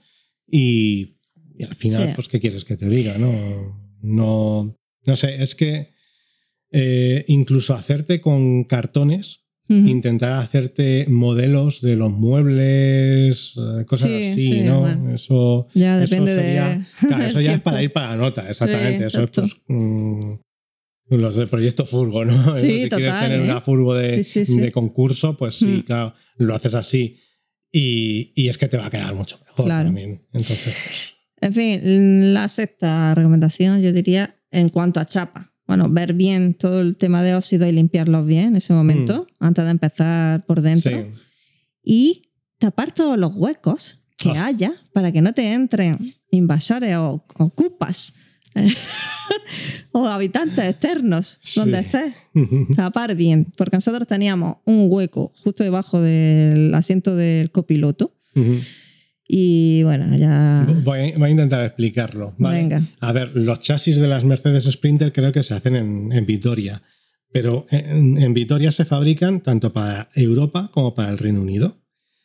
[0.51, 1.19] y,
[1.59, 2.13] y al final, Sí.
[2.15, 3.19] pues, ¿qué quieres que te diga?
[3.19, 3.31] No,
[4.03, 5.93] no, no sé, es que
[6.73, 14.53] eh, incluso hacerte con cartones, intentar hacerte modelos de los muebles, eh, cosas Sí, así,
[14.53, 14.81] sí, ¿no?
[14.81, 15.15] bueno.
[15.15, 16.85] Eso, Ya eso depende sería- de.
[17.09, 18.99] Claro, eso ya es para ir para la nota, exactamente.
[18.99, 20.33] Sí, eso es pues, mm,
[21.11, 22.55] los de proyecto Furgo, ¿no?
[22.57, 23.51] Sí, si quieres total, tener ¿eh?
[23.51, 24.61] una Furgo de, Sí, sí, sí.
[24.61, 25.81] de concurso, pues sí, Mm.
[25.83, 27.17] claro, lo haces así.
[27.73, 29.87] Y, y es que te va a quedar mucho mejor Claro.
[29.87, 30.27] también.
[30.35, 35.52] Entonces, pues, En fin, la sexta recomendación, yo diría, en cuanto a chapa.
[35.73, 39.65] Bueno, ver bien todo el tema de óxido y limpiarlos bien en ese momento, antes
[39.65, 40.95] de empezar por dentro.
[40.95, 41.15] Mm.
[41.15, 41.21] sí.
[41.83, 42.23] Y
[42.59, 44.45] tapar todos los huecos que Ah.
[44.49, 45.97] haya para que no te entren
[46.31, 48.13] invasores o ocupas
[49.93, 51.59] o habitantes externos Sí.
[51.61, 52.13] donde estés.
[52.77, 58.15] Tapar bien, porque nosotros teníamos un hueco justo debajo del asiento del copiloto.
[59.35, 60.67] Y bueno, ya.
[60.85, 62.35] Voy, a, voy a intentar explicarlo.
[62.37, 62.59] ¿vale?
[62.59, 62.83] Venga.
[63.01, 66.83] A ver, los chasis de las Mercedes Sprinter creo que se hacen en, en Vitoria,
[67.33, 71.81] pero en, en Vitoria se fabrican tanto para Europa como para el Reino Unido.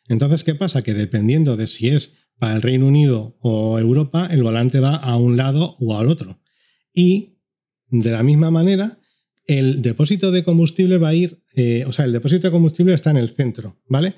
[0.06, 0.82] Entonces, ¿qué pasa?
[0.82, 5.16] Que dependiendo de si es para el Reino Unido o Europa, el volante va a
[5.16, 6.42] un lado o al otro.
[6.92, 7.38] Y
[7.88, 8.98] de la misma manera,
[9.46, 13.12] el depósito de combustible va a ir, eh, o sea, el depósito de combustible está
[13.12, 14.12] en el centro, ¿vale?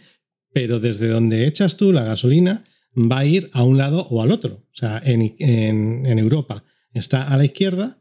[0.52, 2.64] Pero desde donde echas tú la gasolina
[2.96, 4.64] va a ir a un lado o al otro.
[4.72, 7.98] O sea, en, en- en Europa está a la izquierda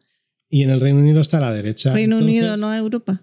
[0.49, 1.93] y en el Reino Unido está a la derecha.
[1.93, 3.21] Reino Entonces, Unido no Europa.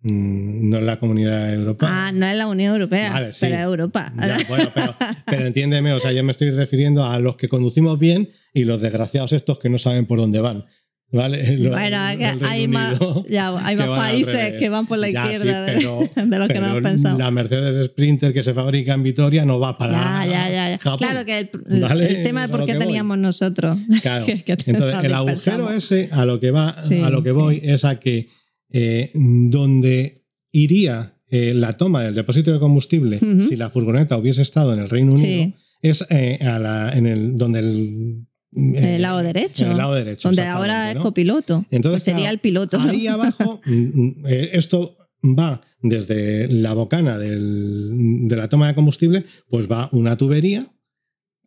[0.00, 1.88] mm, no es la comunidad europea.
[1.90, 3.38] Ah, no es la Unión Europea, Vale, sí.
[3.42, 4.12] pero es Europa.
[4.20, 4.94] Ya, bueno, pero,
[5.26, 8.80] pero entiéndeme, o sea, yo me estoy refiriendo a los que conducimos bien y los
[8.82, 10.64] desgraciados estos que no saben por dónde van.
[11.12, 11.56] ¿Vale?
[11.68, 12.98] Bueno, hay más,
[13.28, 16.58] ya, hay más países que van por la Ya, izquierda de- pero- de, lo que
[16.60, 17.18] no pensado.
[17.18, 20.78] La Mercedes Sprinter que se fabrica en Vitoria no va para Ya, ya.
[20.78, 20.98] Japón.
[20.98, 22.80] Claro que el, el- Vale, el tema es por qué voy.
[22.86, 23.76] teníamos nosotros.
[24.00, 24.26] Claro.
[24.26, 27.36] que- que Entonces, el agujero ese a lo que va, Sí, a lo que sí.
[27.36, 28.28] voy es a que
[28.70, 34.72] eh, donde iría eh, la toma del depósito de combustible si la furgoneta hubiese estado
[34.74, 35.52] en el Reino Unido
[35.82, 38.26] es eh, a la- en el donde el,
[38.56, 39.64] eh, el lado derecho.
[39.64, 41.64] en el lado derecho, donde ahora es copiloto.
[41.70, 42.78] Entonces, pues sería claro, el piloto.
[42.78, 42.90] ¿no?
[42.90, 48.74] Ahí abajo, mm, mm, eh, esto va desde la bocana del- de la toma de
[48.74, 50.66] combustible, pues va una tubería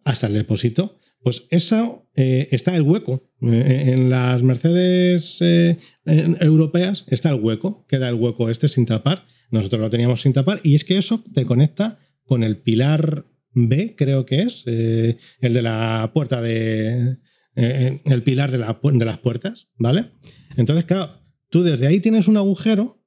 [0.03, 0.97] hasta el depósito.
[1.21, 3.23] Pues eso eh, está el hueco.
[3.41, 9.25] Eh, en las Mercedes eh, europeas está el hueco, queda el hueco este sin tapar.
[9.51, 13.25] Nosotros lo teníamos sin tapar y es que eso te conecta con el pilar
[13.55, 17.17] B, creo que es, eh, el de la puerta de...
[17.55, 20.11] eh, el pilar de, la de las puertas, ¿vale?
[20.57, 23.01] Entonces, claro, tú desde ahí tienes un agujero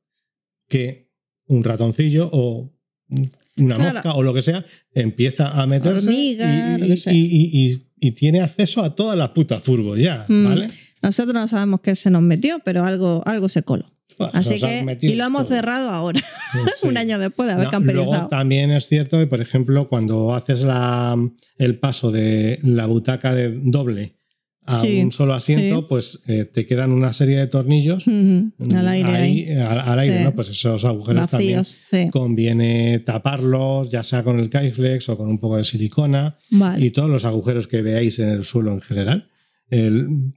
[0.69, 1.11] que
[1.47, 2.75] un ratoncillo o
[3.59, 3.95] una Claro.
[3.95, 6.79] mosca o lo que sea empieza a meterse Hormiga,
[7.13, 10.45] y, tiene acceso a toda la puta furgo ya, Mm.
[10.45, 10.69] ¿vale?
[11.03, 13.98] Nosotros no sabemos qué se nos metió, pero algo, algo se coló.
[14.19, 15.55] Bueno, Así que, y lo hemos todo.
[15.57, 16.21] cerrado ahora,
[16.53, 16.59] Sí.
[16.89, 18.11] un año después de haber No, camperizado.
[18.13, 21.17] luego también es cierto que, por ejemplo, cuando haces la,
[21.57, 24.15] el paso de la butaca de doble
[24.67, 25.87] a Sí, un solo asiento, sí.
[25.89, 29.57] pues eh, te quedan una serie de tornillos Ujú, al mm, aire ahí, ahí.
[29.57, 30.25] al, al aire, Sí.
[30.25, 30.35] ¿no?
[30.35, 31.77] Pues esos agujeros también Vacíos.
[31.91, 32.11] Sí.
[32.11, 36.85] conviene taparlos, ya sea con el Kyflex o con un poco de silicona Vale.
[36.85, 39.29] y todos los agujeros que veáis en el suelo en general.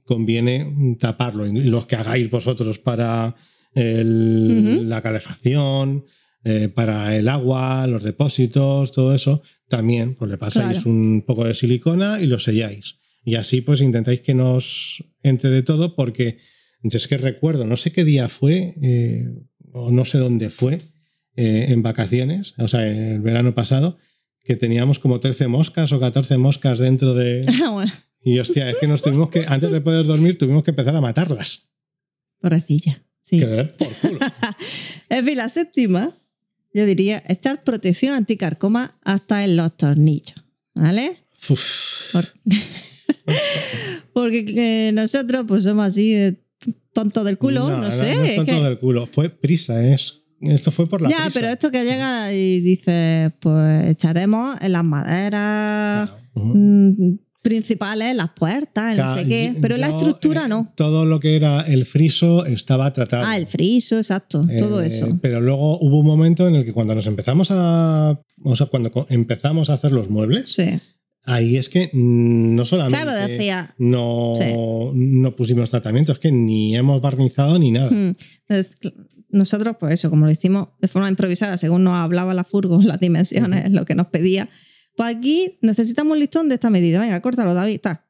[0.04, 3.34] conviene taparlo y los que hagáis vosotros para
[3.74, 6.04] el- la calefacción,
[6.44, 10.90] eh, para el agua, los depósitos, todo eso, también pues le pasáis Claro.
[10.90, 12.96] un poco de silicona y lo selláis.
[13.24, 16.38] Y así pues intentáis que nos entre de todo porque
[16.82, 19.28] es que recuerdo, no sé qué día fue eh,
[19.72, 20.78] o no sé dónde fue
[21.36, 23.98] eh, en vacaciones, o sea, el verano pasado,
[24.44, 27.46] que teníamos como 13 moscas o 14 moscas dentro de...
[27.64, 30.72] Ah, bueno, Y hostia, es que nos tuvimos que, antes de poder dormir, tuvimos que
[30.72, 31.72] empezar a matarlas.
[32.40, 33.02] pobrecilla.
[33.32, 33.40] Sí.
[33.40, 33.46] Que
[33.78, 34.18] por culo.
[35.08, 36.14] En fin, la séptima,
[36.74, 40.34] yo diría echar protección anticarcoma hasta en los tornillos.
[40.74, 41.18] ¿Vale?
[41.48, 42.12] Uf.
[42.12, 42.28] Por-
[44.12, 44.44] Porque
[44.88, 46.36] eh, nosotros pues somos así
[46.92, 48.14] tontos del culo, no, sé.
[48.14, 49.06] No, es que- del culo.
[49.06, 50.18] Fue prisa, es.
[50.40, 51.30] Esto fue por la ya, prisa.
[51.32, 56.52] pero esto que llega y dice, pues echaremos en las maderas Claro.
[57.42, 60.72] Principales, las puertas, no sé qué, yo- pero la yo, estructura eh, no.
[60.76, 63.24] Todo lo que era el friso estaba tratado.
[63.26, 65.18] Ah, el friso, exacto, todo Eh, eso.
[65.20, 68.18] Pero luego hubo un momento en el que cuando nos empezamos a.
[68.44, 70.78] O sea, cuando empezamos a hacer los muebles, Sí.
[71.24, 73.02] ahí es que no solamente.
[73.04, 74.44] Claro, decía, No, Sí.
[74.94, 77.90] no pusimos tratamiento, es que ni hemos barnizado ni nada.
[77.90, 78.14] Mm.
[79.30, 83.00] Nosotros, pues eso, como lo hicimos de forma improvisada, según nos hablaba la furgo, las
[83.00, 84.48] dimensiones, lo que nos pedía,
[84.96, 87.00] pues aquí necesitamos un listón de esta medida.
[87.00, 87.80] Venga, córtalo, David.
[87.80, 88.06] ta.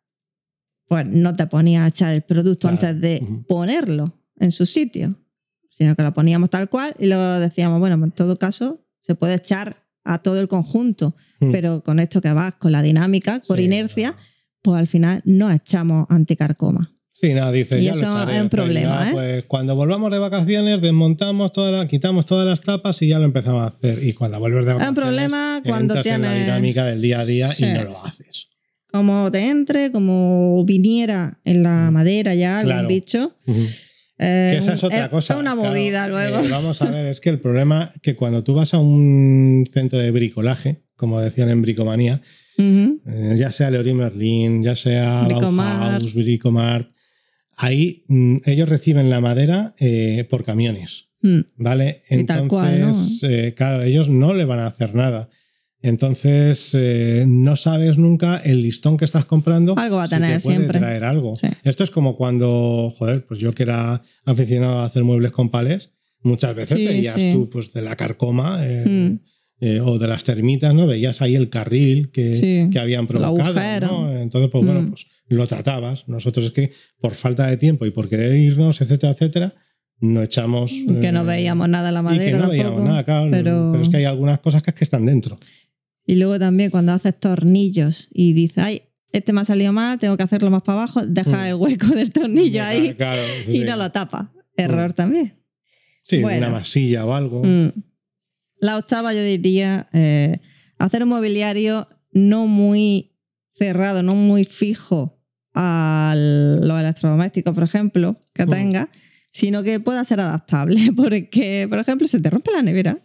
[0.88, 2.86] Pues no te ponías a echar el producto Claro.
[2.86, 5.16] antes de ponerlo en su sitio,
[5.70, 9.34] sino que lo poníamos tal cual y luego decíamos, bueno, en todo caso, se puede
[9.34, 11.50] echar a todo el conjunto, Mm.
[11.52, 14.16] pero con esto que vas, con la dinámica, por Sí, inercia,
[14.60, 16.91] pues al final no echamos anticarcoma.
[17.22, 17.78] Sí, nada, dice.
[17.78, 19.12] Y ya eso es un problema, ya, ¿eh?
[19.12, 23.26] Pues cuando volvamos de vacaciones, desmontamos todas las, quitamos todas las tapas y ya lo
[23.26, 24.02] empezamos a hacer.
[24.02, 26.34] Y cuando vuelves de Es un vacaciones, problema cuando en la tienes...
[26.46, 27.64] dinámica del día a día Sí.
[27.64, 28.48] y no lo haces.
[28.90, 32.74] como te entre, como viniera en la madera ya algún Mm.
[32.74, 32.88] Claro.
[32.88, 33.36] bicho.
[34.18, 35.36] Eh, Que esa es otra es cosa.
[35.38, 36.40] una claro, movida luego.
[36.40, 39.98] eh, vamos a ver, es que el problema que cuando tú vas a un centro
[39.98, 42.20] de bricolaje, como decían en Bricomanía,
[42.58, 45.80] eh, ya sea Leroy Merlin, ya sea Bricomart.
[46.02, 46.88] Bauhaus, Bricomart,
[47.62, 51.06] ahí mm, ellos reciben la madera eh, por camiones.
[51.22, 51.40] Mm.
[51.56, 52.02] ¿Vale?
[52.26, 52.96] Tal cual, ¿no?
[53.22, 55.28] eh, claro, ellos no le van a hacer nada.
[55.80, 59.76] Entonces, eh, no sabes nunca el listón que estás comprando.
[59.78, 60.78] Algo va a si te tener puede siempre.
[60.78, 61.36] traer algo.
[61.36, 61.48] Sí.
[61.64, 65.90] Esto es como cuando, joder, pues yo que era aficionado a hacer muebles con palés,
[66.22, 67.32] muchas veces Sí, veías sí.
[67.32, 69.18] tú pues de la carcoma Mm.
[69.64, 70.86] Eh, o de las termitas, ¿no?
[70.88, 73.54] Veías ahí el carril que, Sí, que habían provocado.
[73.80, 74.10] ¿no?
[74.12, 74.88] Entonces, pues bueno, Mm.
[74.90, 76.06] pues lo tratabas.
[76.08, 79.54] Nosotros es que por falta de tiempo y por querer irnos, etcétera, etcétera,
[80.00, 80.72] no echamos.
[81.00, 82.50] que no eh, veíamos nada la y madera que no tampoco.
[82.52, 83.30] veíamos nada, claro.
[83.30, 83.82] pero- Pero...
[83.84, 85.38] es que hay algunas cosas que es que están dentro.
[86.04, 88.82] Y luego también cuando haces tornillos y dices, ay,
[89.12, 91.46] este me ha salido mal, tengo que hacerlo más para abajo, deja Mm.
[91.46, 93.64] el hueco del tornillo ahí Claro, y sí.
[93.64, 94.32] no lo tapa.
[94.56, 95.34] Error también.
[96.02, 96.38] Sí, Bueno.
[96.48, 97.42] una masilla o algo.
[97.44, 97.68] Mm.
[98.62, 100.38] La octava yo diría eh,
[100.78, 103.16] hacer un mobiliario no muy
[103.58, 105.18] cerrado, no muy fijo
[105.52, 108.50] a los electrodomésticos, por ejemplo, que Mm.
[108.50, 108.88] tenga,
[109.32, 110.92] sino que pueda ser adaptable.
[110.96, 112.98] Porque, por ejemplo, se te rompe la nevera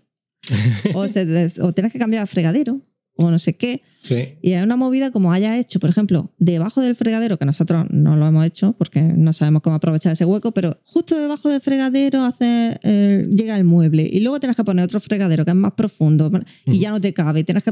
[0.93, 2.79] o, se te- o tienes que cambiar el fregadero
[3.17, 3.81] o no sé qué.
[4.01, 4.35] Sí.
[4.41, 8.15] Y es una movida como haya hecho, por ejemplo, debajo del fregadero, que nosotros no
[8.15, 12.23] lo hemos hecho porque no sabemos cómo aprovechar ese hueco, pero justo debajo del fregadero
[12.23, 15.73] hace, eh, llega el mueble y luego tienes que poner otro fregadero que es más
[15.73, 16.31] profundo
[16.65, 17.43] y ya no te cabe.
[17.43, 17.71] Tienes que.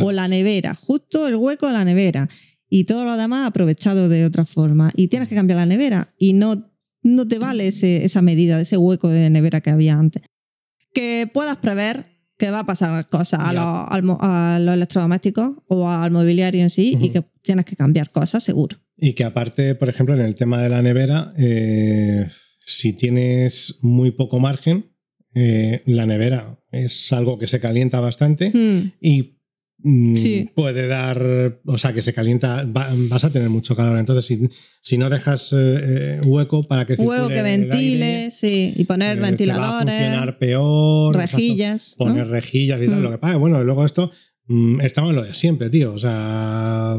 [0.00, 2.28] O la nevera, justo el hueco de la nevera
[2.70, 4.90] y todo lo demás aprovechado de otra forma.
[4.96, 6.70] Y tienes que cambiar la nevera y no,
[7.02, 10.22] no te vale ese- esa medida de ese hueco de nevera que había antes.
[10.94, 12.06] Que puedas prever
[12.36, 16.70] que va a pasar cosas a, los, al a los electrodomésticos o al mobiliario en
[16.70, 18.76] sí y que tienes que cambiar cosas, seguro.
[18.96, 22.26] Y que aparte, por ejemplo, en el tema de la nevera, eh,
[22.60, 24.86] si tienes muy poco margen,
[25.34, 28.92] eh, la nevera es algo que se calienta bastante Hmm.
[29.00, 29.38] y
[29.84, 30.50] Sí.
[30.54, 33.98] puede dar, o sea, que se calienta, va- vas a tener mucho calor.
[33.98, 34.48] Entonces, si,
[34.80, 39.14] si no dejas eh, hueco para que circule que ventile, aire, sí, y poner eh,
[39.16, 41.16] te va a ventiladores, funcionar peor.
[41.16, 41.94] rejillas.
[41.98, 43.00] poner rejillas y tal.
[43.00, 43.02] Mm.
[43.02, 44.10] Lo que pasa, bueno, luego esto
[44.46, 45.92] mm, estamos en lo de siempre, tío.
[45.92, 46.96] O sea,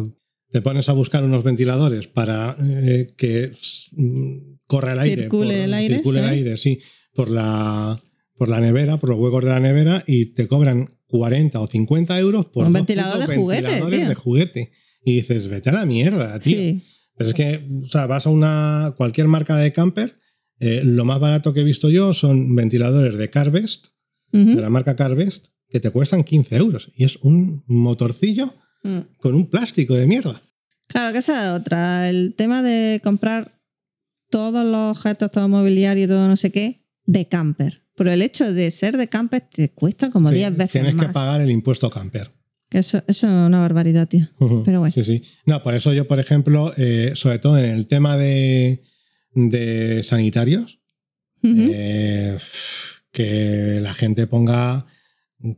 [0.51, 3.51] te pones a buscar unos ventiladores para eh, que
[3.93, 4.37] mm,
[4.67, 5.21] corra el aire.
[5.23, 6.77] Circule el aire, circule el aire, sí,
[7.15, 7.99] por la,
[8.37, 12.19] por la nevera, por los huecos de la nevera y te cobran 40 o 50
[12.19, 14.09] euros por Un ventilador de juguete, ventiladores tío.
[14.09, 14.71] de juguete.
[15.03, 16.57] Y dices, vete a la mierda, tío.
[16.57, 16.81] Sí.
[17.17, 20.19] Pero es que, o sea, vas a una cualquier marca de camper,
[20.59, 23.87] eh, lo más barato que he visto yo son ventiladores de Carvest,
[24.31, 26.91] de la marca Carvest, que te cuestan 15 euros.
[26.95, 28.99] Y es un motorcillo Mm.
[29.19, 30.43] con un plástico de mierda.
[30.87, 32.07] Claro, que esa es otra.
[32.09, 33.59] El tema de comprar
[34.29, 37.81] todos los objetos, todo mobiliario, todo no sé qué, de camper.
[37.95, 41.07] Pero el hecho de ser de camper te cuesta como Sí, 10 veces Tienes más.
[41.07, 42.31] que pagar el impuesto camper.
[42.71, 44.27] Eso, eso es una barbaridad, tío.
[44.65, 44.91] Pero bueno.
[44.91, 45.23] Sí, sí.
[45.45, 48.83] No, por eso yo, por ejemplo, eh, sobre todo en el tema de,
[49.33, 50.79] de sanitarios,
[51.43, 52.37] eh,
[53.11, 54.87] que la gente ponga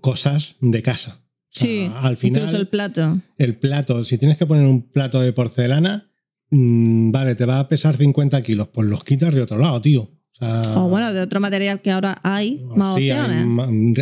[0.01, 1.21] cosas de casa.
[1.55, 3.19] O sea, sí, al final, incluso el plato.
[3.37, 6.11] el plato, si tienes que poner un plato de porcelana,
[6.51, 10.11] mm, vale, te va a pesar 50 kilos, pues los quitas de otro lado, tío.
[10.39, 13.45] O, sea, O bueno, de otro material que ahora hay más sí, opciones.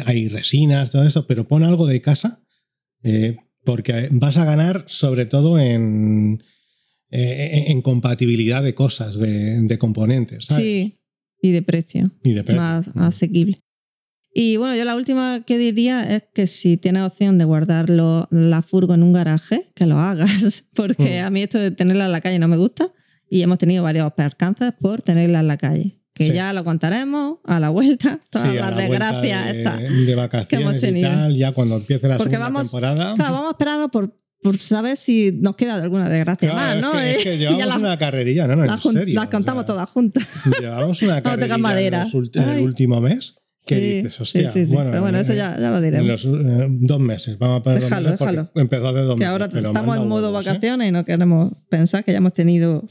[0.06, 2.42] hay, hay resinas, todo eso, pero pon algo de casa,
[3.04, 6.44] eh, porque vas a ganar sobre todo en,
[7.10, 10.64] eh, en compatibilidad de cosas, de, de componentes, ¿sabes?
[10.64, 11.00] Sí,
[11.42, 12.12] y de precio.
[12.24, 12.62] Y de precio.
[12.62, 13.62] más asequible.
[14.38, 18.62] Y bueno, yo la última que diría es que si tienes opción de guardarlo la
[18.62, 21.26] furgo en un garaje, que lo hagas, porque Mm.
[21.26, 22.92] a mí esto de tenerla en la calle no me gusta
[23.30, 26.02] y hemos tenido varios percances por tenerla en la calle.
[26.18, 26.34] Que Sí.
[26.34, 29.80] ya lo contaremos a la vuelta, todas Sí, las la desgracias de, estas.
[29.82, 31.10] de vacaciones hemos y tenido.
[31.10, 33.14] tal, ya cuando empiece la Porque segunda vamos- temporada.
[33.16, 37.00] Claro, vamos a esperarnos por, por saber si nos queda alguna desgracia Claro, más, ¿no?
[37.00, 39.26] es, que, es que Y llevamos ya las, una carrerilla, no, no, las en las
[39.26, 40.26] o contamos sea, todas juntas.
[40.62, 43.36] Llevamos una carrerilla en, los en el último mes
[43.66, 44.74] que Sí, dices, hostia, sí, sí.
[44.74, 46.24] bueno, Pero bueno, eso eh, ya, ya lo en diremos.
[46.24, 48.52] los eh, dos meses, vamos a poner dos Déjalo, meses porque déjalo.
[48.62, 49.32] empezó hace dos que meses.
[49.32, 50.50] ahora pero estamos en modo huevos, ¿eh?
[50.50, 52.88] vacaciones y no queremos pensar que ya hemos tenido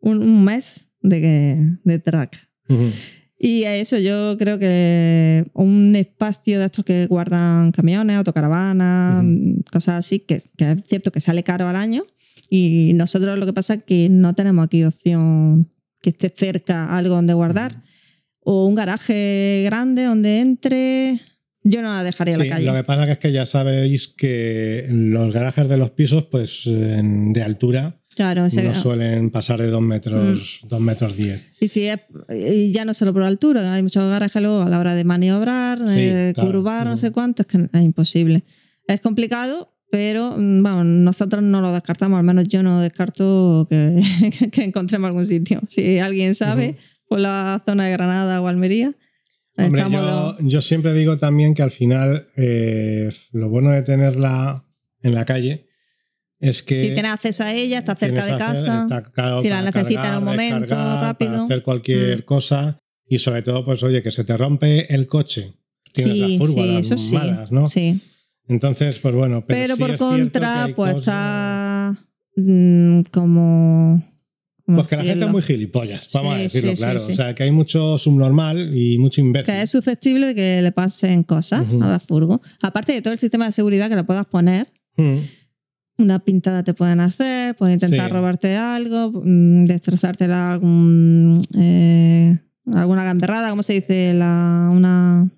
[0.00, 2.48] un, un mes de, de track.
[3.38, 9.64] Y a eso yo creo que un espacio de estos que guardan camiones, autocaravanas, Ujú.
[9.72, 12.04] cosas así, que, que es cierto que sale caro al año.
[12.50, 15.70] Y nosotros lo que pasa es que no tenemos aquí opción
[16.02, 17.82] que esté cerca algo donde guardar.
[18.42, 21.20] O un garaje grande donde entre.
[21.62, 22.66] Yo no la dejaría en Sí, la calle.
[22.66, 27.32] Lo que pasa es que ya sabéis que los garajes de los pisos, pues en-
[27.34, 30.68] de altura, Claro, ese- no suelen pasar de dos metros, Mm.
[30.68, 31.46] dos metros diez.
[31.60, 32.00] Y si es,
[32.72, 36.28] ya no solo por altura, hay muchos garajes luego a la hora de maniobrar, de
[36.28, 36.50] Sí, claro.
[36.50, 37.00] curvar, no Ujú.
[37.00, 38.42] sé cuánto, es que es imposible.
[38.88, 44.00] Es complicado, pero mm, vamos, nosotros no lo descartamos, al menos yo no descarto que,
[44.52, 45.60] que encontremos algún sitio.
[45.68, 46.78] Si alguien sabe, Ujú.
[47.08, 48.92] por la zona de Granada o Almería,
[49.56, 54.64] Hombre, yo, yo siempre digo también que al final eh, lo bueno de tenerla
[55.02, 55.66] en la calle
[56.40, 58.86] es que si tienes acceso a ella, está cerca de casa.
[59.12, 61.30] claro si la necesitas en un momento, rápido.
[61.32, 62.22] Para hacer cualquier Mm.
[62.22, 65.52] cosa y sobre todo, pues oye, que se te rompe el coche
[65.92, 67.14] tienes sí, las sí, las eso sí.
[67.14, 67.66] malas, ¿no?
[67.66, 68.00] Sí.
[68.48, 71.96] Entonces, pues bueno, pero, Pero, por contra, pues cosas- está
[72.36, 74.02] mm, como.
[74.66, 76.98] ¿cómo Pues que la gente es muy gilipollas, vamos Sí, a decirlo sí, claro.
[77.00, 77.12] sí.
[77.12, 79.46] O sea, que hay mucho subnormal y mucho imbécil.
[79.52, 81.82] que es susceptible de que le pasen cosas Ujú.
[81.82, 82.40] a la furgo.
[82.62, 85.18] Aparte de todo el sistema de seguridad que le puedas poner, Mm.
[86.00, 88.12] Una pintada te pueden hacer, pueden intentar Sí.
[88.12, 92.38] robarte algo, mm, destrozártela algún, eh,
[92.72, 94.14] alguna gamberrada, ¿cómo se dice?
[94.14, 95.28] La, una,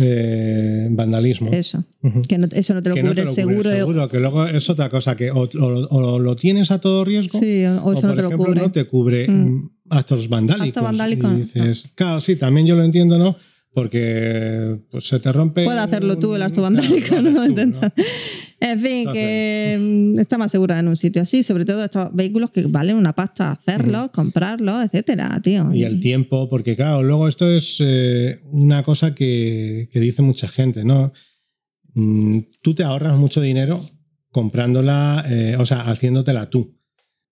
[0.00, 1.50] Eh, vandalismo.
[1.52, 1.84] eso,
[2.28, 3.70] que no- eso no te lo Que cubre no te el lo cubre seguro.
[3.70, 7.38] seguro, que luego es otra cosa, que o, o- o lo tienes a todo riesgo,
[7.38, 8.60] Sí, o, o eso no te lo ejemplo, cubre.
[8.62, 9.48] no te cubre Mm.
[9.48, 10.68] mm, actos vandálicos.
[10.68, 13.36] Acto vandálico, Y dices, Claro, sí, también yo lo entiendo, ¿no?
[13.74, 15.64] Porque pues, se te rompe.
[15.64, 17.44] Puede hacerlo tú el acto vandálico, lo ¿no?
[17.44, 17.92] tú, Intenta-
[18.60, 22.50] En fin, que mm, está más segura en un sitio así, sobre todo estos vehículos
[22.50, 25.72] que valen una pasta hacerlos, comprarlos, etcétera, tío.
[25.72, 30.48] Y el tiempo, porque claro, luego esto es eh, una cosa que, que dice mucha
[30.48, 31.12] gente, ¿no?
[31.94, 33.80] Mm, tú te ahorras mucho dinero
[34.30, 36.74] comprándola, eh, o sea, haciéndotela tú.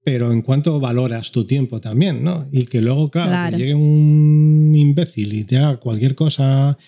[0.05, 2.47] Pero en cuanto valoras tu tiempo también, ¿no?
[2.53, 3.57] Y que luego, claro, Claro.
[3.57, 6.79] que llegue un imbécil y te haga cualquier cosa,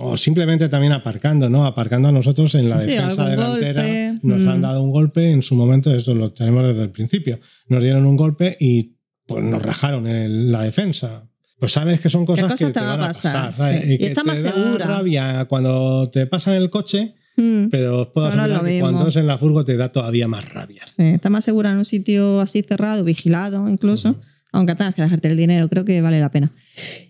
[0.00, 1.66] o simplemente también aparcando, ¿no?
[1.66, 3.82] Aparcando a nosotros en la Sí, defensa delantera.
[3.82, 4.48] golpe, Nos mm.
[4.48, 7.38] han dado un golpe en su momento, esto lo tenemos desde el principio.
[7.68, 8.94] Nos dieron un golpe y
[9.26, 11.24] pues nos rajaron el- la defensa.
[11.58, 13.74] Pues sabes que son cosas, cosas que te te va van a pasar, pasar.
[13.74, 13.92] sí.
[13.94, 14.86] Y que está te más da segura.
[14.86, 17.68] rabia cuando te pasan el coche, Mm.
[17.70, 20.82] pero puedo no es cuando es en la furgo te da todavía más rabia.
[20.86, 24.10] Sí, está más segura en un sitio así cerrado, vigilado incluso.
[24.10, 24.20] Ujú.
[24.52, 26.52] Aunque tengas que dejarte el dinero, creo que vale la pena.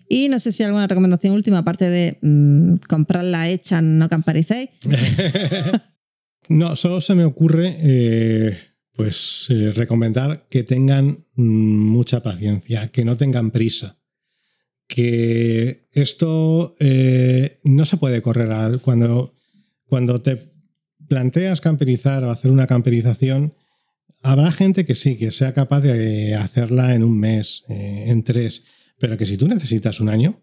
[0.09, 4.69] Y no sé si alguna recomendación última, aparte de mm, comprarla hecha, no camparicéis.
[6.49, 8.57] no, solo se me ocurre eh,
[8.93, 13.97] pues eh, recomendar que tengan mm, mucha paciencia, que no tengan prisa.
[14.87, 19.33] Que esto eh, no se puede correr al, cuando,
[19.85, 20.51] cuando te
[21.07, 23.53] planteas camperizar o hacer una camperización.
[24.21, 28.63] Habrá gente que sí, que sea capaz de hacerla en un mes, eh, en tres,
[28.99, 30.41] pero que si tú necesitas un año,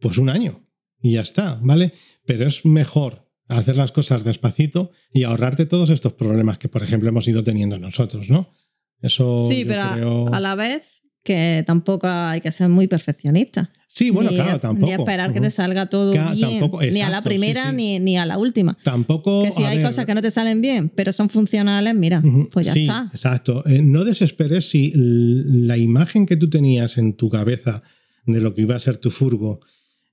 [0.00, 0.66] pues un año
[1.00, 1.92] y ya está, ¿vale?
[2.26, 7.08] Pero es mejor hacer las cosas despacito y ahorrarte todos estos problemas que, por ejemplo,
[7.08, 8.52] hemos ido teniendo nosotros, ¿no?
[9.00, 10.82] Eso Sí, pero creo- a la vez
[11.24, 13.70] que tampoco hay que ser muy perfeccionista.
[13.88, 14.86] Sí, bueno, ni, claro, tampoco.
[14.86, 16.60] Ni esperar que te salga todo Claro, bien.
[16.60, 17.76] tampoco, ni a la sí, primera sí.
[17.76, 18.76] Ni, ni a la última.
[18.82, 19.44] Tampoco.
[19.44, 22.22] Que si hay ver, cosas que no te salen bien, pero son funcionales, mira,
[22.52, 23.10] pues ya sí, está.
[23.12, 23.66] Exacto.
[23.66, 27.82] Eh, no desesperes si la imagen que tú tenías en tu cabeza
[28.26, 29.60] de lo que iba a ser tu furgo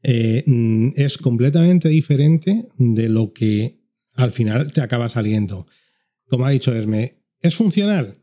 [0.04, 3.82] eh, mm, es completamente diferente de lo que
[4.14, 5.68] al final te acaba saliendo.
[6.28, 8.21] Como ha dicho Esme, ¿es funcional?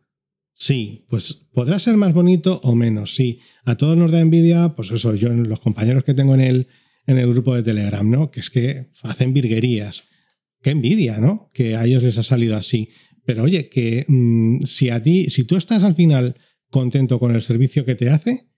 [0.60, 3.39] Sí, pues podrá ser más bonito o menos, sí.
[3.64, 6.66] A todos nos da envidia, pues eso, yo, los compañeros que tengo en el,
[7.06, 8.32] en el grupo de Telegram, ¿no?
[8.32, 10.09] Que es que hacen virguerías.
[10.60, 11.48] Qué envidia, ¿no?
[11.55, 12.89] Que a ellos les ha salido así.
[13.24, 16.35] Pero oye, que mm, si a ti, si tú estás al final
[16.70, 18.48] contento con el servicio que te hace,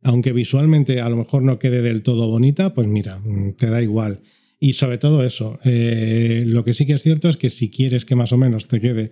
[0.00, 3.82] aunque visualmente a lo mejor no quede del todo bonita, pues mira, mm, te da
[3.82, 4.22] igual.
[4.58, 8.06] Y sobre todo eso, eh, lo que sí que es cierto es que si quieres
[8.06, 9.10] que más o menos te quede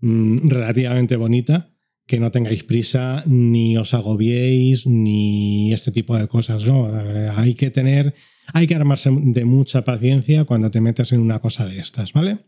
[0.00, 1.70] mm, relativamente bonita,
[2.06, 6.88] que no tengáis prisa, ni os agobiéis, ni este tipo de cosas, ¿no?
[7.00, 8.14] Eh, hay que tener,
[8.52, 12.38] hay que armarse de mucha paciencia cuando te metes en una cosa de estas, ¿vale?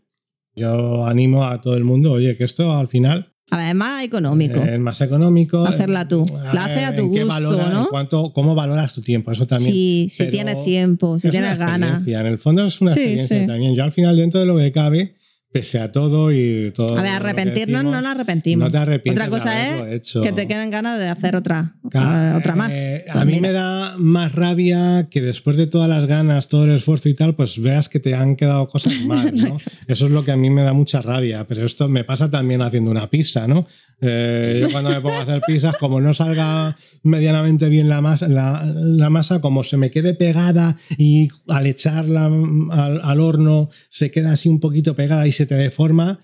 [0.55, 4.03] Yo animo a todo el mundo, oye, que esto al final A ver, es más
[4.03, 4.61] económico.
[4.61, 5.63] es más económico.
[5.65, 6.25] Hacerla tú.
[6.53, 7.87] La haces a tu ¿En qué gusto, valora- ¿no?
[7.89, 9.31] cuánto, ¿Cómo valoras tu tiempo?
[9.31, 9.71] Eso también.
[9.73, 12.05] Sí, si pero tienes tiempo, si es tienes ganas.
[12.05, 13.47] En el fondo es una Sí, experiencia sí.
[13.47, 13.73] también.
[13.75, 15.15] Yo al final, dentro de lo que cabe,
[15.53, 16.97] pese a todo y todo.
[16.97, 18.65] A ver, arrepentirnos no decimos, nos arrepentimos.
[18.67, 20.21] No te arrepientes Otra cosa es hecho.
[20.21, 22.75] que te queden ganas de hacer otra, Claro, eh, otra más.
[22.75, 23.41] eh, Pues a mí mira.
[23.47, 27.35] me da más rabia que después de todas las ganas, todo el esfuerzo y tal,
[27.35, 29.57] pues veas que te han quedado cosas mal, ¿no?
[29.87, 32.61] Eso es lo que a mí me da mucha rabia, pero esto me pasa también
[32.63, 33.67] haciendo una pizza, ¿no?
[34.05, 38.27] Eh, yo cuando me pongo a hacer pizzas, como no salga medianamente bien la masa,
[38.27, 44.11] la, la masa, como se me quede pegada y al echarla al, al horno se
[44.11, 46.19] queda así un poquito pegada y se te deforma,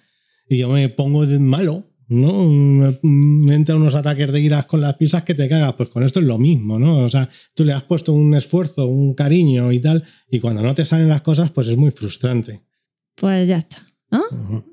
[0.48, 2.50] y yo me pongo de malo, ¿no?
[3.04, 5.76] Me, entran unos ataques de iras con las pizzas que te cagas.
[5.76, 7.06] Pues con esto es lo mismo, ¿no?
[7.06, 10.74] O sea, tú le has puesto un esfuerzo, un cariño y tal, y cuando no
[10.74, 12.64] te salen las cosas, pues es muy frustrante.
[13.16, 13.86] Pues ya está.
[14.12, 14.24] ¿No?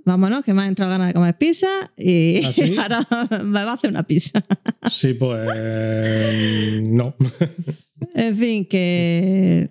[0.06, 2.74] Vámonos, que me ha entrado ganas de comer pizza y ¿Ah, sí?
[2.78, 3.06] ahora
[3.44, 4.42] me va a hacer una pizza.
[4.90, 7.14] Sí, pues no.
[8.14, 9.70] En fin, que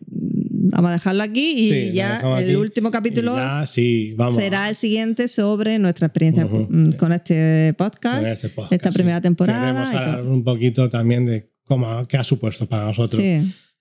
[0.72, 2.56] vamos a dejarlo aquí y Sí, ya el aquí.
[2.56, 4.36] último capítulo Y ya, sí, vamos.
[4.42, 8.26] será el siguiente sobre nuestra experiencia mm, con este con podcast.
[8.28, 12.68] este podcast, esta primera temporada Queremos hablar un poquito también de cómo, qué ha supuesto
[12.68, 13.24] para nosotros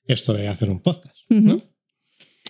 [0.06, 1.16] esto de hacer un podcast.
[1.30, 1.62] ¿no?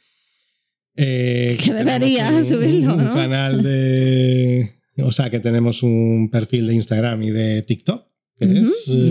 [0.96, 4.76] Eh, que debería subirlo, un canal de...
[4.98, 8.06] O sea, que tenemos un perfil de Instagram y de TikTok,
[8.38, 8.88] que es...
[8.90, 9.08] Eh,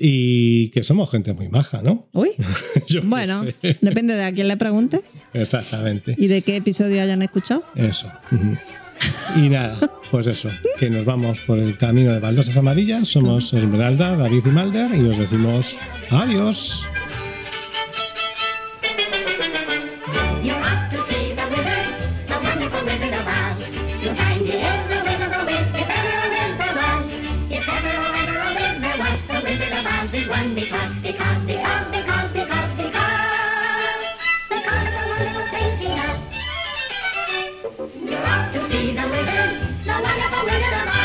[0.00, 2.06] Y que somos gente muy maja, ¿no?
[2.12, 2.30] Uy.
[3.04, 3.44] bueno,
[3.80, 5.02] depende de a quién le pregunte.
[5.34, 6.14] Exactamente.
[6.16, 7.64] Y de qué episodio hayan escuchado.
[7.74, 8.10] Eso.
[9.36, 9.78] Y nada,
[10.10, 10.48] pues eso,
[10.78, 13.08] que nos vamos por el camino de baldosas amarillas.
[13.08, 15.76] Somos Esmeralda, David y Malder y os decimos
[16.10, 16.86] adiós.
[30.36, 33.12] one because, because, because, because, because, because,
[34.50, 36.20] because the wonderful things he does.
[38.10, 39.50] You're off to see the wizard,
[39.84, 40.95] the wonderful wizard of